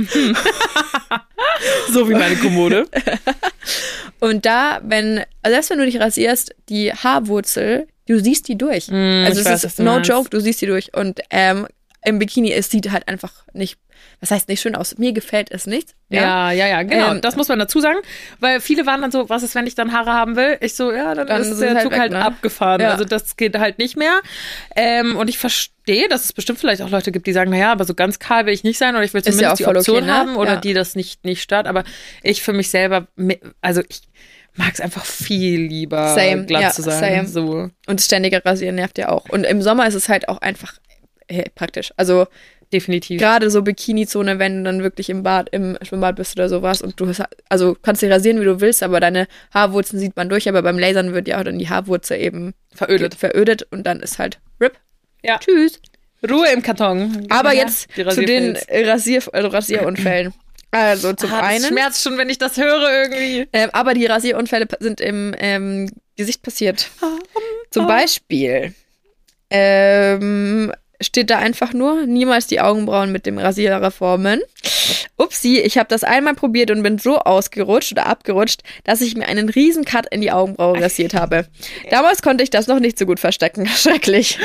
So 1.90 2.08
wie 2.08 2.14
meine 2.14 2.36
Kommode. 2.36 2.86
Und 4.20 4.46
da, 4.46 4.80
wenn, 4.84 5.18
also 5.42 5.54
selbst 5.54 5.70
wenn 5.70 5.78
du 5.78 5.84
dich 5.86 6.00
rasierst, 6.00 6.54
die 6.68 6.92
Haarwurzel, 6.92 7.86
du 8.06 8.18
siehst 8.20 8.48
die 8.48 8.56
durch. 8.58 8.88
Mm, 8.88 9.24
also 9.26 9.40
es 9.40 9.46
weiß, 9.46 9.64
ist 9.64 9.78
no 9.78 9.94
meinst. 9.94 10.08
joke, 10.08 10.30
du 10.30 10.40
siehst 10.40 10.60
die 10.60 10.66
durch. 10.66 10.94
Und 10.94 11.20
ähm, 11.30 11.66
im 12.08 12.18
Bikini, 12.18 12.52
es 12.52 12.70
sieht 12.70 12.90
halt 12.90 13.06
einfach 13.06 13.44
nicht, 13.52 13.78
was 14.20 14.30
heißt 14.30 14.48
nicht 14.48 14.60
schön 14.60 14.74
aus. 14.74 14.96
Mir 14.96 15.12
gefällt 15.12 15.50
es 15.50 15.66
nicht. 15.66 15.94
Ja, 16.08 16.50
ja, 16.50 16.66
ja, 16.66 16.82
genau. 16.82 17.12
Ähm, 17.12 17.20
das 17.20 17.36
muss 17.36 17.48
man 17.48 17.58
dazu 17.58 17.80
sagen. 17.80 17.98
Weil 18.40 18.60
viele 18.60 18.86
waren 18.86 19.02
dann 19.02 19.10
so, 19.10 19.28
was 19.28 19.42
ist, 19.42 19.54
wenn 19.54 19.66
ich 19.66 19.74
dann 19.74 19.92
Haare 19.92 20.12
haben 20.12 20.34
will? 20.36 20.56
Ich 20.60 20.74
so, 20.74 20.90
ja, 20.90 21.14
dann, 21.14 21.26
Dann 21.26 21.42
ist 21.42 21.60
der 21.60 21.74
halt 21.74 21.82
Zug 21.82 21.92
weg, 21.92 22.00
halt 22.00 22.12
ne? 22.12 22.24
abgefahren. 22.24 22.80
Ja. 22.80 22.92
Also 22.92 23.04
das 23.04 23.36
geht 23.36 23.58
halt 23.58 23.78
nicht 23.78 23.96
mehr. 23.96 24.20
Ähm, 24.74 25.16
und 25.16 25.28
ich 25.28 25.38
verstehe, 25.38 26.08
dass 26.08 26.24
es 26.24 26.32
bestimmt 26.32 26.58
vielleicht 26.58 26.80
auch 26.80 26.90
Leute 26.90 27.12
gibt, 27.12 27.26
die 27.26 27.32
sagen, 27.32 27.50
naja, 27.50 27.72
aber 27.72 27.84
so 27.84 27.94
ganz 27.94 28.18
kahl 28.18 28.46
will 28.46 28.54
ich 28.54 28.64
nicht 28.64 28.78
sein 28.78 28.94
oder 28.94 29.04
ich 29.04 29.12
will 29.12 29.20
ja 29.20 29.30
zumindest 29.30 29.52
auch 29.52 29.56
die 29.56 29.66
Option 29.66 29.96
okay, 29.98 30.06
ne? 30.06 30.14
haben 30.14 30.36
oder 30.36 30.54
Ja. 30.54 30.60
die 30.60 30.72
das 30.72 30.96
nicht, 30.96 31.24
nicht 31.24 31.42
stört. 31.42 31.66
Aber 31.66 31.84
ich 32.22 32.42
für 32.42 32.52
mich 32.54 32.70
selber, 32.70 33.06
also 33.60 33.82
ich 33.88 34.02
mag 34.54 34.72
es 34.72 34.80
einfach 34.80 35.04
viel 35.04 35.60
lieber, 35.60 36.14
Same, 36.14 36.46
glatt 36.46 36.62
ja, 36.62 36.70
zu 36.70 36.82
sein. 36.82 37.26
same. 37.26 37.28
So. 37.28 37.70
Und 37.86 38.00
das 38.00 38.06
ständige 38.06 38.44
Rasieren 38.44 38.76
nervt 38.76 38.98
ja 38.98 39.10
auch. 39.10 39.28
Und 39.28 39.44
im 39.44 39.60
Sommer 39.62 39.86
ist 39.86 39.94
es 39.94 40.08
halt 40.08 40.28
auch 40.28 40.38
einfach 40.38 40.74
praktisch. 41.54 41.92
Also 41.96 42.26
Definitiv. 42.72 43.18
gerade 43.20 43.50
so 43.50 43.62
Bikini-Zone, 43.62 44.38
wenn 44.38 44.58
du 44.58 44.64
dann 44.70 44.82
wirklich 44.82 45.08
im 45.10 45.22
Bad, 45.22 45.48
im 45.52 45.78
Schwimmbad 45.82 46.16
bist 46.16 46.36
oder 46.36 46.48
sowas 46.48 46.82
und 46.82 46.98
du 47.00 47.08
hast, 47.08 47.22
also 47.48 47.76
kannst 47.82 48.02
dich 48.02 48.10
rasieren, 48.10 48.40
wie 48.40 48.44
du 48.44 48.60
willst, 48.60 48.82
aber 48.82 49.00
deine 49.00 49.26
Haarwurzeln 49.54 49.98
sieht 50.00 50.16
man 50.16 50.28
durch, 50.28 50.48
aber 50.48 50.62
beim 50.62 50.78
Lasern 50.78 51.14
wird 51.14 51.28
ja 51.28 51.38
auch 51.40 51.44
dann 51.44 51.58
die 51.58 51.68
Haarwurzel 51.68 52.18
eben 52.20 52.54
Verödet. 52.74 53.14
verödet 53.14 53.66
und 53.70 53.86
dann 53.86 54.00
ist 54.00 54.18
halt 54.18 54.38
RIP. 54.60 54.76
Ja. 55.22 55.38
Tschüss. 55.38 55.80
Ruhe 56.28 56.48
im 56.52 56.62
Karton. 56.62 57.26
Aber 57.30 57.52
Ja, 57.54 57.62
jetzt 57.64 57.88
zu 57.94 58.24
den. 58.24 58.56
Rasier 58.70 59.22
also 59.32 59.48
Rasierunfällen. 59.48 60.34
Also 60.70 61.14
zum 61.14 61.32
Ah, 61.32 61.40
einen, 61.46 61.64
schmerzt 61.64 62.02
schon, 62.02 62.18
wenn 62.18 62.28
ich 62.28 62.36
das 62.38 62.58
höre 62.58 62.90
irgendwie. 63.04 63.48
ähm, 63.54 63.70
aber 63.72 63.94
die 63.94 64.04
Rasierunfälle 64.04 64.66
sind 64.80 65.00
im 65.00 65.34
ähm, 65.38 65.90
Gesicht 66.16 66.42
passiert. 66.42 66.90
Zum 67.70 67.86
Beispiel 67.86 68.74
ähm, 69.50 70.72
steht 71.00 71.30
da 71.30 71.38
einfach 71.38 71.72
nur, 71.72 72.06
niemals 72.06 72.46
die 72.46 72.60
Augenbrauen 72.60 73.12
mit 73.12 73.26
dem 73.26 73.38
Rasierer 73.38 73.90
formen. 73.90 74.40
Upsi, 75.16 75.58
ich 75.60 75.78
habe 75.78 75.88
das 75.88 76.04
einmal 76.04 76.34
probiert 76.34 76.70
und 76.70 76.82
bin 76.82 76.98
so 76.98 77.18
ausgerutscht 77.18 77.92
oder 77.92 78.06
abgerutscht, 78.06 78.62
dass 78.84 79.00
ich 79.00 79.16
mir 79.16 79.26
einen 79.26 79.48
riesen 79.48 79.84
Cut 79.84 80.06
in 80.12 80.20
die 80.20 80.30
Augenbraue 80.30 80.80
rasiert 80.80 81.14
habe. 81.14 81.46
Damals 81.90 82.22
konnte 82.22 82.42
ich 82.44 82.50
das 82.50 82.66
noch 82.66 82.78
nicht 82.80 82.98
so 82.98 83.06
gut 83.06 83.20
verstecken. 83.20 83.66
Schrecklich. 83.76 84.38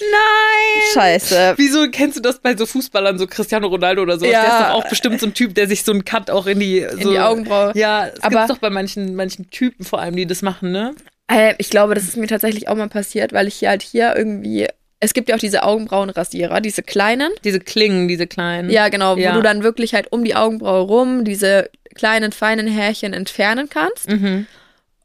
Nein! 0.00 0.82
Scheiße. 0.94 1.54
Wieso 1.56 1.88
kennst 1.90 2.16
du 2.18 2.20
das 2.22 2.38
bei 2.40 2.56
so 2.56 2.66
Fußballern, 2.66 3.18
so 3.18 3.26
Cristiano 3.26 3.66
Ronaldo 3.68 4.02
oder 4.02 4.18
so? 4.18 4.24
Ja. 4.26 4.42
Der 4.42 4.52
ist 4.52 4.60
doch 4.60 4.70
auch 4.74 4.88
bestimmt 4.88 5.20
so 5.20 5.26
ein 5.26 5.34
Typ, 5.34 5.54
der 5.54 5.66
sich 5.68 5.82
so 5.82 5.92
einen 5.92 6.04
Cut 6.04 6.30
auch 6.30 6.46
in 6.46 6.60
die, 6.60 6.86
so, 6.90 6.96
In 6.98 7.10
die 7.10 7.18
Augenbraue. 7.18 7.72
Ja, 7.74 8.06
es 8.06 8.22
Aber- 8.22 8.30
gibt's 8.36 8.48
doch 8.48 8.58
bei 8.58 8.70
manchen, 8.70 9.14
manchen 9.14 9.50
Typen 9.50 9.84
vor 9.84 10.00
allem, 10.00 10.16
die 10.16 10.26
das 10.26 10.42
machen, 10.42 10.70
ne? 10.72 10.94
Äh, 11.28 11.54
ich 11.58 11.70
glaube, 11.70 11.94
das 11.94 12.04
ist 12.04 12.16
mir 12.16 12.28
tatsächlich 12.28 12.68
auch 12.68 12.76
mal 12.76 12.88
passiert, 12.88 13.32
weil 13.32 13.48
ich 13.48 13.56
hier 13.56 13.70
halt 13.70 13.82
hier 13.82 14.14
irgendwie. 14.16 14.68
Es 15.00 15.12
gibt 15.14 15.28
ja 15.28 15.34
auch 15.34 15.40
diese 15.40 15.62
Augenbrauenrasierer, 15.62 16.60
diese 16.60 16.82
kleinen. 16.82 17.30
Diese 17.44 17.60
Klingen, 17.60 18.08
diese 18.08 18.26
kleinen. 18.26 18.70
Ja, 18.70 18.88
genau, 18.88 19.16
Ja. 19.16 19.30
wo 19.32 19.36
du 19.36 19.42
dann 19.42 19.62
wirklich 19.62 19.94
halt 19.94 20.10
um 20.10 20.24
die 20.24 20.34
Augenbraue 20.34 20.80
rum 20.80 21.24
diese 21.24 21.70
kleinen, 21.94 22.32
feinen 22.32 22.66
Härchen 22.66 23.12
entfernen 23.12 23.68
kannst. 23.68 24.08
Mhm. 24.08 24.46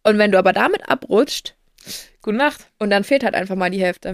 Und 0.03 0.17
wenn 0.17 0.31
du 0.31 0.37
aber 0.37 0.53
damit 0.53 0.89
abrutscht 0.89 1.55
Gute 2.21 2.37
Nacht. 2.37 2.61
und 2.79 2.89
dann 2.89 3.03
fehlt 3.03 3.23
halt 3.23 3.33
einfach 3.35 3.55
mal 3.55 3.69
die 3.71 3.81
Hälfte. 3.81 4.09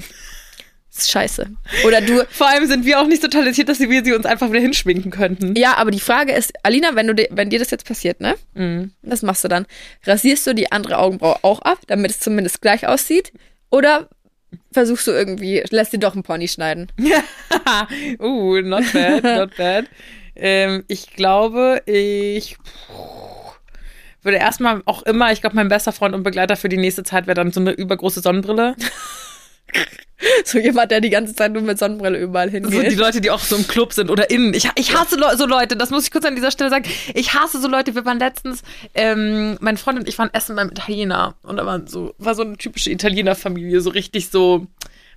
Das 0.90 1.00
ist 1.04 1.12
scheiße. 1.12 1.48
Oder 1.86 2.02
du. 2.02 2.26
Vor 2.30 2.48
allem 2.48 2.66
sind 2.66 2.86
wir 2.86 3.00
auch 3.00 3.06
nicht 3.08 3.22
so 3.22 3.28
talentiert, 3.28 3.70
dass 3.70 3.80
wir 3.80 4.04
sie 4.04 4.14
uns 4.14 4.26
einfach 4.26 4.50
wieder 4.50 4.62
hinschminken 4.62 5.12
könnten. 5.12 5.56
Ja, 5.56 5.76
aber 5.78 5.92
die 5.92 6.00
Frage 6.00 6.32
ist, 6.32 6.54
Alina, 6.64 6.96
wenn, 6.96 7.08
du 7.08 7.14
di- 7.14 7.28
wenn 7.30 7.50
dir 7.52 7.60
das 7.60 7.70
jetzt 7.70 7.86
passiert, 7.86 8.20
ne? 8.22 8.36
Mhm. 8.56 8.92
Was 9.04 9.22
machst 9.22 9.44
du 9.44 9.48
dann? 9.48 9.66
Rasierst 10.06 10.48
du 10.48 10.54
die 10.54 10.72
andere 10.72 10.98
Augenbraue 10.98 11.38
auch 11.44 11.62
ab, 11.62 11.80
damit 11.88 12.12
es 12.12 12.20
zumindest 12.20 12.62
gleich 12.62 12.88
aussieht? 12.88 13.32
Oder 13.70 14.08
versuchst 14.72 15.08
du 15.08 15.12
irgendwie, 15.12 15.64
lässt 15.70 15.94
dir 15.94 16.00
doch 16.00 16.14
einen 16.14 16.24
Pony 16.24 16.48
schneiden? 16.48 16.92
uh, 18.20 18.62
not 18.62 18.84
bad, 18.94 19.24
not 19.24 19.56
bad. 19.58 19.86
Ähm, 20.36 20.84
ich 20.88 21.14
glaube, 21.14 21.82
ich 21.86 22.58
würde 24.22 24.38
erstmal 24.38 24.82
auch 24.86 25.04
immer, 25.04 25.32
ich 25.32 25.42
glaube, 25.42 25.56
mein 25.56 25.70
bester 25.70 25.92
Freund 25.92 26.14
und 26.14 26.24
Begleiter 26.24 26.56
für 26.56 26.70
die 26.70 26.78
nächste 26.78 27.04
Zeit 27.04 27.28
wäre 27.28 27.36
dann 27.36 27.52
so 27.52 27.60
eine 27.60 27.72
übergroße 27.72 28.22
Sonnenbrille. 28.22 28.76
So 30.46 30.58
jemand, 30.58 30.90
der 30.90 31.00
die 31.00 31.12
ganze 31.12 31.36
Zeit 31.36 31.52
nur 31.54 31.62
mit 31.62 31.78
Sonnenbrille 31.78 32.18
überall 32.18 32.48
So 32.50 32.54
hingeht. 32.54 32.92
die 32.92 32.96
Leute, 32.96 33.22
die 33.22 33.30
auch 33.30 33.40
so 33.40 33.56
im 33.56 33.68
Club 33.68 33.94
sind 33.94 34.10
oder 34.10 34.32
innen. 34.32 34.52
Ich, 34.56 34.68
ich 34.76 34.96
hasse 34.98 35.16
Leu- 35.16 35.36
so 35.36 35.46
Leute, 35.46 35.76
das 35.76 35.92
muss 35.92 36.06
ich 36.06 36.12
kurz 36.12 36.26
an 36.26 36.34
dieser 36.36 36.50
Stelle 36.50 36.72
sagen. 36.72 36.86
Ich 37.14 37.36
hasse 37.36 37.62
so 37.62 37.68
Leute. 37.68 37.94
Wir 37.94 38.04
waren 38.04 38.18
letztens, 38.18 38.64
ähm, 38.96 39.58
mein 39.62 39.78
Freund 39.78 40.00
und 40.00 40.10
ich 40.10 40.18
waren 40.18 40.34
essen 40.34 40.56
beim 40.56 40.70
Italiener 40.70 41.36
und 41.44 41.58
da 41.58 41.68
war 41.68 41.88
so, 41.88 42.16
war 42.18 42.34
so 42.34 42.42
eine 42.42 42.58
typische 42.58 42.90
Italiener-Familie, 42.90 43.80
so 43.80 43.92
richtig 43.92 44.30
so, 44.30 44.66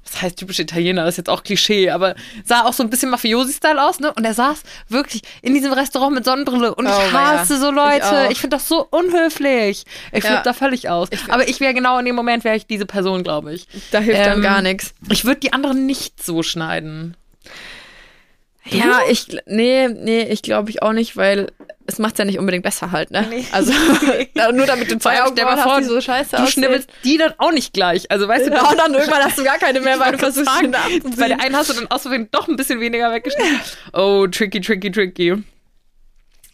was 0.04 0.22
heißt 0.22 0.38
typische 0.38 0.62
Italiener, 0.62 1.04
das 1.04 1.14
ist 1.14 1.18
jetzt 1.18 1.28
auch 1.30 1.42
Klischee, 1.42 1.90
aber 1.90 2.14
sah 2.44 2.64
auch 2.64 2.72
so 2.72 2.82
ein 2.82 2.90
bisschen 2.90 3.10
Mafiosi-Style 3.10 3.80
aus, 3.86 4.00
ne? 4.00 4.12
Und 4.14 4.24
er 4.24 4.34
saß 4.34 4.62
wirklich 4.88 5.22
in 5.42 5.54
diesem 5.54 5.72
Restaurant 5.72 6.14
mit 6.14 6.24
Sonnenbrille 6.24 6.74
und 6.74 6.86
Oh, 6.86 6.90
ich 6.90 7.12
hasse 7.12 7.58
so 7.60 7.68
Ich 7.68 7.74
Leute. 7.74 8.04
auch. 8.26 8.30
Ich, 8.30 8.40
finde 8.40 8.56
das 8.56 8.66
so 8.66 8.86
unhöflich. 8.90 9.84
Ich 10.12 10.24
Ja. 10.24 10.30
flippe 10.30 10.42
da 10.44 10.52
völlig 10.52 10.88
aus. 10.88 11.08
aber 11.28 11.48
ich 11.48 11.60
wäre 11.60 11.74
genau 11.74 11.98
in 11.98 12.06
dem 12.06 12.16
Moment, 12.16 12.44
wäre 12.44 12.56
ich 12.56 12.66
diese 12.66 12.86
Person, 12.86 13.22
glaube 13.22 13.52
ich. 13.54 13.66
Da 13.92 14.00
hilft 14.00 14.20
dann 14.26 14.38
Ähm, 14.38 14.42
gar 14.42 14.62
nichts. 14.62 14.94
Ich 15.10 15.24
würde 15.24 15.40
die 15.40 15.52
anderen 15.52 15.86
nicht 15.86 16.22
so 16.22 16.42
schneiden. 16.42 17.16
Ja, 18.66 19.00
ich, 19.08 19.26
nee, 19.46 19.88
nee, 19.88 20.22
ich 20.22 20.42
glaube 20.42 20.70
ich 20.70 20.82
auch 20.82 20.92
nicht, 20.92 21.16
weil 21.16 21.48
es 21.90 21.98
macht's 21.98 22.18
ja 22.18 22.24
nicht 22.24 22.38
unbedingt 22.38 22.62
besser 22.62 22.92
halt, 22.92 23.10
ne? 23.10 23.26
Nee. 23.28 23.44
Also, 23.52 23.72
nur 24.52 24.66
damit 24.66 24.90
du 24.90 24.98
zwei 24.98 25.22
Augen 25.22 25.34
mal 25.42 25.58
vor, 25.58 25.82
so 25.82 26.00
scheiße 26.00 26.36
Du 26.36 26.46
schnibbelst 26.46 26.90
die 27.04 27.18
dann 27.18 27.34
auch 27.38 27.52
nicht 27.52 27.72
gleich. 27.72 28.10
Also 28.10 28.28
weißt 28.28 28.46
du, 28.46 28.52
Ja, 28.52 28.68
und 28.68 28.78
dann 28.78 28.94
irgendwann 28.94 29.24
hast 29.24 29.38
du 29.38 29.44
gar 29.44 29.58
keine 29.58 29.80
mehr, 29.80 29.98
weil 29.98 30.12
du 30.12 30.18
versuchst, 30.18 30.50
bei 31.18 31.28
der 31.28 31.40
einen 31.40 31.56
hast 31.56 31.70
du 31.70 31.74
dann 31.74 31.90
aus 31.90 32.02
Versehen 32.02 32.28
doch 32.30 32.48
ein 32.48 32.56
bisschen 32.56 32.80
weniger 32.80 33.12
weggeschnitten. 33.12 33.60
Oh, 33.92 34.26
tricky, 34.26 34.60
tricky, 34.60 34.90
tricky. 34.90 35.42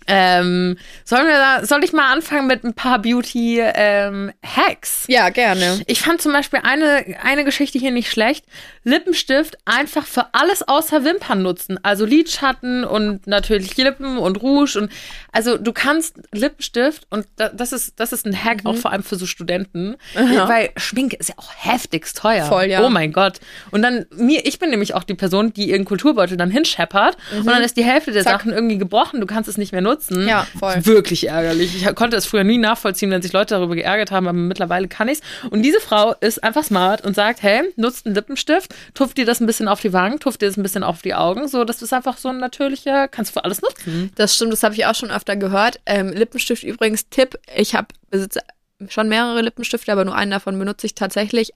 Ähm, 0.08 0.78
sollen 1.04 1.26
wir 1.26 1.36
da, 1.36 1.66
soll 1.66 1.82
ich 1.82 1.92
mal 1.92 2.12
anfangen 2.12 2.46
mit 2.46 2.64
ein 2.64 2.74
paar 2.74 3.00
Beauty-Hacks? 3.00 5.04
Ja, 5.08 5.30
gerne. 5.30 5.80
Ich 5.86 6.00
fand 6.00 6.22
zum 6.22 6.32
Beispiel 6.32 6.60
eine, 6.62 7.04
eine 7.22 7.44
Geschichte 7.44 7.78
hier 7.78 7.90
nicht 7.90 8.10
schlecht. 8.10 8.44
Lippenstift 8.86 9.58
einfach 9.64 10.06
für 10.06 10.26
alles 10.32 10.66
außer 10.66 11.04
Wimpern 11.04 11.42
nutzen. 11.42 11.80
Also 11.82 12.04
Lidschatten 12.04 12.84
und 12.84 13.26
natürlich 13.26 13.76
Lippen 13.76 14.16
und 14.16 14.40
Rouge 14.40 14.78
und 14.78 14.92
also 15.32 15.58
du 15.58 15.72
kannst 15.72 16.20
Lippenstift 16.32 17.04
und 17.10 17.26
da, 17.34 17.48
das 17.48 17.72
ist 17.72 17.98
das 17.98 18.12
ist 18.12 18.26
ein 18.26 18.44
Hack 18.44 18.60
auch 18.64 18.76
vor 18.76 18.92
allem 18.92 19.02
für 19.02 19.16
so 19.16 19.26
Studenten, 19.26 19.96
Aha. 20.14 20.48
weil 20.48 20.70
Schminke 20.76 21.16
ist 21.16 21.30
ja 21.30 21.34
auch 21.36 21.50
heftigst 21.56 22.16
teuer. 22.16 22.46
Voll, 22.46 22.66
ja. 22.66 22.86
Oh 22.86 22.88
mein 22.88 23.12
Gott. 23.12 23.40
Und 23.72 23.82
dann 23.82 24.06
mir 24.14 24.46
ich 24.46 24.60
bin 24.60 24.70
nämlich 24.70 24.94
auch 24.94 25.02
die 25.02 25.14
Person, 25.14 25.52
die 25.52 25.70
ihren 25.70 25.84
Kulturbeutel 25.84 26.36
dann 26.36 26.52
hinscheppert 26.52 27.16
und 27.36 27.46
dann 27.46 27.62
ist 27.62 27.76
die 27.76 27.84
Hälfte 27.84 28.12
der 28.12 28.22
Zack. 28.22 28.34
Sachen 28.40 28.52
irgendwie 28.52 28.78
gebrochen, 28.78 29.20
du 29.20 29.26
kannst 29.26 29.48
es 29.48 29.58
nicht 29.58 29.72
mehr 29.72 29.82
nutzen. 29.82 30.28
Ja, 30.28 30.46
voll. 30.56 30.86
Wirklich 30.86 31.26
ärgerlich. 31.26 31.74
Ich 31.74 31.94
konnte 31.96 32.16
es 32.16 32.24
früher 32.24 32.44
nie 32.44 32.58
nachvollziehen, 32.58 33.10
wenn 33.10 33.20
sich 33.20 33.32
Leute 33.32 33.56
darüber 33.56 33.74
geärgert 33.74 34.12
haben, 34.12 34.28
aber 34.28 34.38
mittlerweile 34.38 34.86
kann 34.86 35.08
ich's. 35.08 35.22
Und 35.50 35.62
diese 35.62 35.80
Frau 35.80 36.14
ist 36.20 36.44
einfach 36.44 36.62
smart 36.62 37.04
und 37.04 37.16
sagt, 37.16 37.42
hey, 37.42 37.62
nutzt 37.74 38.06
einen 38.06 38.14
Lippenstift, 38.14 38.75
tupft 38.94 39.18
dir 39.18 39.26
das 39.26 39.40
ein 39.40 39.46
bisschen 39.46 39.68
auf 39.68 39.80
die 39.80 39.92
Wangen, 39.92 40.18
tupft 40.20 40.42
dir 40.42 40.46
das 40.46 40.56
ein 40.56 40.62
bisschen 40.62 40.82
auf 40.82 41.02
die 41.02 41.14
Augen. 41.14 41.48
So, 41.48 41.64
das 41.64 41.82
ist 41.82 41.92
einfach 41.92 42.18
so 42.18 42.28
ein 42.28 42.38
natürlicher, 42.38 43.08
kannst 43.08 43.30
du 43.30 43.40
für 43.40 43.44
alles 43.44 43.62
nutzen. 43.62 44.10
Das 44.14 44.34
stimmt, 44.36 44.52
das 44.52 44.62
habe 44.62 44.74
ich 44.74 44.86
auch 44.86 44.94
schon 44.94 45.10
öfter 45.10 45.36
gehört. 45.36 45.80
Ähm, 45.86 46.12
Lippenstift 46.12 46.62
übrigens, 46.62 47.08
Tipp, 47.08 47.38
ich 47.54 47.74
habe 47.74 47.88
besitze 48.10 48.40
schon 48.88 49.08
mehrere 49.08 49.40
Lippenstifte, 49.42 49.90
aber 49.92 50.04
nur 50.04 50.14
einen 50.14 50.30
davon 50.30 50.58
benutze 50.58 50.86
ich 50.86 50.94
tatsächlich 50.94 51.52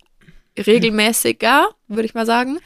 regelmäßiger, 0.59 1.69
würde 1.89 2.07
ich 2.07 2.15
mal 2.15 2.27
sagen. 2.27 2.59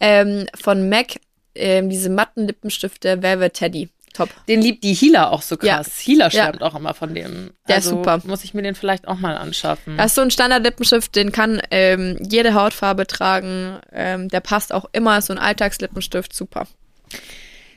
Ähm, 0.00 0.46
von 0.60 0.88
MAC, 0.88 1.16
ähm, 1.54 1.88
diese 1.90 2.10
matten 2.10 2.46
Lippenstifte 2.46 3.22
Velvet 3.22 3.54
Teddy. 3.54 3.88
Top. 4.14 4.30
Den 4.48 4.62
liebt 4.62 4.82
die 4.84 4.94
Healer 4.94 5.30
auch 5.32 5.42
so 5.42 5.56
Ja. 5.60 5.76
krass. 5.76 5.90
Healer 6.02 6.26
Ja. 6.26 6.30
schwärmt 6.30 6.62
auch 6.62 6.74
immer 6.74 6.94
von 6.94 7.14
dem. 7.14 7.50
Der 7.68 7.76
ist 7.78 7.86
also 7.86 7.96
super. 7.98 8.20
Muss 8.24 8.44
ich 8.44 8.54
mir 8.54 8.62
den 8.62 8.74
vielleicht 8.76 9.06
auch 9.06 9.18
mal 9.18 9.36
anschaffen. 9.36 9.96
Das 9.98 10.06
ist 10.06 10.14
so 10.14 10.22
ein 10.22 10.30
Standard-Lippenstift, 10.30 11.14
den 11.16 11.32
kann 11.32 11.60
ähm, 11.70 12.16
jede 12.22 12.54
Hautfarbe 12.54 13.06
tragen. 13.06 13.78
Ähm, 13.92 14.28
der 14.28 14.40
passt 14.40 14.72
auch 14.72 14.86
immer, 14.92 15.18
ist 15.18 15.26
so 15.26 15.32
ein 15.34 15.38
Alltagslippenstift, 15.38 16.32
super. 16.34 16.66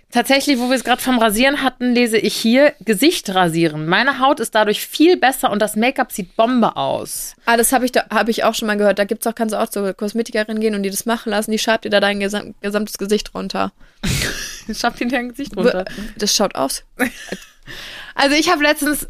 Tatsächlich, 0.10 0.58
wo 0.58 0.70
wir 0.70 0.76
es 0.78 0.86
gerade 0.86 1.02
vom 1.02 1.20
Rasieren 1.20 1.62
hatten, 1.64 1.94
lese 1.94 2.18
ich 2.18 2.34
hier 2.34 2.74
Gesicht 2.80 3.30
rasieren. 3.36 3.88
Meine 3.88 4.20
Haut 4.20 4.40
ist 4.40 4.56
dadurch 4.56 4.88
viel 4.88 5.18
besser 5.18 5.52
und 5.52 5.62
das 5.62 5.76
Make-up 5.76 6.14
sieht 6.14 6.38
Bombe 6.38 6.78
aus. 6.78 7.36
Ah, 7.46 7.58
das 7.58 7.74
habe 7.74 7.84
ich, 7.84 7.92
da- 7.92 8.06
hab 8.10 8.30
ich 8.30 8.46
auch 8.46 8.56
schon 8.56 8.68
mal 8.68 8.78
gehört. 8.78 9.00
Da 9.00 9.04
gibt's 9.04 9.28
auch, 9.28 9.36
kannst 9.36 9.54
du 9.54 9.60
auch 9.60 9.68
zur 9.68 9.94
Kosmetikerin 9.94 10.62
gehen 10.62 10.76
und 10.76 10.84
die 10.84 10.90
das 10.90 11.06
machen 11.06 11.32
lassen. 11.32 11.52
Die 11.52 11.60
schreibt 11.60 11.84
dir 11.84 11.90
da 11.90 12.00
dein 12.00 12.22
gesam 12.22 12.56
gesamtes 12.62 12.98
Gesicht 12.98 13.34
runter. 13.34 13.74
Schafft 14.74 15.02
ihn 15.02 15.10
dein 15.10 15.30
Gesicht 15.30 15.56
runter. 15.56 15.86
Das 16.18 16.36
schaut 16.36 16.56
aus. 16.56 16.84
Also 18.16 18.36
ich 18.36 18.50
habe 18.50 18.64
letztens 18.64 19.08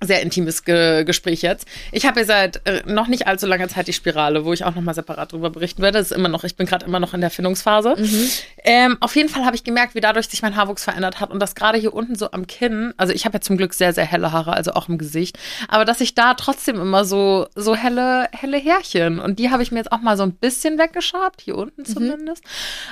sehr 0.00 0.22
intimes 0.22 0.64
Ge 0.64 1.04
Gespräch 1.04 1.42
jetzt. 1.42 1.66
Ich 1.92 2.06
habe 2.06 2.20
ja 2.20 2.26
seit 2.26 2.66
äh, 2.66 2.82
noch 2.86 3.06
nicht 3.06 3.26
allzu 3.26 3.46
langer 3.46 3.68
Zeit 3.68 3.86
die 3.86 3.92
Spirale, 3.92 4.44
wo 4.44 4.52
ich 4.52 4.64
auch 4.64 4.74
nochmal 4.74 4.94
separat 4.94 5.32
drüber 5.32 5.50
berichten 5.50 5.82
werde. 5.82 5.98
Das 5.98 6.10
ist 6.10 6.16
immer 6.16 6.28
noch, 6.28 6.44
ich 6.44 6.56
bin 6.56 6.66
gerade 6.66 6.86
immer 6.86 7.00
noch 7.00 7.14
in 7.14 7.20
der 7.20 7.30
Findungsphase. 7.30 7.96
Mhm. 7.98 8.30
Ähm, 8.64 8.96
auf 9.00 9.14
jeden 9.16 9.28
Fall 9.28 9.44
habe 9.44 9.56
ich 9.56 9.64
gemerkt, 9.64 9.94
wie 9.94 10.00
dadurch 10.00 10.28
sich 10.28 10.42
mein 10.42 10.56
Haarwuchs 10.56 10.84
verändert 10.84 11.20
hat 11.20 11.30
und 11.30 11.40
das 11.40 11.54
gerade 11.54 11.78
hier 11.78 11.92
unten 11.92 12.14
so 12.14 12.30
am 12.30 12.46
Kinn, 12.46 12.94
also 12.96 13.12
ich 13.12 13.24
habe 13.24 13.36
ja 13.36 13.40
zum 13.40 13.56
Glück 13.56 13.74
sehr, 13.74 13.92
sehr 13.92 14.04
helle 14.04 14.32
Haare, 14.32 14.52
also 14.54 14.72
auch 14.72 14.88
im 14.88 14.98
Gesicht, 14.98 15.38
aber 15.68 15.84
dass 15.84 16.00
ich 16.00 16.14
da 16.14 16.34
trotzdem 16.34 16.80
immer 16.80 17.04
so, 17.04 17.46
so 17.54 17.74
helle, 17.74 18.28
helle 18.32 18.58
Härchen 18.58 19.18
und 19.18 19.38
die 19.38 19.50
habe 19.50 19.62
ich 19.62 19.70
mir 19.70 19.78
jetzt 19.78 19.92
auch 19.92 20.00
mal 20.00 20.16
so 20.16 20.22
ein 20.22 20.32
bisschen 20.32 20.78
weggeschabt, 20.78 21.40
hier 21.40 21.56
unten 21.56 21.84
zumindest. 21.84 22.42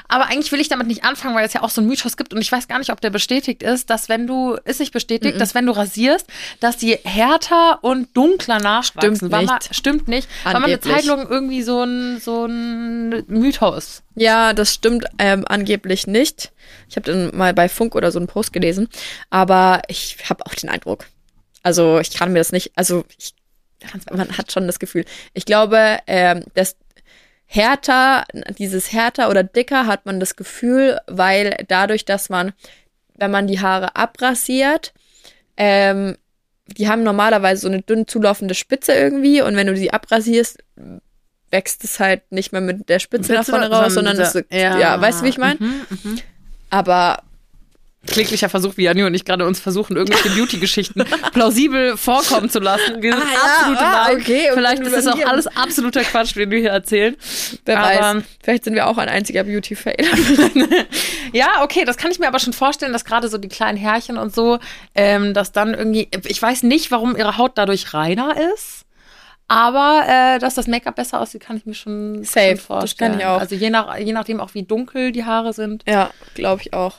Aber 0.08 0.26
eigentlich 0.26 0.52
will 0.52 0.60
ich 0.60 0.68
damit 0.68 0.86
nicht 0.86 1.04
anfangen, 1.04 1.34
weil 1.34 1.46
es 1.46 1.52
ja 1.52 1.62
auch 1.62 1.70
so 1.70 1.80
einen 1.80 1.88
Mythos 1.88 2.16
gibt 2.16 2.34
und 2.34 2.40
ich 2.40 2.50
weiß 2.50 2.68
gar 2.68 2.78
nicht, 2.78 2.90
ob 2.90 3.00
der 3.00 3.10
bestätigt 3.10 3.62
ist, 3.62 3.90
dass 3.90 4.08
wenn 4.08 4.26
du, 4.26 4.56
ist 4.64 4.80
nicht 4.80 4.92
bestätigt, 4.92 5.40
dass 5.40 5.54
wenn 5.54 5.66
du 5.66 5.72
rasierst, 5.72 6.26
dass 6.60 6.76
die 6.76 6.97
härter 7.04 7.78
und 7.82 8.16
dunkler 8.16 8.60
nachwachsen. 8.60 9.16
Stimmt 9.16 9.32
War 9.32 9.40
nicht. 9.40 9.50
Mal, 9.50 9.60
stimmt 9.70 10.08
nicht. 10.08 10.28
War 10.44 10.52
mal 10.52 10.64
eine 10.64 10.74
Angeblich. 10.74 10.94
Zeit 10.94 11.04
lang 11.04 11.28
irgendwie 11.28 11.62
so 11.62 11.82
ein, 11.82 12.20
so 12.20 12.46
ein 12.46 13.24
Mythos. 13.26 14.02
Ja, 14.14 14.52
das 14.52 14.74
stimmt 14.74 15.06
ähm, 15.18 15.44
angeblich 15.46 16.06
nicht. 16.06 16.52
Ich 16.88 16.96
habe 16.96 17.10
dann 17.10 17.36
mal 17.36 17.54
bei 17.54 17.68
Funk 17.68 17.94
oder 17.94 18.10
so 18.10 18.18
einen 18.18 18.28
Post 18.28 18.52
gelesen, 18.52 18.88
aber 19.30 19.82
ich 19.88 20.16
habe 20.28 20.44
auch 20.46 20.54
den 20.54 20.68
Eindruck. 20.68 21.06
Also 21.62 21.98
ich 21.98 22.10
kann 22.10 22.32
mir 22.32 22.38
das 22.38 22.52
nicht, 22.52 22.72
also 22.76 23.04
ich, 23.18 23.34
man 24.10 24.36
hat 24.36 24.52
schon 24.52 24.66
das 24.66 24.78
Gefühl. 24.78 25.04
Ich 25.34 25.44
glaube, 25.44 25.98
ähm, 26.06 26.44
dass 26.54 26.76
härter, 27.46 28.24
dieses 28.58 28.92
härter 28.92 29.30
oder 29.30 29.42
dicker 29.42 29.86
hat 29.86 30.06
man 30.06 30.20
das 30.20 30.36
Gefühl, 30.36 31.00
weil 31.06 31.56
dadurch, 31.68 32.04
dass 32.04 32.28
man, 32.28 32.52
wenn 33.14 33.30
man 33.30 33.46
die 33.46 33.60
Haare 33.60 33.96
abrasiert, 33.96 34.92
ähm, 35.56 36.16
die 36.76 36.88
haben 36.88 37.02
normalerweise 37.02 37.62
so 37.62 37.68
eine 37.68 37.82
dünn 37.82 38.06
zulaufende 38.06 38.54
Spitze 38.54 38.92
irgendwie 38.92 39.40
und 39.42 39.56
wenn 39.56 39.66
du 39.66 39.74
die 39.74 39.92
abrasierst, 39.92 40.58
wächst 41.50 41.84
es 41.84 41.98
halt 41.98 42.30
nicht 42.30 42.52
mehr 42.52 42.60
mit 42.60 42.88
der 42.88 42.98
Spitze 42.98 43.32
nach 43.32 43.44
vorne 43.44 43.70
raus, 43.70 43.94
sondern 43.94 44.18
es, 44.18 44.34
ja. 44.50 45.00
weißt 45.00 45.20
du, 45.20 45.24
wie 45.24 45.30
ich 45.30 45.38
meine? 45.38 45.58
Mhm, 45.60 45.86
mhm. 46.02 46.18
Aber 46.70 47.22
Kläglicher 48.08 48.48
Versuch, 48.48 48.76
wie 48.76 48.84
Janni 48.84 49.02
und 49.04 49.14
ich 49.14 49.24
gerade 49.24 49.46
uns 49.46 49.60
versuchen, 49.60 49.96
irgendwelche 49.96 50.30
Beauty-Geschichten 50.30 51.04
plausibel 51.32 51.96
vorkommen 51.96 52.50
zu 52.50 52.58
lassen. 52.58 53.00
Wir 53.02 53.12
sind 53.12 53.22
Ah, 53.22 53.32
ja, 53.32 53.40
absolute 53.58 53.80
ah, 53.80 54.06
Laien. 54.08 54.20
okay, 54.20 54.50
Vielleicht 54.54 54.82
ist 54.82 54.92
es 54.92 55.06
auch 55.06 55.24
alles 55.26 55.46
absoluter 55.48 56.02
Quatsch, 56.02 56.34
den 56.36 56.50
wir 56.50 56.58
hier 56.58 56.70
erzählen. 56.70 57.16
wer 57.64 57.78
Aber- 57.80 58.16
weiß, 58.18 58.24
vielleicht 58.42 58.64
sind 58.64 58.74
wir 58.74 58.86
auch 58.86 58.98
ein 58.98 59.08
einziger 59.08 59.44
Beauty-Fail. 59.44 59.96
Ja, 61.32 61.62
okay, 61.62 61.84
das 61.84 61.96
kann 61.98 62.10
ich 62.10 62.18
mir 62.18 62.26
aber 62.28 62.38
schon 62.38 62.52
vorstellen, 62.54 62.92
dass 62.92 63.04
gerade 63.04 63.28
so 63.28 63.36
die 63.38 63.48
kleinen 63.48 63.76
Härchen 63.76 64.16
und 64.16 64.34
so, 64.34 64.58
ähm, 64.94 65.34
dass 65.34 65.52
dann 65.52 65.74
irgendwie, 65.74 66.08
ich 66.26 66.40
weiß 66.40 66.62
nicht, 66.62 66.90
warum 66.90 67.16
ihre 67.16 67.36
Haut 67.36 67.52
dadurch 67.56 67.92
reiner 67.92 68.34
ist. 68.54 68.84
Aber 69.46 70.04
äh, 70.06 70.38
dass 70.38 70.54
das 70.54 70.66
Make-up 70.66 70.96
besser 70.96 71.20
aussieht, 71.20 71.42
kann 71.42 71.56
ich 71.56 71.64
mir 71.66 71.74
schon, 71.74 72.22
Safe, 72.24 72.48
schon 72.48 72.56
das 72.56 72.64
vorstellen. 72.64 73.10
kann 73.12 73.20
ich 73.20 73.26
auch. 73.26 73.40
Also 73.40 73.54
je, 73.54 73.70
nach, 73.70 73.96
je 73.98 74.12
nachdem 74.12 74.40
auch, 74.40 74.54
wie 74.54 74.62
dunkel 74.62 75.12
die 75.12 75.24
Haare 75.24 75.52
sind. 75.52 75.84
ja, 75.86 76.10
glaube 76.34 76.62
ich 76.62 76.72
auch. 76.74 76.96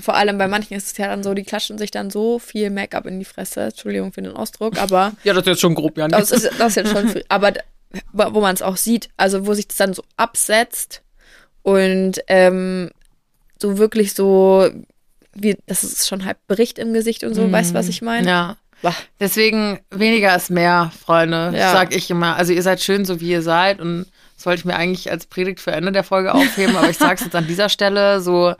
Vor 0.00 0.14
allem 0.14 0.38
bei 0.38 0.48
manchen 0.48 0.74
ist 0.74 0.92
es 0.92 0.96
ja 0.96 1.08
dann 1.08 1.22
so, 1.22 1.34
die 1.34 1.42
klatschen 1.42 1.76
sich 1.76 1.90
dann 1.90 2.10
so 2.10 2.38
viel 2.38 2.70
Make-up 2.70 3.04
in 3.06 3.18
die 3.18 3.26
Fresse. 3.26 3.64
Entschuldigung 3.64 4.12
für 4.12 4.22
den 4.22 4.32
Ausdruck, 4.32 4.78
aber 4.78 5.12
Ja, 5.24 5.34
das 5.34 5.42
ist 5.42 5.48
jetzt 5.48 5.60
schon 5.60 5.74
grob, 5.74 5.98
Janni. 5.98 6.12
das 6.12 6.30
ist, 6.30 6.50
das 6.58 6.68
ist 6.68 6.76
jetzt 6.76 6.90
schon 6.92 7.08
viel. 7.08 7.24
Aber 7.28 7.52
wo 8.12 8.40
man 8.40 8.54
es 8.54 8.62
auch 8.62 8.78
sieht, 8.78 9.10
also 9.18 9.46
wo 9.46 9.52
sich 9.52 9.68
das 9.68 9.76
dann 9.76 9.92
so 9.92 10.02
absetzt 10.16 11.02
und 11.62 12.20
ähm, 12.28 12.90
so 13.60 13.76
wirklich 13.76 14.14
so, 14.14 14.70
wie, 15.34 15.58
das 15.66 15.84
ist 15.84 16.08
schon 16.08 16.24
halb 16.24 16.38
Bericht 16.46 16.78
im 16.78 16.94
Gesicht 16.94 17.22
und 17.22 17.34
so, 17.34 17.52
weißt 17.52 17.70
du, 17.70 17.74
was 17.74 17.88
ich 17.88 18.00
meine? 18.00 18.26
Ja. 18.26 18.56
Bah. 18.82 18.96
Deswegen 19.20 19.78
weniger 19.90 20.34
ist 20.34 20.50
mehr, 20.50 20.90
Freunde. 21.04 21.52
Ja. 21.54 21.70
Sag 21.72 21.94
ich 21.94 22.10
immer. 22.10 22.36
Also 22.36 22.52
ihr 22.52 22.62
seid 22.62 22.80
schön, 22.82 23.04
so 23.04 23.20
wie 23.20 23.30
ihr 23.30 23.42
seid. 23.42 23.80
Und 23.80 24.06
das 24.36 24.44
wollte 24.44 24.58
ich 24.58 24.64
mir 24.64 24.74
eigentlich 24.74 25.10
als 25.10 25.26
Predigt 25.26 25.60
für 25.60 25.70
Ende 25.70 25.92
der 25.92 26.02
Folge 26.02 26.34
aufheben. 26.34 26.76
aber 26.76 26.90
ich 26.90 26.98
sage 26.98 27.14
es 27.14 27.20
jetzt 27.20 27.36
an 27.36 27.46
dieser 27.46 27.68
Stelle 27.68 28.20
so. 28.20 28.54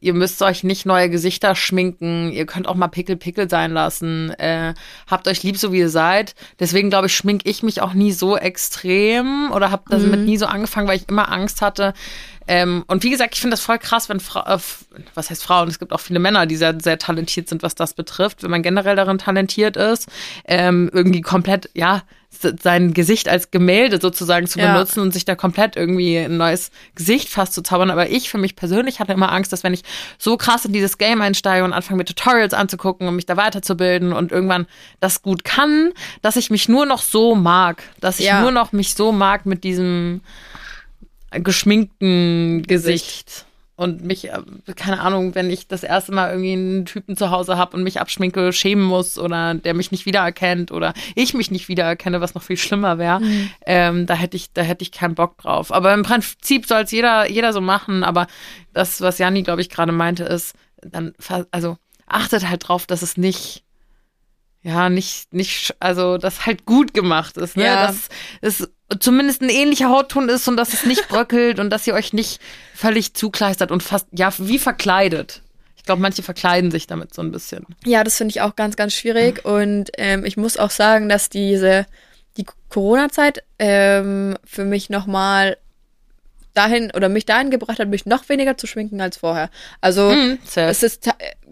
Ihr 0.00 0.14
müsst 0.14 0.40
euch 0.42 0.64
nicht 0.64 0.86
neue 0.86 1.10
Gesichter 1.10 1.54
schminken. 1.54 2.32
Ihr 2.32 2.46
könnt 2.46 2.66
auch 2.66 2.74
mal 2.74 2.88
Pickel 2.88 3.16
Pickel 3.16 3.50
sein 3.50 3.72
lassen. 3.72 4.30
Äh, 4.38 4.74
habt 5.06 5.28
euch 5.28 5.42
lieb, 5.42 5.58
so 5.58 5.72
wie 5.72 5.78
ihr 5.78 5.90
seid. 5.90 6.34
Deswegen 6.58 6.90
glaube 6.90 7.06
ich, 7.06 7.14
schmink 7.14 7.42
ich 7.44 7.62
mich 7.62 7.82
auch 7.82 7.92
nie 7.92 8.12
so 8.12 8.36
extrem 8.36 9.50
oder 9.52 9.70
habe 9.70 9.84
damit 9.88 10.20
nie 10.20 10.38
so 10.38 10.46
angefangen, 10.46 10.88
weil 10.88 10.96
ich 10.96 11.08
immer 11.08 11.30
Angst 11.30 11.60
hatte. 11.60 11.92
Ähm, 12.52 12.82
und 12.88 13.04
wie 13.04 13.10
gesagt, 13.10 13.34
ich 13.34 13.40
finde 13.40 13.54
das 13.54 13.60
voll 13.60 13.78
krass, 13.78 14.08
wenn 14.08 14.18
Fra 14.18 14.56
äh, 14.56 14.58
was 15.14 15.30
heißt 15.30 15.44
Frauen? 15.44 15.68
Es 15.68 15.78
gibt 15.78 15.92
auch 15.92 16.00
viele 16.00 16.18
Männer, 16.18 16.46
die 16.46 16.56
sehr, 16.56 16.76
sehr 16.80 16.98
talentiert 16.98 17.48
sind, 17.48 17.62
was 17.62 17.76
das 17.76 17.94
betrifft. 17.94 18.42
Wenn 18.42 18.50
man 18.50 18.64
generell 18.64 18.96
darin 18.96 19.18
talentiert 19.18 19.76
ist, 19.76 20.08
ähm, 20.46 20.90
irgendwie 20.92 21.20
komplett, 21.20 21.70
ja, 21.74 22.02
sein 22.62 22.92
Gesicht 22.94 23.28
als 23.28 23.50
Gemälde 23.52 24.00
sozusagen 24.00 24.46
zu 24.48 24.58
Ja. 24.58 24.72
benutzen 24.72 25.00
und 25.00 25.12
sich 25.12 25.24
da 25.24 25.34
komplett 25.36 25.76
irgendwie 25.76 26.16
ein 26.18 26.36
neues 26.38 26.70
Gesicht 26.96 27.28
fast 27.28 27.54
zu 27.54 27.62
zaubern. 27.62 27.90
Aber 27.90 28.08
ich 28.10 28.30
für 28.30 28.38
mich 28.38 28.56
persönlich 28.56 28.98
hatte 28.98 29.12
immer 29.12 29.30
Angst, 29.32 29.52
dass 29.52 29.62
wenn 29.62 29.74
ich 29.74 29.82
so 30.18 30.36
krass 30.36 30.64
in 30.64 30.72
dieses 30.72 30.98
Game 30.98 31.22
einsteige 31.22 31.64
und 31.64 31.72
anfange 31.72 31.98
mir 31.98 32.04
Tutorials 32.04 32.52
anzugucken 32.54 33.06
und 33.06 33.14
mich 33.16 33.26
da 33.26 33.36
weiterzubilden 33.36 34.12
und 34.12 34.32
irgendwann 34.32 34.66
das 34.98 35.22
gut 35.22 35.44
kann, 35.44 35.90
dass 36.22 36.34
ich 36.36 36.50
mich 36.50 36.68
nur 36.68 36.84
noch 36.86 37.02
so 37.02 37.36
mag, 37.36 37.82
dass 38.00 38.18
ich 38.18 38.26
Ja. 38.26 38.40
nur 38.40 38.50
noch 38.52 38.72
mich 38.72 38.94
so 38.94 39.12
mag 39.12 39.46
mit 39.46 39.62
diesem 39.62 40.20
geschminkten 41.30 42.62
Gesicht. 42.62 43.46
Und 43.76 44.04
mich, 44.04 44.28
äh, 44.28 44.42
keine 44.76 45.00
Ahnung, 45.00 45.34
wenn 45.34 45.48
ich 45.48 45.66
das 45.66 45.82
erste 45.82 46.12
Mal 46.12 46.32
irgendwie 46.32 46.52
einen 46.52 46.84
Typen 46.84 47.16
zu 47.16 47.30
Hause 47.30 47.56
habe 47.56 47.74
und 47.78 47.82
mich 47.82 47.98
abschminke, 47.98 48.52
schämen 48.52 48.84
muss 48.84 49.18
oder 49.18 49.54
der 49.54 49.72
mich 49.72 49.90
nicht 49.90 50.04
wiedererkennt 50.04 50.70
oder 50.70 50.92
ich 51.14 51.32
mich 51.32 51.50
nicht 51.50 51.68
wiedererkenne, 51.68 52.20
was 52.20 52.34
noch 52.34 52.42
viel 52.42 52.58
schlimmer 52.58 52.98
wäre, 52.98 53.22
ähm, 53.64 54.04
da 54.04 54.12
hätte 54.12 54.36
ich, 54.36 54.52
da 54.52 54.60
hätte 54.60 54.82
ich 54.82 54.92
keinen 54.92 55.14
Bock 55.14 55.38
drauf. 55.38 55.72
Aber 55.72 55.94
im 55.94 56.02
Prinzip 56.02 56.66
soll 56.66 56.82
es 56.82 56.90
jeder, 56.90 57.30
jeder 57.30 57.54
so 57.54 57.62
machen. 57.62 58.04
Aber 58.04 58.26
das, 58.74 59.00
was 59.00 59.16
Janni, 59.16 59.44
glaube 59.44 59.62
ich, 59.62 59.70
gerade 59.70 59.92
meinte, 59.92 60.24
ist, 60.24 60.54
dann, 60.82 61.14
also 61.50 61.78
achtet 62.06 62.50
halt 62.50 62.68
drauf, 62.68 62.86
dass 62.86 63.00
es 63.00 63.16
nicht 63.16 63.64
ja, 64.62 64.90
nicht, 64.90 65.32
nicht, 65.32 65.74
also, 65.80 66.18
das 66.18 66.44
halt 66.44 66.66
gut 66.66 66.92
gemacht 66.92 67.38
ist, 67.38 67.56
ne? 67.56 67.64
Ja. 67.64 67.86
Dass 67.86 68.08
es 68.42 68.70
zumindest 68.98 69.42
ein 69.42 69.48
ähnlicher 69.48 69.88
Hautton 69.88 70.28
ist 70.28 70.48
und 70.48 70.56
dass 70.56 70.72
es 70.72 70.84
nicht 70.84 71.08
bröckelt 71.08 71.58
und 71.60 71.70
dass 71.70 71.86
ihr 71.86 71.94
euch 71.94 72.12
nicht 72.12 72.40
völlig 72.74 73.14
zukleistert 73.14 73.70
und 73.70 73.82
fast, 73.82 74.06
ja, 74.12 74.32
wie 74.38 74.58
verkleidet. 74.58 75.42
Ich 75.76 75.84
glaube, 75.84 76.02
manche 76.02 76.22
verkleiden 76.22 76.70
sich 76.70 76.86
damit 76.86 77.14
so 77.14 77.22
ein 77.22 77.32
bisschen. 77.32 77.64
Ja, 77.84 78.04
das 78.04 78.16
finde 78.16 78.32
ich 78.32 78.40
auch 78.42 78.54
ganz, 78.56 78.76
ganz 78.76 78.92
schwierig. 78.92 79.44
Und 79.44 79.90
ähm, 79.96 80.24
ich 80.24 80.36
muss 80.36 80.56
auch 80.56 80.70
sagen, 80.70 81.08
dass 81.08 81.30
diese 81.30 81.86
die 82.36 82.46
Corona-Zeit 82.68 83.42
ähm, 83.58 84.36
für 84.44 84.64
mich 84.64 84.90
nochmal 84.90 85.56
dahin 86.54 86.90
oder 86.94 87.08
mich 87.08 87.26
dahin 87.26 87.50
gebracht 87.50 87.78
hat, 87.78 87.88
mich 87.88 88.06
noch 88.06 88.28
weniger 88.28 88.56
zu 88.56 88.66
schminken 88.66 89.00
als 89.00 89.16
vorher. 89.16 89.50
Also 89.80 90.10
safe. 90.44 90.68
es 90.68 90.82
ist, 90.82 91.10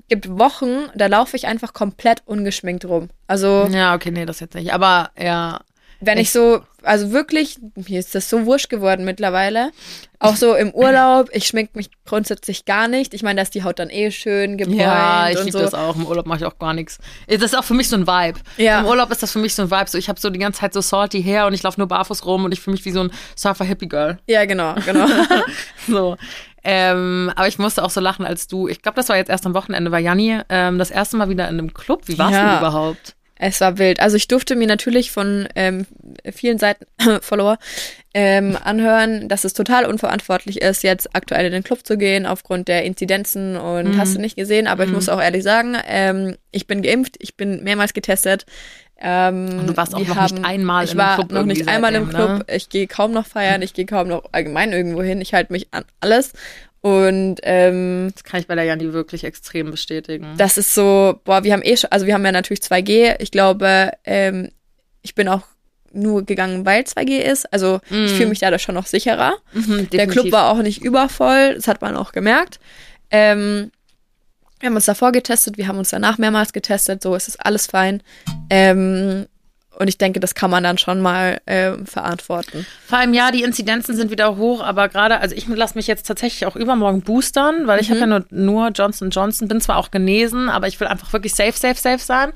gibt 0.09 0.29
Wochen, 0.29 0.89
da 0.95 1.07
laufe 1.07 1.37
ich 1.37 1.47
einfach 1.47 1.73
komplett 1.73 2.23
ungeschminkt 2.27 2.85
rum. 2.85 3.11
Also 3.27 3.69
Ja, 3.71 3.95
okay, 3.95 4.11
nee, 4.11 4.27
das 4.27 4.41
jetzt 4.41 4.55
nicht. 4.55 4.73
Aber 4.73 5.11
ja, 5.19 5.61
wenn 6.01 6.19
ich 6.19 6.31
so, 6.31 6.63
also 6.83 7.13
wirklich, 7.13 7.59
mir 7.89 7.99
ist 7.99 8.15
das 8.15 8.29
so 8.31 8.47
wurscht 8.47 8.69
geworden 8.71 9.05
mittlerweile. 9.05 9.71
Auch 10.21 10.35
so 10.35 10.55
im 10.57 10.73
Urlaub, 10.73 11.29
ich 11.33 11.47
schmink 11.47 11.77
mich 11.77 11.91
grundsätzlich 12.05 12.65
gar 12.65 12.89
nicht. 12.89 13.15
Ich 13.15 13.23
meine, 13.23 13.37
da 13.37 13.43
ist 13.43 13.55
die 13.55 13.63
Haut 13.63 13.79
dann 13.79 13.89
eh 13.89 14.11
schön 14.11 14.57
gebräunt 14.57 14.81
ja, 14.81 15.29
ich 15.31 15.39
liebe 15.39 15.53
so. 15.53 15.61
das 15.61 15.75
auch. 15.75 15.95
Im 15.95 16.07
Urlaub 16.07 16.27
mache 16.27 16.39
ich 16.41 16.45
auch 16.45 16.59
gar 16.59 16.75
nichts. 16.75 16.99
Das 17.29 17.41
ist 17.43 17.57
auch 17.57 17.63
für 17.63 17.75
mich 17.75 17.89
so 17.89 17.95
ein 17.97 18.07
Vibe. 18.07 18.41
Ja. 18.57 18.81
Im 18.81 18.87
Urlaub 18.87 19.11
ist 19.13 19.23
das 19.23 19.31
für 19.33 19.39
mich 19.39 19.55
so 19.55 19.63
ein 19.63 19.71
Vibe. 19.71 19.89
So, 19.89 19.97
ich 19.97 20.09
habe 20.09 20.19
so 20.19 20.29
die 20.31 20.41
ganze 20.41 20.61
Zeit 20.61 20.73
so 20.75 20.81
salty 20.81 21.23
Hair 21.23 21.47
und 21.47 21.55
ich 21.55 21.63
laufe 21.63 21.79
nur 21.79 21.87
barfuß 21.87 22.27
rum 22.27 22.45
und 22.45 22.53
ich 22.53 22.61
fühle 22.61 22.75
mich 22.75 22.85
wie 22.85 22.91
so 22.91 23.01
ein 23.01 23.13
Surfer-Hippie-Girl. 23.37 24.19
Ja, 24.27 24.45
genau, 24.45 24.75
genau. 24.85 25.07
So. 25.87 26.17
Ähm, 26.65 27.33
aber 27.37 27.47
ich 27.49 27.59
musste 27.59 27.85
auch 27.85 27.91
so 27.91 28.01
lachen, 28.01 28.27
als 28.27 28.49
du, 28.49 28.67
ich 28.69 28.83
glaube, 28.83 28.97
das 28.97 29.09
war 29.09 29.17
jetzt 29.17 29.31
erst 29.31 29.47
am 29.47 29.55
Wochenende, 29.55 29.91
war 29.93 30.01
Janni 30.01 30.41
ähm, 30.49 30.79
das 30.79 30.91
erste 30.91 31.17
Mal 31.17 31.29
wieder 31.29 31.49
in 31.49 31.59
einem 31.59 31.73
Club. 31.73 32.03
Wie 32.07 32.19
war's 32.19 32.33
Ja. 32.33 32.51
denn 32.51 32.59
überhaupt? 32.59 33.15
Es 33.39 33.61
war 33.61 33.79
wild. 33.79 34.01
Also 34.01 34.17
ich 34.17 34.27
durfte 34.29 34.57
mir 34.57 34.67
natürlich 34.67 35.11
von 35.13 35.49
ähm, 35.55 35.87
vielen 36.33 36.59
Seiten 36.59 36.87
Follower 37.23 37.59
ähm, 38.15 38.57
anhören, 38.63 39.29
dass 39.29 39.45
es 39.45 39.53
total 39.53 39.85
unverantwortlich 39.87 40.61
ist, 40.61 40.83
jetzt 40.83 41.15
aktuell 41.15 41.47
in 41.47 41.53
den 41.53 41.63
Club 41.63 41.87
zu 41.87 41.97
gehen 41.97 42.27
aufgrund 42.27 42.67
der 42.69 42.85
Inzidenzen 42.85 43.57
und 43.57 43.91
Mhm. 43.95 43.99
hast 43.99 44.17
du 44.17 44.21
nicht 44.21 44.37
gesehen. 44.37 44.67
Aber 44.67 44.85
ich 44.85 44.93
muss 44.93 45.09
auch 45.09 45.21
ehrlich 45.21 45.45
sagen, 45.45 45.77
ähm, 45.87 46.37
ich 46.51 46.67
bin 46.67 46.83
geimpft, 46.83 47.17
ich 47.21 47.37
bin 47.37 47.63
mehrmals 47.63 47.93
getestet. 47.95 48.45
Ähm, 49.01 49.61
Und 49.61 49.67
du 49.69 49.77
warst 49.77 49.95
auch 49.95 50.01
noch 50.01 50.21
nicht 50.23 50.45
einmal 50.45 50.85
ich 50.85 50.93
in 50.93 50.99
einem 50.99 51.09
war 51.09 51.15
Club 51.15 51.31
noch 51.31 51.45
nicht 51.47 51.69
einmal 51.69 51.95
im 51.95 52.09
Club. 52.09 52.39
ne? 52.39 52.45
Ich 52.57 52.69
gehe 52.69 52.89
kaum 52.89 53.13
noch 53.13 53.27
feiern, 53.27 53.63
ich 53.63 53.73
gehe 53.73 53.87
kaum 53.87 54.09
noch 54.09 54.25
allgemein 54.33 54.73
irgendwo 54.73 55.03
hin. 55.03 55.21
Ich 55.21 55.35
halte 55.35 55.53
mich 55.53 55.69
an 55.71 55.85
alles. 56.01 56.33
Und 56.81 57.37
ähm, 57.43 58.11
Das 58.15 58.23
kann 58.25 58.41
ich 58.41 58.47
bei 58.47 58.55
der 58.55 58.65
Janni 58.65 58.93
wirklich 58.93 59.25
extrem 59.25 59.71
bestätigen. 59.71 60.35
das 60.37 60.59
ist 60.59 60.75
so, 60.75 61.21
boah, 61.25 61.43
wir 61.45 61.53
haben 61.53 61.63
eh 61.65 61.77
schon, 61.77 61.91
also 61.91 62.07
wir 62.07 62.15
haben 62.15 62.25
ja 62.25 62.33
natürlich 62.33 62.61
2G. 62.61 63.17
Ich 63.19 63.31
glaube, 63.31 63.91
ähm, 64.05 64.51
ich 65.03 65.15
bin 65.15 65.29
auch 65.29 65.43
nur 65.93 66.25
gegangen, 66.25 66.65
weil 66.67 66.83
2G 66.83 67.19
ist. 67.19 67.53
Also 67.53 67.81
ich 67.91 68.13
fühle 68.13 68.29
mich 68.29 68.39
dadurch 68.41 68.63
schon 68.63 68.75
noch 68.75 68.87
sicherer. 68.87 69.35
Mhm, 69.55 69.89
Der 69.91 70.07
Club 70.07 70.31
war 70.33 70.51
auch 70.53 70.63
nicht 70.63 70.83
übervoll, 70.83 71.55
das 71.55 71.67
hat 71.67 71.81
man 71.81 71.97
auch 71.97 72.13
gemerkt. 72.13 72.61
Ähm, 73.11 73.71
Wir 74.61 74.67
haben 74.69 74.75
uns 74.77 74.85
davor 74.85 75.13
getestet, 75.13 75.57
wir 75.57 75.67
haben 75.67 75.79
uns 75.79 75.91
danach 75.91 76.19
mehrmals 76.19 76.53
getestet, 76.53 77.03
so 77.03 77.15
ist 77.15 77.27
es 77.29 77.39
alles 77.41 77.67
fein. 77.67 78.03
Ähm, 78.51 79.27
und 79.79 79.89
ich 79.89 79.97
denke, 79.97 80.19
das 80.19 80.35
kann 80.35 80.51
man 80.51 80.65
dann 80.65 80.77
schon 80.77 81.01
mal 81.01 81.41
äh, 81.47 81.73
verantworten. 81.85 82.67
Vor 82.87 82.99
allem, 82.99 83.15
ja, 83.15 83.31
die 83.31 83.43
Inzidenzen 83.43 83.95
sind 83.95 84.11
wieder 84.11 84.37
hoch, 84.37 84.61
aber 84.61 84.89
gerade, 84.89 85.21
also 85.21 85.37
ich 85.37 85.47
lasse 85.47 85.77
mich 85.77 85.87
jetzt 85.87 86.07
tatsächlich 86.07 86.47
auch 86.47 86.57
übermorgen 86.57 87.03
boostern, 87.03 87.67
weil 87.67 87.81
ich 87.81 87.91
habe 87.91 88.01
ja 88.01 88.07
nur, 88.07 88.25
nur 88.31 88.69
Johnson 88.71 89.11
Johnson, 89.11 89.47
bin 89.47 89.61
zwar 89.61 89.77
auch 89.77 89.91
genesen, 89.91 90.49
aber 90.49 90.67
ich 90.67 90.81
will 90.81 90.89
einfach 90.89 91.13
wirklich 91.13 91.35
safe, 91.35 91.53
safe, 91.53 91.79
safe 91.79 92.03
sein. 92.03 92.33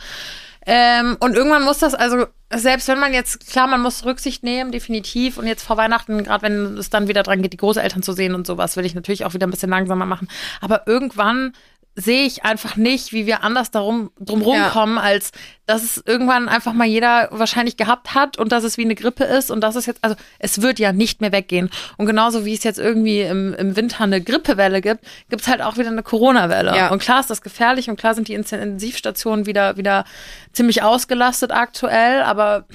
Ähm, 0.64 1.16
und 1.18 1.34
irgendwann 1.34 1.64
muss 1.64 1.78
das, 1.78 1.94
also 1.94 2.26
selbst 2.54 2.86
wenn 2.86 3.00
man 3.00 3.12
jetzt, 3.12 3.50
klar, 3.50 3.66
man 3.66 3.80
muss 3.80 4.04
Rücksicht 4.04 4.44
nehmen, 4.44 4.70
definitiv. 4.70 5.38
Und 5.38 5.46
jetzt 5.46 5.64
vor 5.64 5.76
Weihnachten, 5.76 6.22
gerade 6.22 6.42
wenn 6.42 6.76
es 6.76 6.90
dann 6.90 7.08
wieder 7.08 7.24
dran 7.24 7.42
geht, 7.42 7.52
die 7.52 7.56
Großeltern 7.56 8.02
zu 8.02 8.12
sehen 8.12 8.34
und 8.34 8.46
sowas, 8.46 8.76
will 8.76 8.84
ich 8.84 8.94
natürlich 8.94 9.24
auch 9.24 9.34
wieder 9.34 9.46
ein 9.46 9.50
bisschen 9.50 9.70
langsamer 9.70 10.06
machen. 10.06 10.28
Aber 10.60 10.86
irgendwann 10.86 11.54
sehe 11.94 12.24
ich 12.24 12.44
einfach 12.44 12.76
nicht, 12.76 13.12
wie 13.12 13.26
wir 13.26 13.44
anders 13.44 13.70
darum 13.70 14.10
drumherum 14.18 14.56
ja. 14.56 14.70
kommen, 14.70 14.96
als 14.96 15.30
dass 15.66 15.82
es 15.82 16.02
irgendwann 16.06 16.48
einfach 16.48 16.72
mal 16.72 16.86
jeder 16.86 17.28
wahrscheinlich 17.30 17.76
gehabt 17.76 18.14
hat 18.14 18.38
und 18.38 18.50
dass 18.50 18.64
es 18.64 18.78
wie 18.78 18.84
eine 18.84 18.94
Grippe 18.94 19.24
ist 19.24 19.50
und 19.50 19.60
dass 19.60 19.76
es 19.76 19.84
jetzt, 19.84 20.02
also 20.02 20.16
es 20.38 20.62
wird 20.62 20.78
ja 20.78 20.92
nicht 20.92 21.20
mehr 21.20 21.32
weggehen. 21.32 21.70
Und 21.98 22.06
genauso 22.06 22.46
wie 22.46 22.54
es 22.54 22.64
jetzt 22.64 22.78
irgendwie 22.78 23.20
im, 23.20 23.52
im 23.54 23.76
Winter 23.76 24.04
eine 24.04 24.22
Grippewelle 24.22 24.80
gibt, 24.80 25.04
gibt 25.28 25.42
es 25.42 25.48
halt 25.48 25.60
auch 25.60 25.76
wieder 25.76 25.90
eine 25.90 26.02
Corona-Welle. 26.02 26.74
Ja. 26.74 26.90
Und 26.90 27.02
klar 27.02 27.20
ist 27.20 27.30
das 27.30 27.42
gefährlich 27.42 27.90
und 27.90 27.96
klar 27.96 28.14
sind 28.14 28.28
die 28.28 28.34
Intensivstationen 28.34 29.44
wieder, 29.44 29.76
wieder 29.76 30.04
ziemlich 30.52 30.82
ausgelastet 30.82 31.52
aktuell, 31.52 32.22
aber 32.22 32.66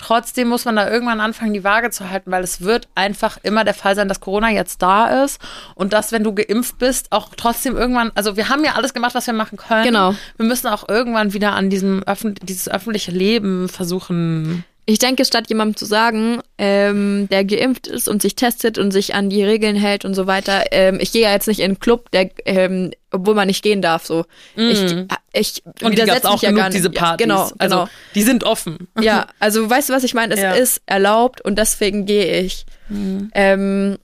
Trotzdem 0.00 0.48
muss 0.48 0.64
man 0.64 0.76
da 0.76 0.90
irgendwann 0.90 1.20
anfangen, 1.20 1.52
die 1.52 1.62
Waage 1.62 1.90
zu 1.90 2.08
halten, 2.08 2.30
weil 2.30 2.42
es 2.42 2.62
wird 2.62 2.88
einfach 2.94 3.36
immer 3.42 3.64
der 3.64 3.74
Fall 3.74 3.94
sein, 3.94 4.08
dass 4.08 4.20
Corona 4.20 4.48
jetzt 4.48 4.80
da 4.80 5.24
ist 5.24 5.38
und 5.74 5.92
dass, 5.92 6.10
wenn 6.10 6.24
du 6.24 6.34
geimpft 6.34 6.78
bist, 6.78 7.12
auch 7.12 7.28
trotzdem 7.36 7.76
irgendwann, 7.76 8.10
also 8.14 8.34
wir 8.34 8.48
haben 8.48 8.64
ja 8.64 8.76
alles 8.76 8.94
gemacht, 8.94 9.14
was 9.14 9.26
wir 9.26 9.34
machen 9.34 9.58
können. 9.58 9.84
Genau. 9.84 10.14
Wir 10.38 10.46
müssen 10.46 10.68
auch 10.68 10.88
irgendwann 10.88 11.34
wieder 11.34 11.52
an 11.52 11.68
diesem 11.68 12.02
Öffn 12.04 12.34
dieses 12.42 12.66
öffentliche 12.66 13.10
Leben 13.10 13.68
versuchen 13.68 14.64
ich 14.90 14.98
denke, 14.98 15.24
statt 15.24 15.48
jemandem 15.48 15.76
zu 15.76 15.84
sagen, 15.84 16.40
ähm, 16.58 17.28
der 17.30 17.44
geimpft 17.44 17.86
ist 17.86 18.08
und 18.08 18.22
sich 18.22 18.34
testet 18.34 18.78
und 18.78 18.90
sich 18.90 19.14
an 19.14 19.30
die 19.30 19.44
Regeln 19.44 19.76
hält 19.76 20.04
und 20.04 20.14
so 20.14 20.26
weiter, 20.26 20.64
ähm, 20.72 20.98
ich 21.00 21.12
gehe 21.12 21.22
ja 21.22 21.32
jetzt 21.32 21.46
nicht 21.48 21.60
in 21.60 21.66
einen 21.66 21.80
Club, 21.80 22.10
der, 22.10 22.30
ähm, 22.44 22.90
obwohl 23.10 23.34
man 23.34 23.46
nicht 23.46 23.62
gehen 23.62 23.82
darf, 23.82 24.06
so. 24.06 24.24
Mm. 24.56 24.70
Ich, 24.70 25.06
ich 25.32 25.62
und 25.82 25.98
die 25.98 26.02
gab's 26.02 26.24
auch 26.24 26.42
ja 26.42 26.50
genug, 26.50 26.70
diese 26.70 26.90
Partys. 26.90 27.26
Ja, 27.26 27.34
genau, 27.34 27.50
also, 27.58 27.76
genau. 27.76 27.88
Die 28.14 28.22
sind 28.22 28.44
offen. 28.44 28.88
Ja, 29.00 29.26
also 29.38 29.68
weißt 29.68 29.90
du, 29.90 29.92
was 29.92 30.04
ich 30.04 30.14
meine? 30.14 30.34
Es 30.34 30.40
ja. 30.40 30.52
ist 30.52 30.82
erlaubt 30.86 31.40
und 31.40 31.58
deswegen 31.58 32.06
gehe 32.06 32.40
ich. 32.40 32.64
Mm. 32.88 33.28
Ähm, 33.34 33.98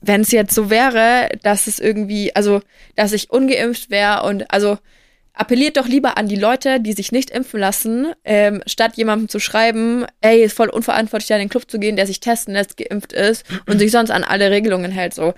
wenn 0.00 0.22
es 0.22 0.32
jetzt 0.32 0.54
so 0.54 0.70
wäre, 0.70 1.30
dass 1.42 1.66
es 1.66 1.78
irgendwie, 1.78 2.34
also, 2.34 2.60
dass 2.96 3.12
ich 3.12 3.30
ungeimpft 3.30 3.90
wäre 3.90 4.24
und 4.24 4.50
also 4.50 4.78
appelliert 5.34 5.76
doch 5.76 5.86
lieber 5.86 6.18
an 6.18 6.28
die 6.28 6.36
Leute, 6.36 6.80
die 6.80 6.92
sich 6.92 7.12
nicht 7.12 7.30
impfen 7.30 7.60
lassen, 7.60 8.12
ähm, 8.24 8.62
statt 8.66 8.96
jemandem 8.96 9.28
zu 9.28 9.38
schreiben, 9.38 10.04
ey, 10.20 10.42
ist 10.42 10.56
voll 10.56 10.68
unverantwortlich, 10.68 11.28
da 11.28 11.36
in 11.36 11.40
den 11.40 11.48
Club 11.48 11.70
zu 11.70 11.78
gehen, 11.78 11.96
der 11.96 12.06
sich 12.06 12.20
testen 12.20 12.54
lässt, 12.54 12.76
geimpft 12.76 13.12
ist 13.12 13.44
und 13.66 13.78
sich 13.78 13.90
sonst 13.90 14.10
an 14.10 14.24
alle 14.24 14.50
Regelungen 14.50 14.90
hält. 14.90 15.14
So, 15.14 15.34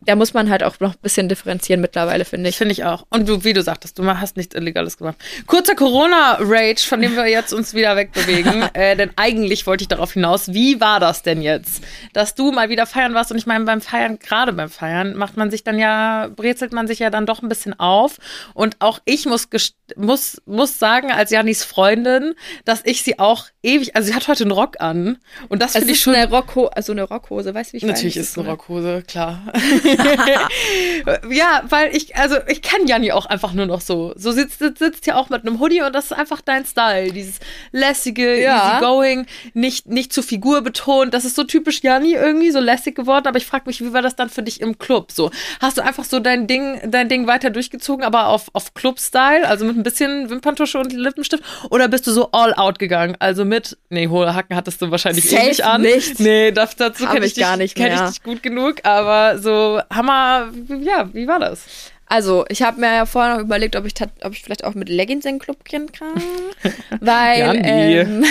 da 0.00 0.14
muss 0.14 0.34
man 0.34 0.50
halt 0.50 0.62
auch 0.62 0.78
noch 0.80 0.94
ein 0.94 1.00
bisschen 1.02 1.28
differenzieren 1.28 1.80
mittlerweile, 1.80 2.24
finde 2.24 2.48
ich. 2.48 2.56
Finde 2.56 2.72
ich 2.72 2.84
auch. 2.84 3.06
Und 3.10 3.28
du, 3.28 3.44
wie 3.44 3.52
du 3.52 3.62
sagtest, 3.62 3.98
du 3.98 4.06
hast 4.06 4.36
nichts 4.36 4.54
Illegales 4.54 4.98
gemacht. 4.98 5.16
Kurzer 5.46 5.74
Corona-Rage, 5.74 6.86
von 6.86 7.00
dem 7.00 7.16
wir 7.16 7.26
jetzt 7.26 7.52
uns 7.52 7.74
wieder 7.74 7.96
wegbewegen. 7.96 8.68
äh, 8.74 8.96
denn 8.96 9.10
eigentlich 9.16 9.66
wollte 9.66 9.82
ich 9.82 9.88
darauf 9.88 10.12
hinaus, 10.12 10.52
wie 10.52 10.80
war 10.80 11.00
das 11.00 11.22
denn 11.22 11.42
jetzt? 11.42 11.82
Dass 12.12 12.34
du 12.34 12.52
mal 12.52 12.68
wieder 12.68 12.86
feiern 12.86 13.14
warst 13.14 13.32
und 13.32 13.38
ich 13.38 13.46
meine, 13.46 13.64
beim 13.64 13.80
Feiern, 13.80 14.18
gerade 14.18 14.52
beim 14.52 14.70
Feiern, 14.70 15.16
macht 15.16 15.36
man 15.36 15.50
sich 15.50 15.64
dann 15.64 15.78
ja, 15.78 16.28
brezelt 16.34 16.72
man 16.72 16.86
sich 16.86 17.00
ja 17.00 17.10
dann 17.10 17.26
doch 17.26 17.42
ein 17.42 17.48
bisschen 17.48 17.78
auf. 17.78 18.18
Und 18.54 18.76
auch 18.80 19.00
ich 19.04 19.26
muss, 19.26 19.48
muss, 19.96 20.40
muss 20.46 20.78
sagen, 20.78 21.10
als 21.10 21.30
Janis 21.30 21.64
Freundin, 21.64 22.34
dass 22.64 22.82
ich 22.84 23.02
sie 23.02 23.18
auch 23.18 23.46
ewig, 23.62 23.96
also 23.96 24.08
sie 24.08 24.14
hat 24.14 24.28
heute 24.28 24.44
einen 24.44 24.52
Rock 24.52 24.80
an. 24.80 25.18
Und 25.48 25.62
das 25.62 25.72
finde 25.72 25.92
ich 25.92 26.00
schon. 26.00 26.14
Eine 26.14 26.30
Rockhose, 26.30 26.76
also 26.76 26.92
eine 26.92 27.02
Rockhose, 27.02 27.54
weißt 27.54 27.70
du, 27.70 27.72
wie 27.74 27.76
ich 27.78 27.82
Natürlich 27.82 28.14
meine? 28.14 28.22
ist 28.22 28.30
es 28.30 28.38
eine 28.38 28.48
Rockhose, 28.48 29.02
klar. 29.06 29.42
ja, 31.30 31.62
weil 31.68 31.94
ich, 31.94 32.16
also 32.16 32.36
ich 32.48 32.62
kenne 32.62 32.86
Janni 32.86 33.12
auch 33.12 33.26
einfach 33.26 33.52
nur 33.52 33.66
noch 33.66 33.80
so. 33.80 34.12
So 34.16 34.32
sitzt, 34.32 34.58
sitzt 34.58 35.04
hier 35.04 35.16
auch 35.16 35.28
mit 35.30 35.46
einem 35.46 35.60
Hoodie 35.60 35.82
und 35.82 35.94
das 35.94 36.06
ist 36.06 36.12
einfach 36.12 36.40
dein 36.40 36.64
Style. 36.64 37.12
Dieses 37.12 37.40
lässige, 37.72 38.40
ja. 38.40 38.78
easygoing, 38.78 39.26
nicht, 39.54 39.86
nicht 39.86 40.12
zu 40.12 40.22
Figur 40.22 40.62
betont. 40.62 41.14
Das 41.14 41.24
ist 41.24 41.36
so 41.36 41.44
typisch 41.44 41.82
Janni 41.82 42.14
irgendwie, 42.14 42.50
so 42.50 42.60
lässig 42.60 42.94
geworden. 42.96 43.26
Aber 43.26 43.38
ich 43.38 43.46
frage 43.46 43.64
mich, 43.66 43.80
wie 43.80 43.92
war 43.92 44.02
das 44.02 44.16
dann 44.16 44.28
für 44.28 44.42
dich 44.42 44.60
im 44.60 44.78
Club? 44.78 45.12
So, 45.12 45.30
hast 45.60 45.78
du 45.78 45.82
einfach 45.82 46.04
so 46.04 46.18
dein 46.18 46.46
Ding, 46.46 46.80
dein 46.90 47.08
Ding 47.08 47.26
weiter 47.26 47.50
durchgezogen, 47.50 48.04
aber 48.04 48.28
auf, 48.28 48.48
auf 48.52 48.74
Club-Style, 48.74 49.46
also 49.48 49.64
mit 49.64 49.76
ein 49.76 49.82
bisschen 49.82 50.28
Wimperntusche 50.30 50.78
und 50.78 50.92
Lippenstift? 50.92 51.44
Oder 51.70 51.88
bist 51.88 52.06
du 52.06 52.10
so 52.10 52.30
all 52.32 52.54
out 52.54 52.78
gegangen? 52.78 53.16
Also 53.18 53.44
mit, 53.44 53.76
nee, 53.90 54.08
hohe 54.08 54.34
Hacken 54.34 54.56
hattest 54.56 54.82
du 54.82 54.90
wahrscheinlich 54.90 55.32
eh 55.32 55.48
nicht 55.48 55.64
an. 55.64 55.82
Nicht. 55.82 56.20
Nee, 56.20 56.52
dazu 56.52 57.06
kenne 57.06 57.26
ich, 57.26 57.36
ich, 57.36 57.38
gar 57.38 57.56
nicht 57.56 57.76
kenn 57.76 57.92
ich 57.92 58.00
dich 58.00 58.22
gut 58.22 58.42
genug, 58.42 58.76
aber 58.84 59.38
so 59.38 59.75
Hammer, 59.92 60.50
ja, 60.80 61.12
wie 61.12 61.26
war 61.26 61.38
das? 61.38 61.92
Also, 62.08 62.44
ich 62.48 62.62
habe 62.62 62.80
mir 62.80 62.94
ja 62.94 63.04
vorher 63.04 63.34
noch 63.34 63.42
überlegt, 63.42 63.74
ob 63.74 63.84
ich, 63.84 63.94
ob 64.22 64.32
ich 64.32 64.42
vielleicht 64.42 64.62
auch 64.62 64.74
mit 64.74 64.88
Leggings 64.88 65.24
in 65.24 65.34
den 65.34 65.38
Club 65.40 65.64
gehen 65.64 65.90
kann. 65.90 66.14
Weil 67.00 67.60
ähm, 67.64 68.24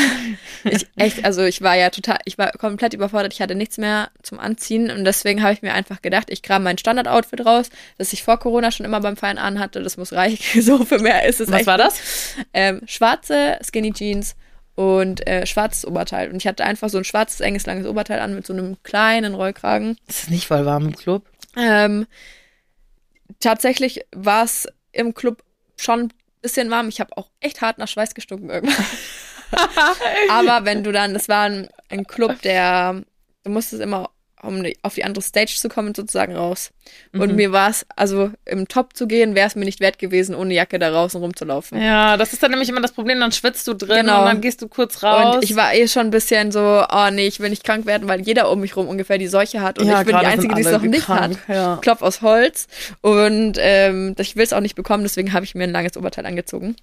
ich 0.63 0.87
echt, 0.95 1.25
also 1.25 1.43
ich 1.43 1.61
war 1.61 1.75
ja 1.75 1.89
total, 1.89 2.19
ich 2.23 2.37
war 2.37 2.51
komplett 2.53 2.93
überfordert, 2.93 3.33
ich 3.33 3.41
hatte 3.41 3.53
nichts 3.53 3.77
mehr 3.77 4.09
zum 4.23 4.39
Anziehen 4.39 4.89
und 4.89 5.03
deswegen 5.03 5.43
habe 5.43 5.51
ich 5.51 5.61
mir 5.61 5.73
einfach 5.73 6.01
gedacht, 6.01 6.27
ich 6.29 6.41
kram 6.41 6.63
mein 6.63 6.77
Standard-Outfit 6.77 7.45
raus, 7.45 7.69
das 7.97 8.13
ich 8.13 8.23
vor 8.23 8.39
Corona 8.39 8.71
schon 8.71 8.85
immer 8.85 9.01
beim 9.01 9.17
Feiern 9.17 9.37
anhatte, 9.37 9.83
das 9.83 9.97
muss 9.97 10.13
reichen, 10.13 10.61
so 10.61 10.85
für 10.85 10.99
mehr 10.99 11.25
ist 11.25 11.41
es 11.41 11.51
Was 11.51 11.67
war 11.67 11.77
das? 11.77 11.99
Ähm, 12.53 12.81
schwarze 12.85 13.59
Skinny 13.61 13.91
Jeans 13.91 14.37
und 14.75 15.25
äh, 15.27 15.45
schwarzes 15.45 15.85
Oberteil. 15.85 16.29
Und 16.29 16.37
ich 16.37 16.47
hatte 16.47 16.65
einfach 16.65 16.89
so 16.89 16.97
ein 16.97 17.03
schwarzes, 17.03 17.39
enges, 17.39 17.65
langes 17.65 17.87
Oberteil 17.87 18.19
an 18.19 18.35
mit 18.35 18.45
so 18.45 18.53
einem 18.53 18.77
kleinen 18.83 19.33
Rollkragen. 19.33 19.97
Ist 20.07 20.23
das 20.23 20.29
nicht 20.29 20.47
voll 20.47 20.65
warm 20.65 20.85
im 20.87 20.95
Club? 20.95 21.23
Ähm, 21.56 22.08
tatsächlich 23.39 24.06
war 24.12 24.43
es 24.43 24.68
im 24.91 25.14
Club 25.14 25.43
schon 25.78 26.01
ein 26.01 26.14
bisschen 26.41 26.70
warm. 26.70 26.89
Ich 26.89 26.99
habe 26.99 27.18
auch 27.18 27.30
echt 27.39 27.62
hart 27.62 27.78
nach 27.78 27.88
Schweiß 27.88 28.14
gestunken 28.16 28.49
irgendwann. 28.49 28.86
Aber 30.30 30.66
wenn 30.66 30.84
du 30.84 30.91
dann, 30.91 31.14
das 31.14 31.30
war 31.30 31.43
ein, 31.43 31.70
ein 31.89 32.06
Club, 32.06 32.41
der, 32.41 33.03
du 33.43 33.51
musstest 33.51 33.82
immer 33.82 34.10
um 34.45 34.63
auf 34.81 34.95
die 34.95 35.03
andere 35.03 35.23
Stage 35.23 35.55
zu 35.57 35.69
kommen, 35.69 35.93
sozusagen 35.95 36.35
raus. 36.35 36.71
Mhm. 37.11 37.21
Und 37.21 37.35
mir 37.35 37.51
war 37.51 37.69
es, 37.69 37.85
also 37.95 38.31
im 38.45 38.67
Top 38.67 38.95
zu 38.95 39.07
gehen, 39.07 39.35
wäre 39.35 39.47
es 39.47 39.55
mir 39.55 39.65
nicht 39.65 39.79
wert 39.79 39.99
gewesen, 39.99 40.35
ohne 40.35 40.53
Jacke 40.53 40.79
da 40.79 40.91
draußen 40.91 41.19
rumzulaufen. 41.19 41.81
Ja, 41.81 42.17
das 42.17 42.33
ist 42.33 42.43
dann 42.43 42.51
nämlich 42.51 42.69
immer 42.69 42.81
das 42.81 42.91
Problem, 42.91 43.19
dann 43.19 43.31
schwitzt 43.31 43.67
du 43.67 43.73
drin 43.73 44.05
genau. 44.05 44.19
und 44.19 44.25
dann 44.25 44.41
gehst 44.41 44.61
du 44.61 44.67
kurz 44.67 45.03
raus. 45.03 45.35
Und 45.35 45.43
ich 45.43 45.55
war 45.55 45.73
eh 45.73 45.87
schon 45.87 46.07
ein 46.07 46.11
bisschen 46.11 46.51
so, 46.51 46.85
oh 46.89 47.09
nee, 47.11 47.27
ich 47.27 47.39
will 47.39 47.49
nicht 47.49 47.63
krank 47.63 47.85
werden, 47.85 48.07
weil 48.07 48.21
jeder 48.21 48.49
um 48.51 48.59
mich 48.59 48.75
rum 48.75 48.87
ungefähr 48.87 49.17
die 49.17 49.27
Seuche 49.27 49.61
hat 49.61 49.79
und 49.79 49.87
ja, 49.87 50.01
ich 50.01 50.07
bin 50.07 50.17
die 50.17 50.25
Einzige, 50.25 50.55
die 50.55 50.61
es 50.61 50.71
noch 50.71 50.81
nicht 50.81 51.05
krank. 51.05 51.37
hat. 51.47 51.55
Ja. 51.55 51.77
Klopf 51.81 52.01
aus 52.01 52.21
Holz 52.21 52.67
und 53.01 53.57
ähm, 53.59 54.15
ich 54.19 54.35
will 54.35 54.43
es 54.43 54.53
auch 54.53 54.61
nicht 54.61 54.75
bekommen, 54.75 55.03
deswegen 55.03 55.33
habe 55.33 55.45
ich 55.45 55.55
mir 55.55 55.63
ein 55.63 55.71
langes 55.71 55.97
Oberteil 55.97 56.25
angezogen. 56.25 56.75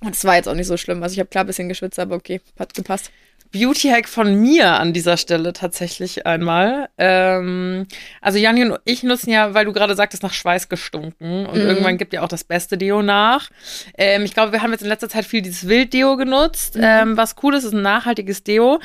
Und 0.00 0.14
es 0.14 0.24
war 0.24 0.36
jetzt 0.36 0.48
auch 0.48 0.54
nicht 0.54 0.66
so 0.66 0.76
schlimm. 0.76 1.02
Also 1.02 1.14
ich 1.14 1.18
habe 1.18 1.30
klar 1.30 1.44
ein 1.44 1.46
bisschen 1.46 1.68
geschwitzt, 1.68 1.98
aber 1.98 2.16
okay, 2.16 2.40
hat 2.58 2.74
gepasst. 2.74 3.10
Beauty-Hack 3.54 4.08
von 4.08 4.34
mir 4.34 4.80
an 4.80 4.92
dieser 4.92 5.16
Stelle 5.16 5.52
tatsächlich 5.52 6.26
einmal. 6.26 6.88
Ähm, 6.98 7.86
also 8.20 8.36
Janni 8.36 8.64
und 8.64 8.80
ich 8.84 9.04
nutzen 9.04 9.30
ja, 9.30 9.54
weil 9.54 9.64
du 9.64 9.72
gerade 9.72 9.94
sagtest, 9.94 10.24
nach 10.24 10.32
Schweiß 10.32 10.68
gestunken. 10.68 11.46
Und 11.46 11.62
mhm. 11.62 11.68
irgendwann 11.68 11.96
gibt 11.96 12.12
ja 12.12 12.22
auch 12.22 12.28
das 12.28 12.42
beste 12.42 12.76
Deo 12.76 13.00
nach. 13.02 13.50
Ähm, 13.96 14.24
ich 14.24 14.34
glaube, 14.34 14.50
wir 14.50 14.60
haben 14.60 14.72
jetzt 14.72 14.82
in 14.82 14.88
letzter 14.88 15.08
Zeit 15.08 15.24
viel 15.24 15.40
dieses 15.40 15.68
Wild-Deo 15.68 16.16
genutzt. 16.16 16.74
Mhm. 16.74 16.82
Ähm, 16.84 17.16
was 17.16 17.36
cool 17.44 17.54
ist, 17.54 17.62
ist 17.62 17.74
ein 17.74 17.82
nachhaltiges 17.82 18.42
Deo. 18.42 18.80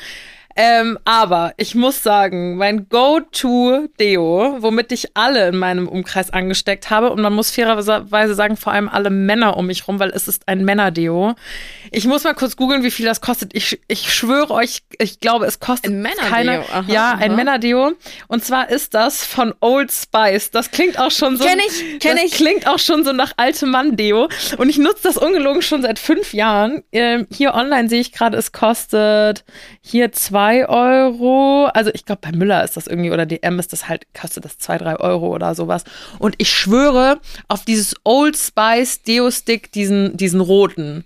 Ähm, 0.56 0.98
aber 1.04 1.54
ich 1.56 1.74
muss 1.74 2.02
sagen, 2.02 2.56
mein 2.56 2.88
Go-To-Deo, 2.88 4.56
womit 4.58 4.90
ich 4.92 5.16
alle 5.16 5.48
in 5.48 5.56
meinem 5.56 5.88
Umkreis 5.88 6.30
angesteckt 6.30 6.90
habe, 6.90 7.10
und 7.10 7.22
man 7.22 7.32
muss 7.32 7.50
fairerweise 7.50 8.34
sagen, 8.34 8.56
vor 8.56 8.72
allem 8.72 8.88
alle 8.88 9.10
Männer 9.10 9.56
um 9.56 9.66
mich 9.66 9.86
rum, 9.86 10.00
weil 10.00 10.10
es 10.10 10.26
ist 10.26 10.48
ein 10.48 10.64
Männer-Deo. 10.64 11.34
Ich 11.92 12.06
muss 12.06 12.24
mal 12.24 12.34
kurz 12.34 12.56
googeln, 12.56 12.82
wie 12.82 12.90
viel 12.90 13.06
das 13.06 13.20
kostet. 13.20 13.54
Ich, 13.54 13.80
ich 13.86 14.12
schwöre 14.12 14.50
euch, 14.50 14.82
ich 14.98 15.20
glaube, 15.20 15.46
es 15.46 15.60
kostet 15.60 15.92
ein 15.92 16.06
keine. 16.18 16.60
Aha, 16.70 16.84
ja, 16.88 17.12
ein 17.12 17.36
Männer-Deo. 17.36 17.92
Und 18.26 18.44
zwar 18.44 18.70
ist 18.70 18.94
das 18.94 19.24
von 19.24 19.54
Old 19.60 19.92
Spice. 19.92 20.50
Das 20.50 20.70
klingt 20.72 20.98
auch 20.98 21.10
schon 21.10 21.36
so. 21.36 21.44
Kenn 21.44 21.60
ich, 21.60 22.00
kenn 22.00 22.16
das 22.16 22.24
ich. 22.24 22.32
klingt 22.32 22.66
auch 22.66 22.78
schon 22.78 23.04
so 23.04 23.12
nach 23.12 23.32
alte 23.36 23.66
Mann-Deo. 23.66 24.28
Und 24.58 24.68
ich 24.68 24.78
nutze 24.78 25.04
das 25.04 25.16
ungelogen 25.16 25.62
schon 25.62 25.82
seit 25.82 25.98
fünf 25.98 26.34
Jahren. 26.34 26.82
Ähm, 26.92 27.26
hier 27.32 27.54
online 27.54 27.88
sehe 27.88 28.00
ich 28.00 28.12
gerade, 28.12 28.36
es 28.36 28.52
kostet 28.52 29.44
hier 29.80 30.12
zwei 30.12 30.49
2 30.50 30.68
Euro. 30.68 31.66
Also 31.66 31.90
ich 31.94 32.04
glaube, 32.04 32.20
bei 32.22 32.32
Müller 32.32 32.64
ist 32.64 32.76
das 32.76 32.86
irgendwie 32.86 33.10
oder 33.10 33.26
DM 33.26 33.58
ist 33.58 33.72
das 33.72 33.88
halt, 33.88 34.06
kostet 34.18 34.44
das 34.44 34.58
2, 34.58 34.78
3 34.78 34.96
Euro 34.96 35.28
oder 35.28 35.54
sowas. 35.54 35.84
Und 36.18 36.34
ich 36.38 36.50
schwöre 36.50 37.20
auf 37.48 37.64
dieses 37.64 37.94
Old 38.04 38.36
Spice 38.36 39.02
Deo 39.02 39.30
Stick, 39.30 39.70
diesen, 39.72 40.16
diesen 40.16 40.40
roten. 40.40 41.04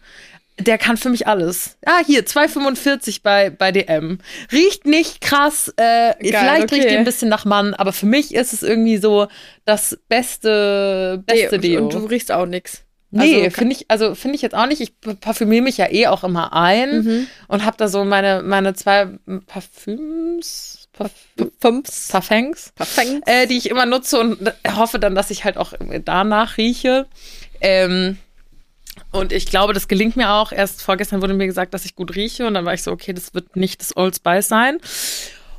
Der 0.59 0.79
kann 0.79 0.97
für 0.97 1.11
mich 1.11 1.27
alles. 1.27 1.77
Ah, 1.85 2.01
hier, 2.07 2.25
2,45 2.25 3.21
bei, 3.25 3.51
bei 3.51 3.73
DM. 3.73 4.19
Riecht 4.53 4.87
nicht 4.87 5.21
krass, 5.21 5.73
äh, 5.77 6.15
vielleicht 6.21 6.65
okay. 6.65 6.75
riecht 6.77 6.91
die 6.91 6.97
ein 6.97 7.05
bisschen 7.05 7.29
nach 7.29 7.45
Mann, 7.45 7.75
aber 7.75 7.93
für 7.93 8.07
mich 8.07 8.33
ist 8.33 8.53
es 8.53 8.63
irgendwie 8.63 8.99
so 8.99 9.27
das 9.65 9.99
beste, 10.09 11.25
beste 11.27 11.57
Nee, 11.59 11.69
Deo. 11.69 11.83
Und 11.83 11.93
du 11.93 11.99
riechst 12.07 12.31
auch 12.31 12.47
nix. 12.47 12.85
Nee, 13.17 13.45
Also, 13.45 13.57
finde 13.57 13.75
ich, 13.77 13.91
also 13.91 14.15
finde 14.15 14.37
ich 14.37 14.43
jetzt 14.43 14.55
auch 14.55 14.67
nicht. 14.67 14.81
Ich 14.81 14.93
parfümiere 15.21 15.63
mich 15.63 15.77
ja 15.77 15.91
eh 15.91 16.07
auch 16.09 16.25
immer 16.25 16.53
ein 16.53 17.03
Mhm. 17.05 17.27
und 17.49 17.65
habe 17.65 17.77
da 17.77 17.89
so 17.89 18.05
meine, 18.05 18.43
meine 18.43 18.75
zwei 18.75 19.09
Parfüms, 19.47 20.89
Parf 20.93 21.11
Pumps. 21.61 22.09
Parfums, 22.09 22.73
Perfekt. 22.75 23.23
äh, 23.27 23.47
die 23.47 23.57
ich 23.59 23.69
immer 23.69 23.87
nutze 23.87 24.19
und 24.21 24.53
hoffe 24.77 24.99
dann, 24.99 25.15
dass 25.15 25.31
ich 25.31 25.45
halt 25.45 25.57
auch 25.57 25.73
danach 26.05 26.57
rieche. 26.57 27.07
Ähm, 27.61 28.19
und 29.11 29.33
ich 29.33 29.47
glaube, 29.47 29.73
das 29.73 29.89
gelingt 29.89 30.17
mir 30.17 30.31
auch. 30.31 30.53
Erst 30.53 30.83
vorgestern 30.83 31.21
wurde 31.23 31.35
mir 31.35 31.47
gesagt, 31.47 31.75
dass 31.75 31.85
ich 31.85 31.95
gut 31.97 32.15
rieche 32.15 32.47
und 32.47 32.55
dann 32.55 32.65
war 32.65 32.75
ich 32.75 32.83
so, 32.83 32.93
okay, 32.93 33.13
das 33.13 33.35
wird 33.35 33.57
nicht 33.57 33.81
das 33.81 33.97
Old 33.97 34.15
Spice 34.17 34.49
sein. 34.49 34.79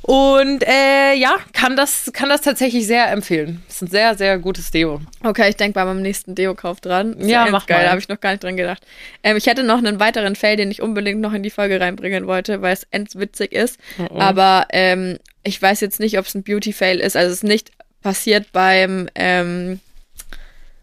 Und 0.06 0.62
äh, 0.62 1.14
ja, 1.14 1.34
kann 1.52 1.74
das, 1.74 2.10
kann 2.12 2.28
das 2.28 2.40
tatsächlich 2.40 2.86
sehr 2.86 3.10
empfehlen. 3.10 3.60
Das 3.66 3.76
ist 3.76 3.82
ein 3.82 3.88
sehr, 3.88 4.16
sehr 4.16 4.38
gutes 4.38 4.70
Deo. 4.70 5.00
Okay, 5.24 5.48
ich 5.48 5.56
denke 5.56 5.72
bei 5.74 5.84
meinem 5.84 6.00
nächsten 6.00 6.36
Deo-Kauf 6.36 6.80
dran. 6.80 7.14
Ist 7.14 7.28
Ja, 7.28 7.40
ganz 7.42 7.50
mach 7.50 7.66
geil, 7.66 7.78
mal. 7.78 7.84
da 7.86 7.90
habe 7.90 7.98
ich 8.00 8.08
noch 8.08 8.20
gar 8.20 8.30
nicht 8.30 8.44
dran 8.44 8.56
gedacht. 8.56 8.86
Ähm, 9.24 9.36
ich 9.36 9.46
hätte 9.46 9.64
noch 9.64 9.78
einen 9.78 9.98
weiteren 9.98 10.36
Fail, 10.36 10.56
den 10.56 10.70
ich 10.70 10.80
unbedingt 10.80 11.20
noch 11.20 11.32
in 11.32 11.42
die 11.42 11.50
Folge 11.50 11.80
reinbringen 11.80 12.28
wollte, 12.28 12.62
weil 12.62 12.72
es 12.72 12.86
endwitzig 12.92 13.50
ist. 13.50 13.80
Oh, 13.98 14.20
Aber 14.20 14.68
ähm, 14.70 15.18
ich 15.42 15.60
weiß 15.60 15.80
jetzt 15.80 15.98
nicht, 15.98 16.20
ob 16.20 16.26
es 16.26 16.36
ein 16.36 16.44
Beauty-Fail 16.44 17.00
ist. 17.00 17.16
Also 17.16 17.32
es 17.32 17.38
ist 17.38 17.44
nicht 17.44 17.72
passiert 18.00 18.52
beim 18.52 19.08
ähm, 19.16 19.80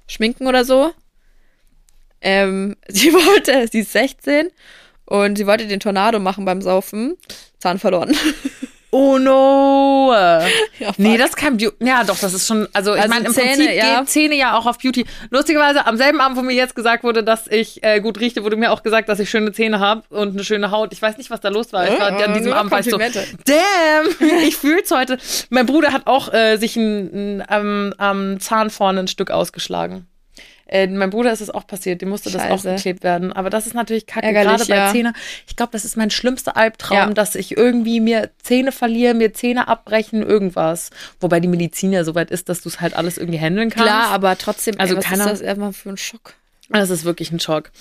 Schminken 0.06 0.48
oder 0.48 0.66
so. 0.66 0.92
Ähm, 2.20 2.76
sie 2.90 3.14
wollte, 3.14 3.70
sie 3.72 3.80
ist 3.80 3.94
16 3.94 4.50
und 5.06 5.38
sie 5.38 5.48
wollte 5.48 5.66
den 5.68 5.80
Tornado 5.80 6.20
machen 6.20 6.44
beim 6.44 6.62
Saufen. 6.62 7.16
Zahn 7.60 7.80
verloren. 7.80 8.14
Oh 8.94 9.18
no! 9.18 10.14
Ja, 10.14 10.42
fuck. 10.88 11.00
nee, 11.00 11.18
das 11.18 11.30
ist 11.30 11.36
kein 11.36 11.58
Beauty. 11.58 11.76
Ja, 11.84 12.04
doch, 12.04 12.20
das 12.20 12.36
ist 12.36 12.48
schon. 12.48 12.68
Also, 12.74 12.94
ich 12.94 13.02
Also 13.02 13.12
meine, 13.12 13.26
im 13.26 13.34
Zähne, 13.34 13.48
Prinzip 13.56 13.72
ja. 13.72 14.00
geht 14.00 14.10
Zähne 14.10 14.36
ja 14.36 14.56
auch 14.56 14.68
auf 14.68 14.78
Beauty. 14.78 15.06
Lustigerweise, 15.32 15.88
am 15.88 15.98
selben 15.98 16.22
Abend, 16.22 16.38
wo 16.38 16.44
mir 16.44 16.54
jetzt 16.54 16.76
gesagt 16.76 17.04
wurde, 17.04 17.24
dass 17.24 17.48
ich 17.48 17.84
äh, 17.84 18.02
gut 18.02 18.20
rieche, 18.20 18.44
wurde 18.44 18.56
mir 18.56 18.72
auch 18.72 18.84
gesagt, 18.84 19.10
dass 19.10 19.18
ich 19.18 19.32
schöne 19.32 19.52
Zähne 19.52 19.80
habe 19.80 20.04
und 20.10 20.34
eine 20.34 20.44
schöne 20.44 20.70
Haut. 20.70 20.94
Ich 20.94 21.02
weiß 21.02 21.18
nicht, 21.18 21.32
was 21.32 21.42
da 21.42 21.50
los 21.50 21.74
war. 21.74 21.92
Ich 21.92 22.00
war 22.00 22.20
Äh, 22.20 22.24
an 22.24 22.36
diesem 22.36 22.54
Abend 22.54 22.72
war 22.72 22.82
ich 22.82 22.90
so, 22.90 23.00
damn, 23.00 24.30
ich 24.48 24.58
fühl's 24.58 24.92
heute. 24.92 25.18
Mein 25.50 25.66
Bruder 25.66 25.92
hat 25.92 26.06
auch 26.06 26.32
äh, 26.32 26.58
sich 26.58 26.76
ein, 26.76 27.40
ein, 27.40 27.44
am, 27.48 27.94
am 27.98 28.40
Zahn 28.40 28.70
vorne 28.70 29.00
ein 29.00 29.08
Stück 29.08 29.32
ausgeschlagen. 29.32 30.06
Äh, 30.74 30.88
mein 30.88 31.12
Bruder 31.12 31.32
ist 31.32 31.40
es 31.42 31.52
auch 31.52 31.68
passiert, 31.68 32.02
dem 32.02 32.10
musste 32.10 32.32
das 32.32 32.42
auch 32.44 32.48
Scheiße. 32.64 32.76
geklebt 32.76 33.04
werden. 33.04 33.32
Aber 33.32 33.50
das 33.52 33.68
ist 33.68 33.76
natürlich 33.76 34.08
kacke, 34.08 34.26
Ärgerlich, 34.26 34.50
gerade 34.50 34.66
bei 34.66 34.76
ja. 34.76 34.92
Zähne. 34.92 35.14
Ich 35.48 35.56
glaube, 35.56 35.72
das 35.72 35.86
ist 35.86 35.96
mein 35.98 36.10
schlimmster 36.10 36.58
Albtraum, 36.58 36.98
Ja. 36.98 37.10
dass 37.12 37.36
ich 37.36 37.56
irgendwie 37.56 38.00
mir 38.00 38.32
Zähne 38.42 38.72
verliere, 38.72 39.14
mir 39.14 39.34
Zähne 39.34 39.68
abbrechen, 39.68 40.24
irgendwas. 40.24 40.90
Wobei 41.20 41.40
die 41.40 41.48
Medizin 41.48 41.94
ja 41.94 42.04
so 42.04 42.16
weit 42.16 42.32
ist, 42.32 42.50
dass 42.50 42.62
du 42.62 42.70
es 42.70 42.82
halt 42.82 42.96
alles 42.96 43.20
irgendwie 43.20 43.40
handeln 43.40 43.70
kannst. 43.70 43.86
Klar, 43.88 44.08
aber 44.10 44.36
trotzdem, 44.38 44.76
Also 44.80 44.94
ey, 44.96 44.98
was 44.98 45.06
keiner- 45.06 45.26
ist 45.26 45.32
das 45.34 45.42
erstmal 45.42 45.74
für 45.74 45.90
ein 45.90 45.98
Schock? 45.98 46.34
Das 46.70 46.90
ist 46.90 47.04
wirklich 47.04 47.32
ein 47.32 47.40
Schock. 47.40 47.72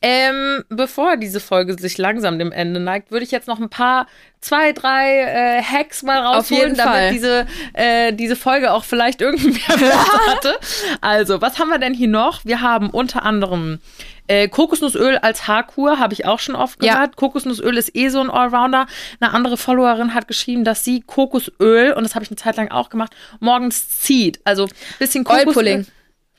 Ähm, 0.00 0.64
bevor 0.68 1.16
diese 1.16 1.40
Folge 1.40 1.76
sich 1.78 1.98
langsam 1.98 2.38
dem 2.38 2.52
Ende 2.52 2.78
neigt, 2.80 3.10
würde 3.10 3.24
ich 3.24 3.32
jetzt 3.32 3.48
noch 3.48 3.58
ein 3.60 3.68
paar, 3.68 4.06
zwei, 4.40 4.72
drei 4.72 5.22
äh, 5.58 5.62
Hacks 5.62 6.02
mal 6.04 6.18
rausholen, 6.20 6.76
damit 6.76 6.92
Fall. 6.92 7.10
diese, 7.12 7.46
äh, 7.74 8.12
diese 8.12 8.36
Folge 8.36 8.72
auch 8.72 8.84
vielleicht 8.84 9.20
irgendwie 9.20 9.50
Mehrwert 9.50 9.94
hatte. 10.28 10.54
Also, 11.00 11.40
was 11.40 11.58
haben 11.58 11.68
wir 11.68 11.78
denn 11.78 11.94
hier 11.94 12.08
noch? 12.08 12.44
Wir 12.44 12.60
haben 12.60 12.90
unter 12.90 13.24
anderem 13.24 13.80
äh, 14.28 14.46
Kokosnussöl 14.48 15.18
als 15.18 15.48
Haarkur, 15.48 15.98
habe 15.98 16.12
ich 16.14 16.24
auch 16.26 16.38
schon 16.38 16.54
oft 16.54 16.82
Ja. 16.84 16.94
gehört. 16.94 17.16
Kokosnussöl 17.16 17.76
ist 17.76 17.96
eh 17.96 18.08
so 18.08 18.20
ein 18.20 18.30
Allrounder. 18.30 18.86
Eine 19.20 19.34
andere 19.34 19.56
Followerin 19.56 20.14
hat 20.14 20.28
geschrieben, 20.28 20.62
dass 20.64 20.84
sie 20.84 21.00
Kokosöl, 21.00 21.92
und 21.92 22.04
das 22.04 22.14
habe 22.14 22.24
ich 22.24 22.30
eine 22.30 22.36
Zeit 22.36 22.56
lang 22.56 22.70
auch 22.70 22.88
gemacht, 22.88 23.14
morgens 23.40 23.88
zieht. 23.98 24.38
Also 24.44 24.68
bisschen 25.00 25.24
Kokosöl. 25.24 25.48
Oilpulling. 25.48 25.86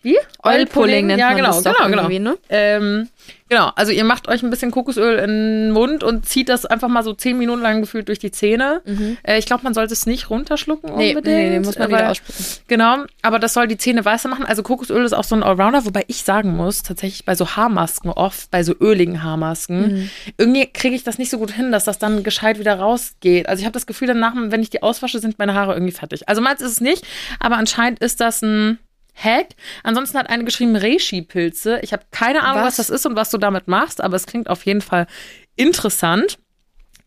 Wie? 0.01 0.17
Oilpulling 0.43 1.07
nennt 1.07 1.19
ja, 1.19 1.27
man 1.27 1.35
genau, 1.37 1.47
das 1.49 1.63
doch 1.63 1.73
genau, 1.75 1.89
genau. 1.89 2.01
irgendwie, 2.03 2.19
ne? 2.19 2.37
Ähm, 2.49 3.09
genau, 3.49 3.71
also 3.75 3.91
ihr 3.91 4.05
macht 4.05 4.29
euch 4.29 4.41
ein 4.43 4.49
bisschen 4.49 4.71
Kokosöl 4.71 5.19
in 5.19 5.27
den 5.29 5.71
Mund 5.71 6.03
und 6.05 6.25
zieht 6.25 6.47
das 6.47 6.65
einfach 6.65 6.87
mal 6.87 7.03
so 7.03 7.11
zehn 7.13 7.37
Minuten 7.37 7.61
lang 7.61 7.81
gefühlt 7.81 8.07
durch 8.07 8.19
die 8.19 8.31
Zähne. 8.31 8.81
Äh, 9.23 9.39
ich 9.39 9.45
glaube, 9.45 9.63
man 9.63 9.73
sollte 9.73 9.91
es 9.91 10.05
nicht 10.05 10.29
runterschlucken 10.29 10.91
Mhm. 10.91 10.97
Nee, 10.97 11.09
unbedingt. 11.15 11.37
nee, 11.37 11.49
nee, 11.49 11.59
muss 11.59 11.77
man 11.77 11.89
aber- 11.89 11.97
wieder 11.97 12.11
ausspucken. 12.11 12.45
Genau, 12.69 12.97
aber 13.21 13.39
das 13.39 13.53
soll 13.53 13.67
die 13.67 13.75
Zähne 13.77 14.05
weißer 14.05 14.29
machen. 14.29 14.45
Also 14.45 14.63
Kokosöl 14.63 15.03
ist 15.03 15.11
auch 15.13 15.25
so 15.25 15.35
ein 15.35 15.43
Allrounder, 15.43 15.85
wobei 15.85 16.05
ich 16.07 16.23
sagen 16.23 16.55
muss, 16.55 16.81
tatsächlich 16.81 17.25
bei 17.25 17.35
so 17.35 17.45
Haarmasken 17.57 18.09
oft, 18.11 18.49
bei 18.51 18.63
so 18.63 18.73
öligen 18.79 19.21
Haarmasken, 19.21 19.81
Mhm. 19.81 20.09
irgendwie 20.37 20.65
kriege 20.67 20.95
ich 20.95 21.03
das 21.03 21.17
nicht 21.17 21.29
so 21.29 21.39
gut 21.39 21.51
hin, 21.51 21.73
dass 21.73 21.83
das 21.83 21.99
dann 21.99 22.23
gescheit 22.23 22.57
wieder 22.57 22.79
rausgeht. 22.79 23.49
Also 23.49 23.59
ich 23.59 23.65
habe 23.65 23.73
das 23.73 23.85
Gefühl, 23.85 24.07
danach, 24.07 24.33
wenn 24.35 24.61
ich 24.61 24.69
die 24.69 24.81
auswasche, 24.81 25.19
sind 25.19 25.39
meine 25.39 25.55
Haare 25.55 25.73
irgendwie 25.73 25.91
fertig. 25.91 26.29
Also 26.29 26.41
meins 26.41 26.61
ist 26.61 26.71
es 26.71 26.79
nicht, 26.81 27.03
aber 27.41 27.57
anscheinend 27.57 27.99
ist 27.99 28.21
das 28.21 28.41
ein 28.41 28.79
Hack. 29.23 29.49
Ansonsten 29.83 30.17
hat 30.17 30.29
eine 30.29 30.43
geschrieben 30.43 30.75
Reishi-Pilze. 30.75 31.79
Ich 31.81 31.93
habe 31.93 32.03
keine 32.11 32.43
Ahnung, 32.43 32.63
was? 32.63 32.79
Was? 32.79 32.87
das 32.87 32.89
ist 32.89 33.05
und 33.05 33.15
was 33.15 33.29
du 33.29 33.37
damit 33.37 33.67
machst, 33.67 34.01
aber 34.01 34.15
es 34.15 34.25
klingt 34.25 34.49
auf 34.49 34.65
jeden 34.65 34.81
Fall 34.81 35.07
interessant. 35.55 36.37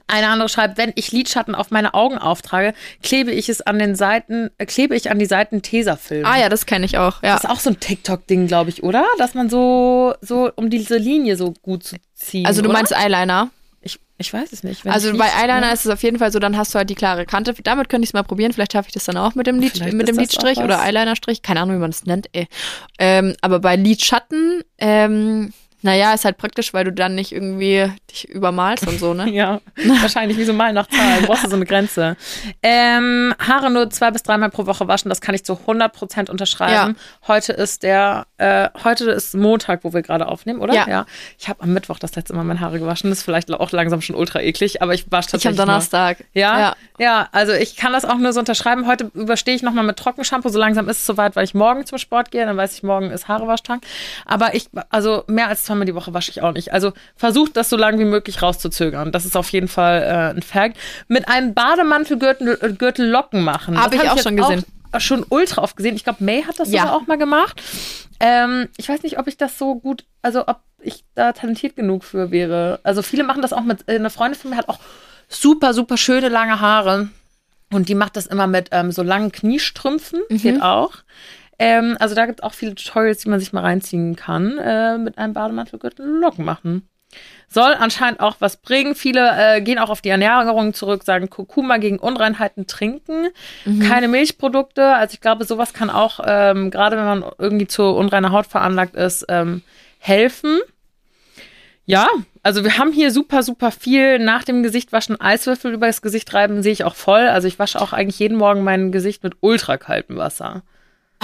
Eine 0.08 0.28
andere 0.28 0.48
schreibt, 0.48 0.76
wenn 0.76 0.92
ich 0.94 1.12
Lidschatten 1.12 1.54
auf 1.54 1.70
meine 1.70 1.94
Augen 1.94 2.18
auftrage, 2.18 2.74
klebe 3.02 3.30
ich 3.30 3.48
es 3.48 3.62
an 3.62 3.78
den 3.78 3.94
Seiten, 3.94 4.50
äh, 4.58 4.66
klebe 4.66 4.94
ich 4.94 5.10
an 5.10 5.18
die 5.18 5.26
Seiten 5.26 5.62
Tesafilm. 5.62 6.26
Ah 6.26 6.38
ja, 6.38 6.48
das 6.48 6.66
kenne 6.66 6.84
ich 6.84 6.98
auch. 6.98 7.22
Ja. 7.22 7.34
Das 7.34 7.44
ist 7.44 7.50
auch 7.50 7.60
so 7.60 7.70
ein 7.70 7.80
TikTok-Ding, 7.80 8.46
glaube 8.46 8.68
ich, 8.68 8.82
oder? 8.82 9.06
Dass 9.16 9.32
man 9.32 9.48
so, 9.48 10.14
so, 10.20 10.50
um 10.54 10.68
diese 10.68 10.98
Linie 10.98 11.36
so 11.36 11.54
gut 11.62 11.84
zu 11.84 11.96
ziehen. 12.14 12.44
Also 12.44 12.60
du 12.60 12.68
oder? 12.68 12.78
meinst 12.78 12.92
Eyeliner? 12.92 13.50
Ich, 14.26 14.32
weiß 14.32 14.52
es 14.52 14.62
nicht. 14.62 14.86
Also 14.86 15.16
bei 15.16 15.26
Eyeliner 15.26 15.72
ist 15.72 15.84
es 15.84 15.90
auf 15.90 16.02
jeden 16.02 16.18
Fall 16.18 16.32
so, 16.32 16.38
dann 16.38 16.56
hast 16.56 16.74
du 16.74 16.78
halt 16.78 16.90
die 16.90 16.94
klare 16.94 17.26
Kante. 17.26 17.54
Damit 17.62 17.88
könnte 17.88 18.04
ich 18.04 18.10
es 18.10 18.14
mal 18.14 18.22
probieren. 18.22 18.52
Vielleicht 18.52 18.72
schaffe 18.72 18.88
ich 18.88 18.94
das 18.94 19.04
dann 19.04 19.16
auch 19.16 19.34
mit 19.34 19.46
dem, 19.46 19.58
Lid, 19.58 19.72
Vielleicht 19.72 19.94
mit 19.94 20.08
dem 20.08 20.16
Lidstrich 20.16 20.58
oder 20.58 20.80
Eyelinerstrich. 20.80 21.42
Keine 21.42 21.60
Ahnung, 21.60 21.76
wie 21.76 21.80
man 21.80 21.90
das 21.90 22.04
nennt. 22.04 22.28
Ey. 22.32 22.48
Ähm, 22.98 23.34
aber 23.40 23.60
bei 23.60 23.76
Lidschatten, 23.76 24.62
ähm, 24.78 25.52
naja, 25.82 26.14
ist 26.14 26.24
halt 26.24 26.38
praktisch, 26.38 26.72
weil 26.74 26.84
du 26.84 26.92
dann 26.92 27.14
nicht 27.14 27.32
irgendwie 27.32 27.90
dich 28.10 28.28
übermalst 28.28 28.86
und 28.86 28.98
so, 28.98 29.14
ne? 29.14 29.28
Ja, 29.32 29.60
wahrscheinlich 30.00 30.36
wie 30.38 30.44
so 30.44 30.52
mal 30.52 30.72
nach 30.72 30.86
Zahlen. 30.88 31.24
Brauchst 31.26 31.44
du 31.44 31.50
so 31.50 31.56
eine 31.56 31.64
Grenze. 31.66 32.16
Ähm, 32.62 33.34
Haare 33.38 33.70
nur 33.70 33.90
zwei 33.90 34.10
bis 34.10 34.22
dreimal 34.22 34.50
pro 34.50 34.66
Woche 34.66 34.86
waschen, 34.88 35.08
das 35.08 35.20
kann 35.20 35.34
ich 35.34 35.44
zu 35.44 35.54
100% 35.54 36.30
unterschreiben. 36.30 36.96
Heute 37.26 37.52
ist 37.52 37.82
der, 37.82 38.26
äh, 38.38 38.68
heute 38.84 39.10
ist 39.10 39.34
Montag, 39.34 39.84
wo 39.84 39.92
wir 39.92 40.02
gerade 40.02 40.26
aufnehmen, 40.28 40.60
oder? 40.60 40.74
Ja. 40.74 41.06
Ich 41.38 41.48
habe 41.48 41.62
am 41.62 41.72
Mittwoch 41.72 41.98
das 41.98 42.14
letzte 42.14 42.34
Mal 42.34 42.44
meine 42.44 42.60
Haare 42.60 42.78
gewaschen. 42.78 43.10
Das 43.10 43.18
ist 43.18 43.24
vielleicht 43.24 43.50
auch 43.52 43.70
langsam 43.72 44.00
schon 44.00 44.16
ultra 44.16 44.40
eklig, 44.40 44.82
aber 44.82 44.94
ich 44.94 45.10
wasche 45.10 45.28
Ich 45.36 45.46
am 45.46 45.54
tatsächlich 45.54 45.56
nur- 45.58 45.66
Donnerstag. 45.66 46.24
Ja, 46.34 46.58
ja, 46.60 46.74
Ja. 46.98 47.28
also 47.32 47.52
ich 47.52 47.76
kann 47.76 47.92
das 47.92 48.04
auch 48.04 48.18
nur 48.18 48.32
so 48.32 48.40
unterschreiben. 48.40 48.86
Heute 48.86 49.10
überstehe 49.14 49.54
ich 49.54 49.62
nochmal 49.62 49.84
mit 49.84 49.96
Trockenshampoo. 49.96 50.48
So 50.48 50.58
langsam 50.58 50.88
ist 50.88 50.98
es 50.98 51.06
soweit, 51.06 51.34
weil 51.36 51.44
ich 51.44 51.54
morgen 51.54 51.84
zum 51.86 51.98
Sport 51.98 52.30
gehe. 52.30 52.44
Dann 52.46 52.56
weiß 52.56 52.74
ich, 52.74 52.82
morgen 52.82 53.10
ist 53.10 53.28
Haarewaschtag. 53.28 53.80
Aber 54.26 54.54
ich, 54.54 54.68
also 54.90 55.24
mehr 55.26 55.48
als 55.48 55.64
zweimal 55.72 55.86
die 55.86 55.94
Woche 55.94 56.12
wasche 56.14 56.30
ich 56.30 56.42
auch 56.42 56.52
nicht. 56.52 56.72
Also 56.72 56.92
versucht 57.16 57.56
das 57.56 57.70
so 57.70 57.76
lange 57.76 57.98
wie 57.98 58.04
möglich 58.04 58.42
rauszuzögern. 58.42 59.12
Das 59.12 59.24
ist 59.24 59.36
auf 59.36 59.48
jeden 59.50 59.68
Fall 59.68 60.02
äh, 60.02 60.36
ein 60.36 60.42
Fact. 60.42 60.76
Mit 61.08 61.28
einem 61.28 61.54
Bademantelgürtel 61.54 62.58
äh, 62.60 62.72
Gürtel 62.72 63.08
Locken 63.08 63.42
machen. 63.42 63.80
Hab 63.80 63.94
ich 63.94 64.08
auch 64.08 64.18
schon 64.18 64.36
gesehen. 64.36 64.64
Auch 64.92 65.00
schon 65.00 65.24
ultra 65.30 65.62
oft 65.62 65.76
gesehen. 65.76 65.96
Ich 65.96 66.04
glaube, 66.04 66.22
May 66.22 66.42
hat 66.42 66.60
das 66.60 66.70
Ja. 66.70 66.82
sogar 66.82 66.96
auch 66.96 67.06
mal 67.06 67.16
gemacht. 67.16 67.62
Ähm, 68.20 68.68
ich 68.76 68.88
weiß 68.88 69.02
nicht, 69.02 69.18
ob 69.18 69.26
ich 69.26 69.36
das 69.38 69.58
so 69.58 69.74
gut, 69.76 70.04
also 70.20 70.46
ob 70.46 70.60
ich 70.80 71.04
da 71.14 71.32
talentiert 71.32 71.76
genug 71.76 72.04
für 72.04 72.30
wäre. 72.30 72.80
Also 72.82 73.00
viele 73.02 73.24
machen 73.24 73.40
das 73.40 73.52
auch 73.52 73.62
mit, 73.62 73.88
äh, 73.88 73.94
eine 73.94 74.10
Freundin 74.10 74.38
von 74.38 74.50
mir 74.50 74.56
hat 74.58 74.68
auch 74.68 74.78
super, 75.28 75.72
super 75.72 75.96
schöne 75.96 76.28
lange 76.28 76.60
Haare. 76.60 77.08
Und 77.72 77.88
die 77.88 77.94
macht 77.94 78.16
das 78.16 78.26
immer 78.26 78.46
mit 78.46 78.68
ähm, 78.72 78.92
so 78.92 79.02
langen 79.02 79.32
Kniestrümpfen. 79.32 80.20
Geht 80.28 80.60
auch. 80.60 80.92
Ähm, 81.62 81.96
also 82.00 82.14
da 82.16 82.26
gibt 82.26 82.40
es 82.40 82.42
auch 82.42 82.54
viele 82.54 82.74
Tutorials, 82.74 83.18
die 83.18 83.28
man 83.28 83.38
sich 83.38 83.52
mal 83.52 83.60
reinziehen 83.60 84.16
kann. 84.16 84.58
Äh, 84.58 84.98
mit 84.98 85.16
einem 85.16 85.32
Bademantelgürtel 85.32 86.04
Locken 86.06 86.44
machen. 86.44 86.88
Soll 87.46 87.74
anscheinend 87.74 88.20
auch 88.20 88.36
was 88.40 88.56
bringen. 88.56 88.94
Viele 88.94 89.30
äh, 89.36 89.60
gehen 89.60 89.78
auch 89.78 89.90
auf 89.90 90.00
die 90.00 90.08
Ernährung 90.08 90.72
zurück, 90.72 91.04
sagen 91.04 91.28
Kurkuma 91.28 91.76
gegen 91.76 91.98
Unreinheiten 91.98 92.66
trinken, 92.66 93.28
keine 93.86 94.08
Milchprodukte. 94.08 94.94
Also 94.94 95.12
ich 95.12 95.20
glaube, 95.20 95.44
sowas 95.44 95.74
kann 95.74 95.90
auch, 95.90 96.20
ähm, 96.24 96.70
gerade 96.70 96.96
wenn 96.96 97.04
man 97.04 97.24
irgendwie 97.36 97.66
zu 97.66 97.82
unreiner 97.82 98.32
Haut 98.32 98.46
veranlagt 98.46 98.96
ist, 98.96 99.26
ähm, 99.28 99.60
helfen. 99.98 100.60
Ja, 101.84 102.08
also 102.42 102.64
wir 102.64 102.78
haben 102.78 102.92
hier 102.92 103.10
super, 103.10 103.42
super 103.42 103.70
viel 103.70 104.18
nach 104.18 104.44
dem 104.44 104.62
Gesicht 104.62 104.90
waschen, 104.92 105.20
Eiswürfel 105.20 105.74
über 105.74 105.88
das 105.88 106.00
Gesicht 106.00 106.32
reiben, 106.32 106.62
sehe 106.62 106.72
ich 106.72 106.84
auch 106.84 106.94
voll. 106.94 107.28
Also 107.28 107.46
ich 107.46 107.58
wasche 107.58 107.80
auch 107.80 107.92
eigentlich 107.92 108.18
jeden 108.18 108.38
Morgen 108.38 108.64
mein 108.64 108.90
Gesicht 108.92 109.22
mit 109.22 109.34
ultrakaltem 109.40 110.16
Wasser. 110.16 110.62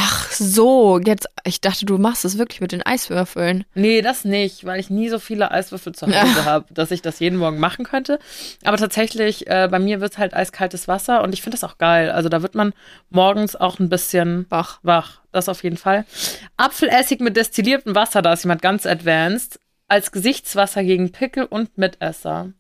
Ach 0.00 0.30
so, 0.30 1.00
jetzt, 1.00 1.26
ich 1.42 1.60
dachte, 1.60 1.84
du 1.84 1.98
machst 1.98 2.24
es 2.24 2.38
wirklich 2.38 2.60
mit 2.60 2.70
den 2.70 2.86
Eiswürfeln. 2.86 3.64
Nee, 3.74 4.00
das 4.00 4.24
nicht, 4.24 4.64
weil 4.64 4.78
ich 4.78 4.90
nie 4.90 5.08
so 5.08 5.18
viele 5.18 5.50
Eiswürfel 5.50 5.92
zu 5.92 6.06
Hause 6.06 6.44
habe, 6.44 6.72
dass 6.72 6.92
ich 6.92 7.02
das 7.02 7.18
jeden 7.18 7.36
Morgen 7.36 7.58
machen 7.58 7.84
könnte. 7.84 8.20
Aber 8.62 8.76
tatsächlich, 8.76 9.48
äh, 9.48 9.66
bei 9.68 9.80
mir 9.80 10.00
wird 10.00 10.16
halt 10.16 10.34
eiskaltes 10.34 10.86
Wasser 10.86 11.24
und 11.24 11.34
ich 11.34 11.42
finde 11.42 11.58
das 11.58 11.68
auch 11.68 11.78
geil. 11.78 12.12
Also 12.12 12.28
da 12.28 12.42
wird 12.42 12.54
man 12.54 12.74
morgens 13.10 13.56
auch 13.56 13.80
ein 13.80 13.88
bisschen 13.88 14.46
Wach. 14.50 14.78
wach. 14.84 15.20
Das 15.32 15.48
auf 15.48 15.64
jeden 15.64 15.76
Fall. 15.76 16.04
Apfelessig 16.56 17.18
mit 17.18 17.36
destilliertem 17.36 17.96
Wasser, 17.96 18.22
da 18.22 18.32
ist 18.34 18.44
jemand 18.44 18.62
ganz 18.62 18.86
advanced. 18.86 19.58
als 19.88 20.12
Gesichtswasser 20.12 20.84
gegen 20.84 21.10
Pickel 21.10 21.44
und 21.44 21.76
Mitesser. 21.76 22.52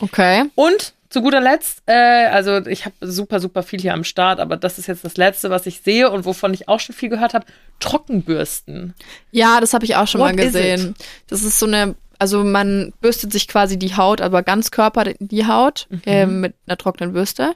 Okay. 0.00 0.44
Und 0.54 0.92
zu 1.16 1.22
guter 1.22 1.40
Letzt, 1.40 1.82
äh, 1.86 2.26
also 2.26 2.58
ich 2.66 2.84
habe 2.84 2.94
super, 3.00 3.40
super 3.40 3.62
viel 3.62 3.80
hier 3.80 3.94
am 3.94 4.04
Start, 4.04 4.38
aber 4.38 4.58
das 4.58 4.78
ist 4.78 4.86
jetzt 4.86 5.02
das 5.02 5.16
Letzte, 5.16 5.48
was 5.48 5.64
ich 5.64 5.80
sehe 5.80 6.10
und 6.10 6.26
wovon 6.26 6.52
ich 6.52 6.68
auch 6.68 6.78
schon 6.78 6.94
viel 6.94 7.08
gehört 7.08 7.32
habe. 7.32 7.46
Trockenbürsten. 7.80 8.92
Ja, 9.30 9.58
das 9.60 9.72
habe 9.72 9.86
ich 9.86 9.96
auch 9.96 10.06
schon 10.06 10.20
What 10.20 10.36
mal 10.36 10.44
is 10.44 10.52
gesehen. 10.52 10.94
Das 11.26 11.42
ist 11.42 11.58
so 11.58 11.64
eine, 11.64 11.94
also 12.18 12.44
man 12.44 12.92
bürstet 13.00 13.32
sich 13.32 13.48
quasi 13.48 13.78
die 13.78 13.96
Haut, 13.96 14.20
aber 14.20 14.42
ganz 14.42 14.70
Körper 14.70 15.04
die 15.18 15.46
Haut 15.46 15.88
ähm, 16.04 16.42
mit 16.42 16.52
einer 16.66 16.76
trockenen 16.76 17.14
Bürste 17.14 17.54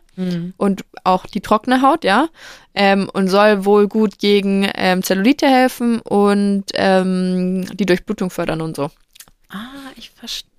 und 0.56 0.86
auch 1.04 1.26
die 1.26 1.42
trockene 1.42 1.82
Haut, 1.82 2.02
ja. 2.02 2.28
Ähm, 2.74 3.10
und 3.12 3.28
soll 3.28 3.66
wohl 3.66 3.88
gut 3.88 4.18
gegen 4.18 4.70
ähm, 4.74 5.02
Zellulite 5.02 5.48
helfen 5.48 6.00
und 6.00 6.64
ähm, 6.72 7.66
die 7.76 7.84
Durchblutung 7.84 8.30
fördern 8.30 8.62
und 8.62 8.74
so. 8.74 8.90
Ah, 9.50 9.90
ich 9.96 10.08
verstehe. 10.12 10.49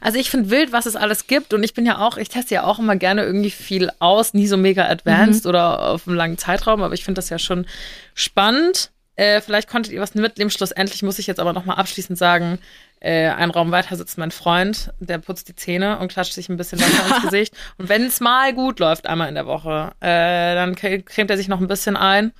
Also 0.00 0.18
ich 0.18 0.30
finde 0.30 0.50
wild, 0.50 0.72
was 0.72 0.86
es 0.86 0.96
alles 0.96 1.26
gibt 1.26 1.54
und 1.54 1.62
ich 1.62 1.74
bin 1.74 1.86
ja 1.86 1.98
auch, 1.98 2.16
ich 2.16 2.28
teste 2.28 2.54
ja 2.54 2.64
auch 2.64 2.78
immer 2.78 2.96
gerne 2.96 3.22
irgendwie 3.24 3.50
viel 3.50 3.90
aus, 3.98 4.34
nie 4.34 4.46
so 4.46 4.56
mega 4.56 4.86
advanced 4.88 5.46
oder 5.46 5.88
auf 5.90 6.06
einem 6.08 6.16
langen 6.16 6.38
Zeitraum, 6.38 6.82
aber 6.82 6.94
ich 6.94 7.04
finde 7.04 7.18
das 7.18 7.28
ja 7.30 7.38
schon 7.38 7.66
spannend. 8.14 8.90
Äh, 9.16 9.40
vielleicht 9.42 9.68
konntet 9.68 9.92
ihr 9.92 10.00
was 10.00 10.14
mitnehmen. 10.14 10.50
Schlussendlich 10.50 11.02
muss 11.02 11.18
ich 11.18 11.26
jetzt 11.26 11.40
aber 11.40 11.52
nochmal 11.52 11.76
abschließend 11.76 12.16
sagen, 12.16 12.58
äh, 13.00 13.28
ein 13.28 13.50
Raum 13.50 13.70
weiter 13.70 13.96
sitzt 13.96 14.16
mein 14.18 14.30
Freund, 14.30 14.92
der 14.98 15.18
putzt 15.18 15.48
die 15.48 15.56
Zähne 15.56 15.98
und 15.98 16.10
klatscht 16.10 16.32
sich 16.32 16.48
ein 16.48 16.56
bisschen 16.56 16.80
Wasser 16.80 17.14
ins 17.16 17.22
Gesicht. 17.30 17.54
Und 17.76 17.88
wenn 17.88 18.04
es 18.04 18.20
mal 18.20 18.54
gut 18.54 18.78
läuft, 18.78 19.06
einmal 19.06 19.28
in 19.28 19.34
der 19.34 19.46
Woche, 19.46 19.92
äh, 20.00 20.54
dann 20.54 20.74
cre- 20.74 21.02
cremt 21.02 21.30
er 21.30 21.36
sich 21.36 21.48
noch 21.48 21.60
ein 21.60 21.68
bisschen 21.68 21.96
ein. 21.96 22.32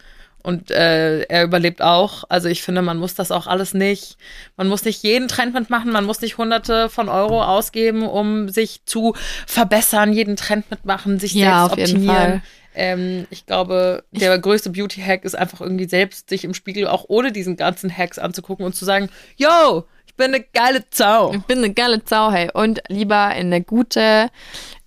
Und 0.42 0.70
äh, 0.70 1.22
er 1.22 1.44
überlebt 1.44 1.82
auch. 1.82 2.24
Also 2.28 2.48
ich 2.48 2.62
finde, 2.62 2.82
man 2.82 2.98
muss 2.98 3.14
das 3.14 3.30
auch 3.30 3.46
alles 3.46 3.74
nicht. 3.74 4.16
Man 4.56 4.68
muss 4.68 4.84
nicht 4.84 5.02
jeden 5.02 5.28
Trend 5.28 5.54
mitmachen. 5.54 5.92
Man 5.92 6.04
muss 6.04 6.20
nicht 6.20 6.38
Hunderte 6.38 6.88
von 6.88 7.08
Euro 7.08 7.42
ausgeben, 7.42 8.06
um 8.06 8.48
sich 8.48 8.82
zu 8.86 9.14
verbessern, 9.46 10.12
jeden 10.12 10.36
Trend 10.36 10.70
mitmachen, 10.70 11.18
sich 11.18 11.34
Ja, 11.34 11.68
selbst 11.68 11.94
optimieren. 11.94 12.42
Ähm, 12.74 13.26
ich 13.30 13.46
glaube, 13.46 14.04
der 14.12 14.38
größte 14.38 14.70
Beauty-Hack 14.70 15.24
ist 15.24 15.34
einfach 15.36 15.60
irgendwie 15.60 15.88
selbst 15.88 16.30
sich 16.30 16.44
im 16.44 16.54
Spiegel 16.54 16.86
auch 16.86 17.04
ohne 17.08 17.32
diesen 17.32 17.56
ganzen 17.56 17.94
Hacks 17.94 18.18
anzugucken 18.18 18.64
und 18.64 18.74
zu 18.74 18.84
sagen, 18.84 19.10
yo, 19.36 19.84
ich 20.06 20.14
bin 20.14 20.34
eine 20.34 20.44
geile 20.44 20.84
Sau. 20.90 21.32
Ich 21.34 21.42
bin 21.42 21.58
eine 21.58 21.72
geile 21.72 22.00
Sau, 22.04 22.30
hey. 22.30 22.50
Und 22.52 22.80
lieber 22.88 23.34
in 23.34 23.46
eine 23.46 23.62
gute 23.62 24.30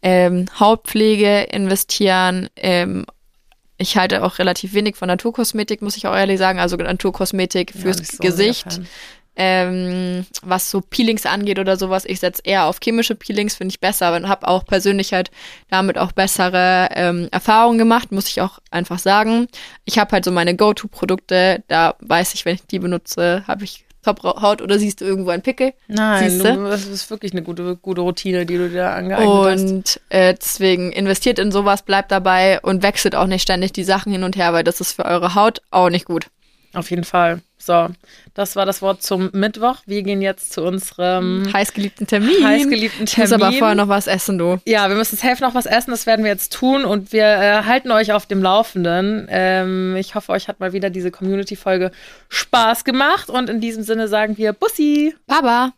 ähm, 0.01 0.45
Hautpflege 0.59 1.43
investieren. 1.43 2.49
Ähm, 2.55 3.05
ich 3.83 3.97
halte 3.97 4.23
auch 4.23 4.39
relativ 4.39 4.73
wenig 4.73 4.95
von 4.95 5.07
Naturkosmetik, 5.07 5.81
muss 5.81 5.97
ich 5.97 6.07
auch 6.07 6.15
ehrlich 6.15 6.39
sagen. 6.39 6.59
Also 6.59 6.75
Naturkosmetik 6.77 7.71
fürs 7.71 7.99
nicht 7.99 8.13
so 8.13 8.17
Gesicht. 8.17 8.81
Ähm, 9.35 10.27
was 10.43 10.69
so 10.69 10.79
Peelings 10.79 11.25
angeht 11.25 11.57
oder 11.57 11.75
sowas, 11.75 12.05
ich 12.05 12.19
setze 12.19 12.43
eher 12.45 12.65
auf 12.65 12.77
chemische 12.79 13.15
Peelings, 13.15 13.55
finde 13.55 13.71
ich 13.71 13.79
besser, 13.79 14.15
und 14.15 14.29
habe 14.29 14.47
auch 14.47 14.63
persönlich 14.63 15.11
halt 15.11 15.31
damit 15.71 15.97
auch 15.97 16.11
bessere 16.11 16.89
ähm, 16.91 17.29
Erfahrungen 17.31 17.79
gemacht, 17.79 18.11
muss 18.11 18.27
ich 18.27 18.41
auch 18.41 18.59
einfach 18.69 18.99
sagen. 18.99 19.47
Ich 19.85 19.97
habe 19.97 20.11
halt 20.11 20.23
so 20.23 20.31
meine 20.31 20.55
Go-To-Produkte, 20.55 21.63
da 21.67 21.95
weiß 22.01 22.35
ich, 22.35 22.45
wenn 22.45 22.53
ich 22.53 22.67
die 22.67 22.77
benutze, 22.77 23.43
habe 23.47 23.63
ich 23.63 23.85
Top-Haut 24.03 24.61
oder 24.61 24.77
siehst 24.77 25.01
du 25.01 25.05
irgendwo 25.05 25.31
einen 25.31 25.41
Pickel. 25.41 25.73
Nein, 25.87 26.39
du, 26.39 26.69
das 26.69 26.85
ist 26.85 27.09
wirklich 27.09 27.31
eine 27.31 27.41
gute, 27.41 27.75
gute 27.77 28.01
Routine, 28.01 28.45
die 28.45 28.57
du 28.57 28.69
dir 28.69 28.83
da 28.83 28.93
angeeignet 28.95 29.27
hast. 29.27 29.61
Und 29.71 30.01
äh, 30.09 30.33
deswegen 30.33 30.91
investiert 30.91 31.39
in 31.39 31.51
sowas, 31.51 31.81
bleibt 31.83 32.11
dabei 32.11 32.59
und 32.61 32.83
wechselt 32.83 33.15
auch 33.15 33.27
nicht 33.27 33.41
ständig 33.41 33.73
die 33.73 33.83
Sachen 33.83 34.11
hin 34.11 34.23
und 34.23 34.35
her, 34.35 34.53
weil 34.53 34.63
das 34.63 34.81
ist 34.81 34.93
für 34.93 35.05
eure 35.05 35.35
Haut 35.35 35.61
auch 35.71 35.89
nicht 35.89 36.05
gut. 36.05 36.27
Auf 36.73 36.89
jeden 36.89 37.03
Fall. 37.03 37.41
So, 37.57 37.87
das 38.33 38.57
war 38.57 38.65
das 38.65 38.81
Wort 38.81 39.03
zum 39.03 39.29
Mittwoch. 39.31 39.77
Wir 39.85 40.03
gehen 40.03 40.21
jetzt 40.21 40.51
zu 40.51 40.63
unserem 40.63 41.47
Heißgeliebten 41.53 42.07
Termin. 42.07 42.45
heißgeliebten 42.45 43.05
Ich 43.05 43.17
muss 43.17 43.31
aber 43.31 43.45
Termin. 43.45 43.59
vorher 43.59 43.75
noch 43.75 43.87
was 43.87 44.07
essen, 44.07 44.37
du. 44.37 44.59
Ja, 44.65 44.89
wir 44.89 44.97
müssen 44.97 45.15
safe 45.15 45.41
noch 45.41 45.55
was 45.55 45.65
essen, 45.65 45.91
das 45.91 46.05
werden 46.05 46.25
wir 46.25 46.31
jetzt 46.31 46.51
tun 46.51 46.83
und 46.83 47.13
wir 47.13 47.23
äh, 47.23 47.63
halten 47.63 47.91
euch 47.91 48.11
auf 48.11 48.25
dem 48.25 48.41
Laufenden. 48.43 49.27
Ähm, 49.29 49.95
ich 49.95 50.15
hoffe, 50.15 50.33
euch 50.33 50.49
hat 50.49 50.59
mal 50.59 50.73
wieder 50.73 50.89
diese 50.89 51.09
Community-Folge 51.11 51.91
Spaß 52.27 52.83
gemacht 52.83 53.29
und 53.29 53.49
in 53.49 53.61
diesem 53.61 53.83
Sinne 53.83 54.09
sagen 54.09 54.37
wir 54.37 54.51
Bussi! 54.51 55.15
Baba. 55.25 55.71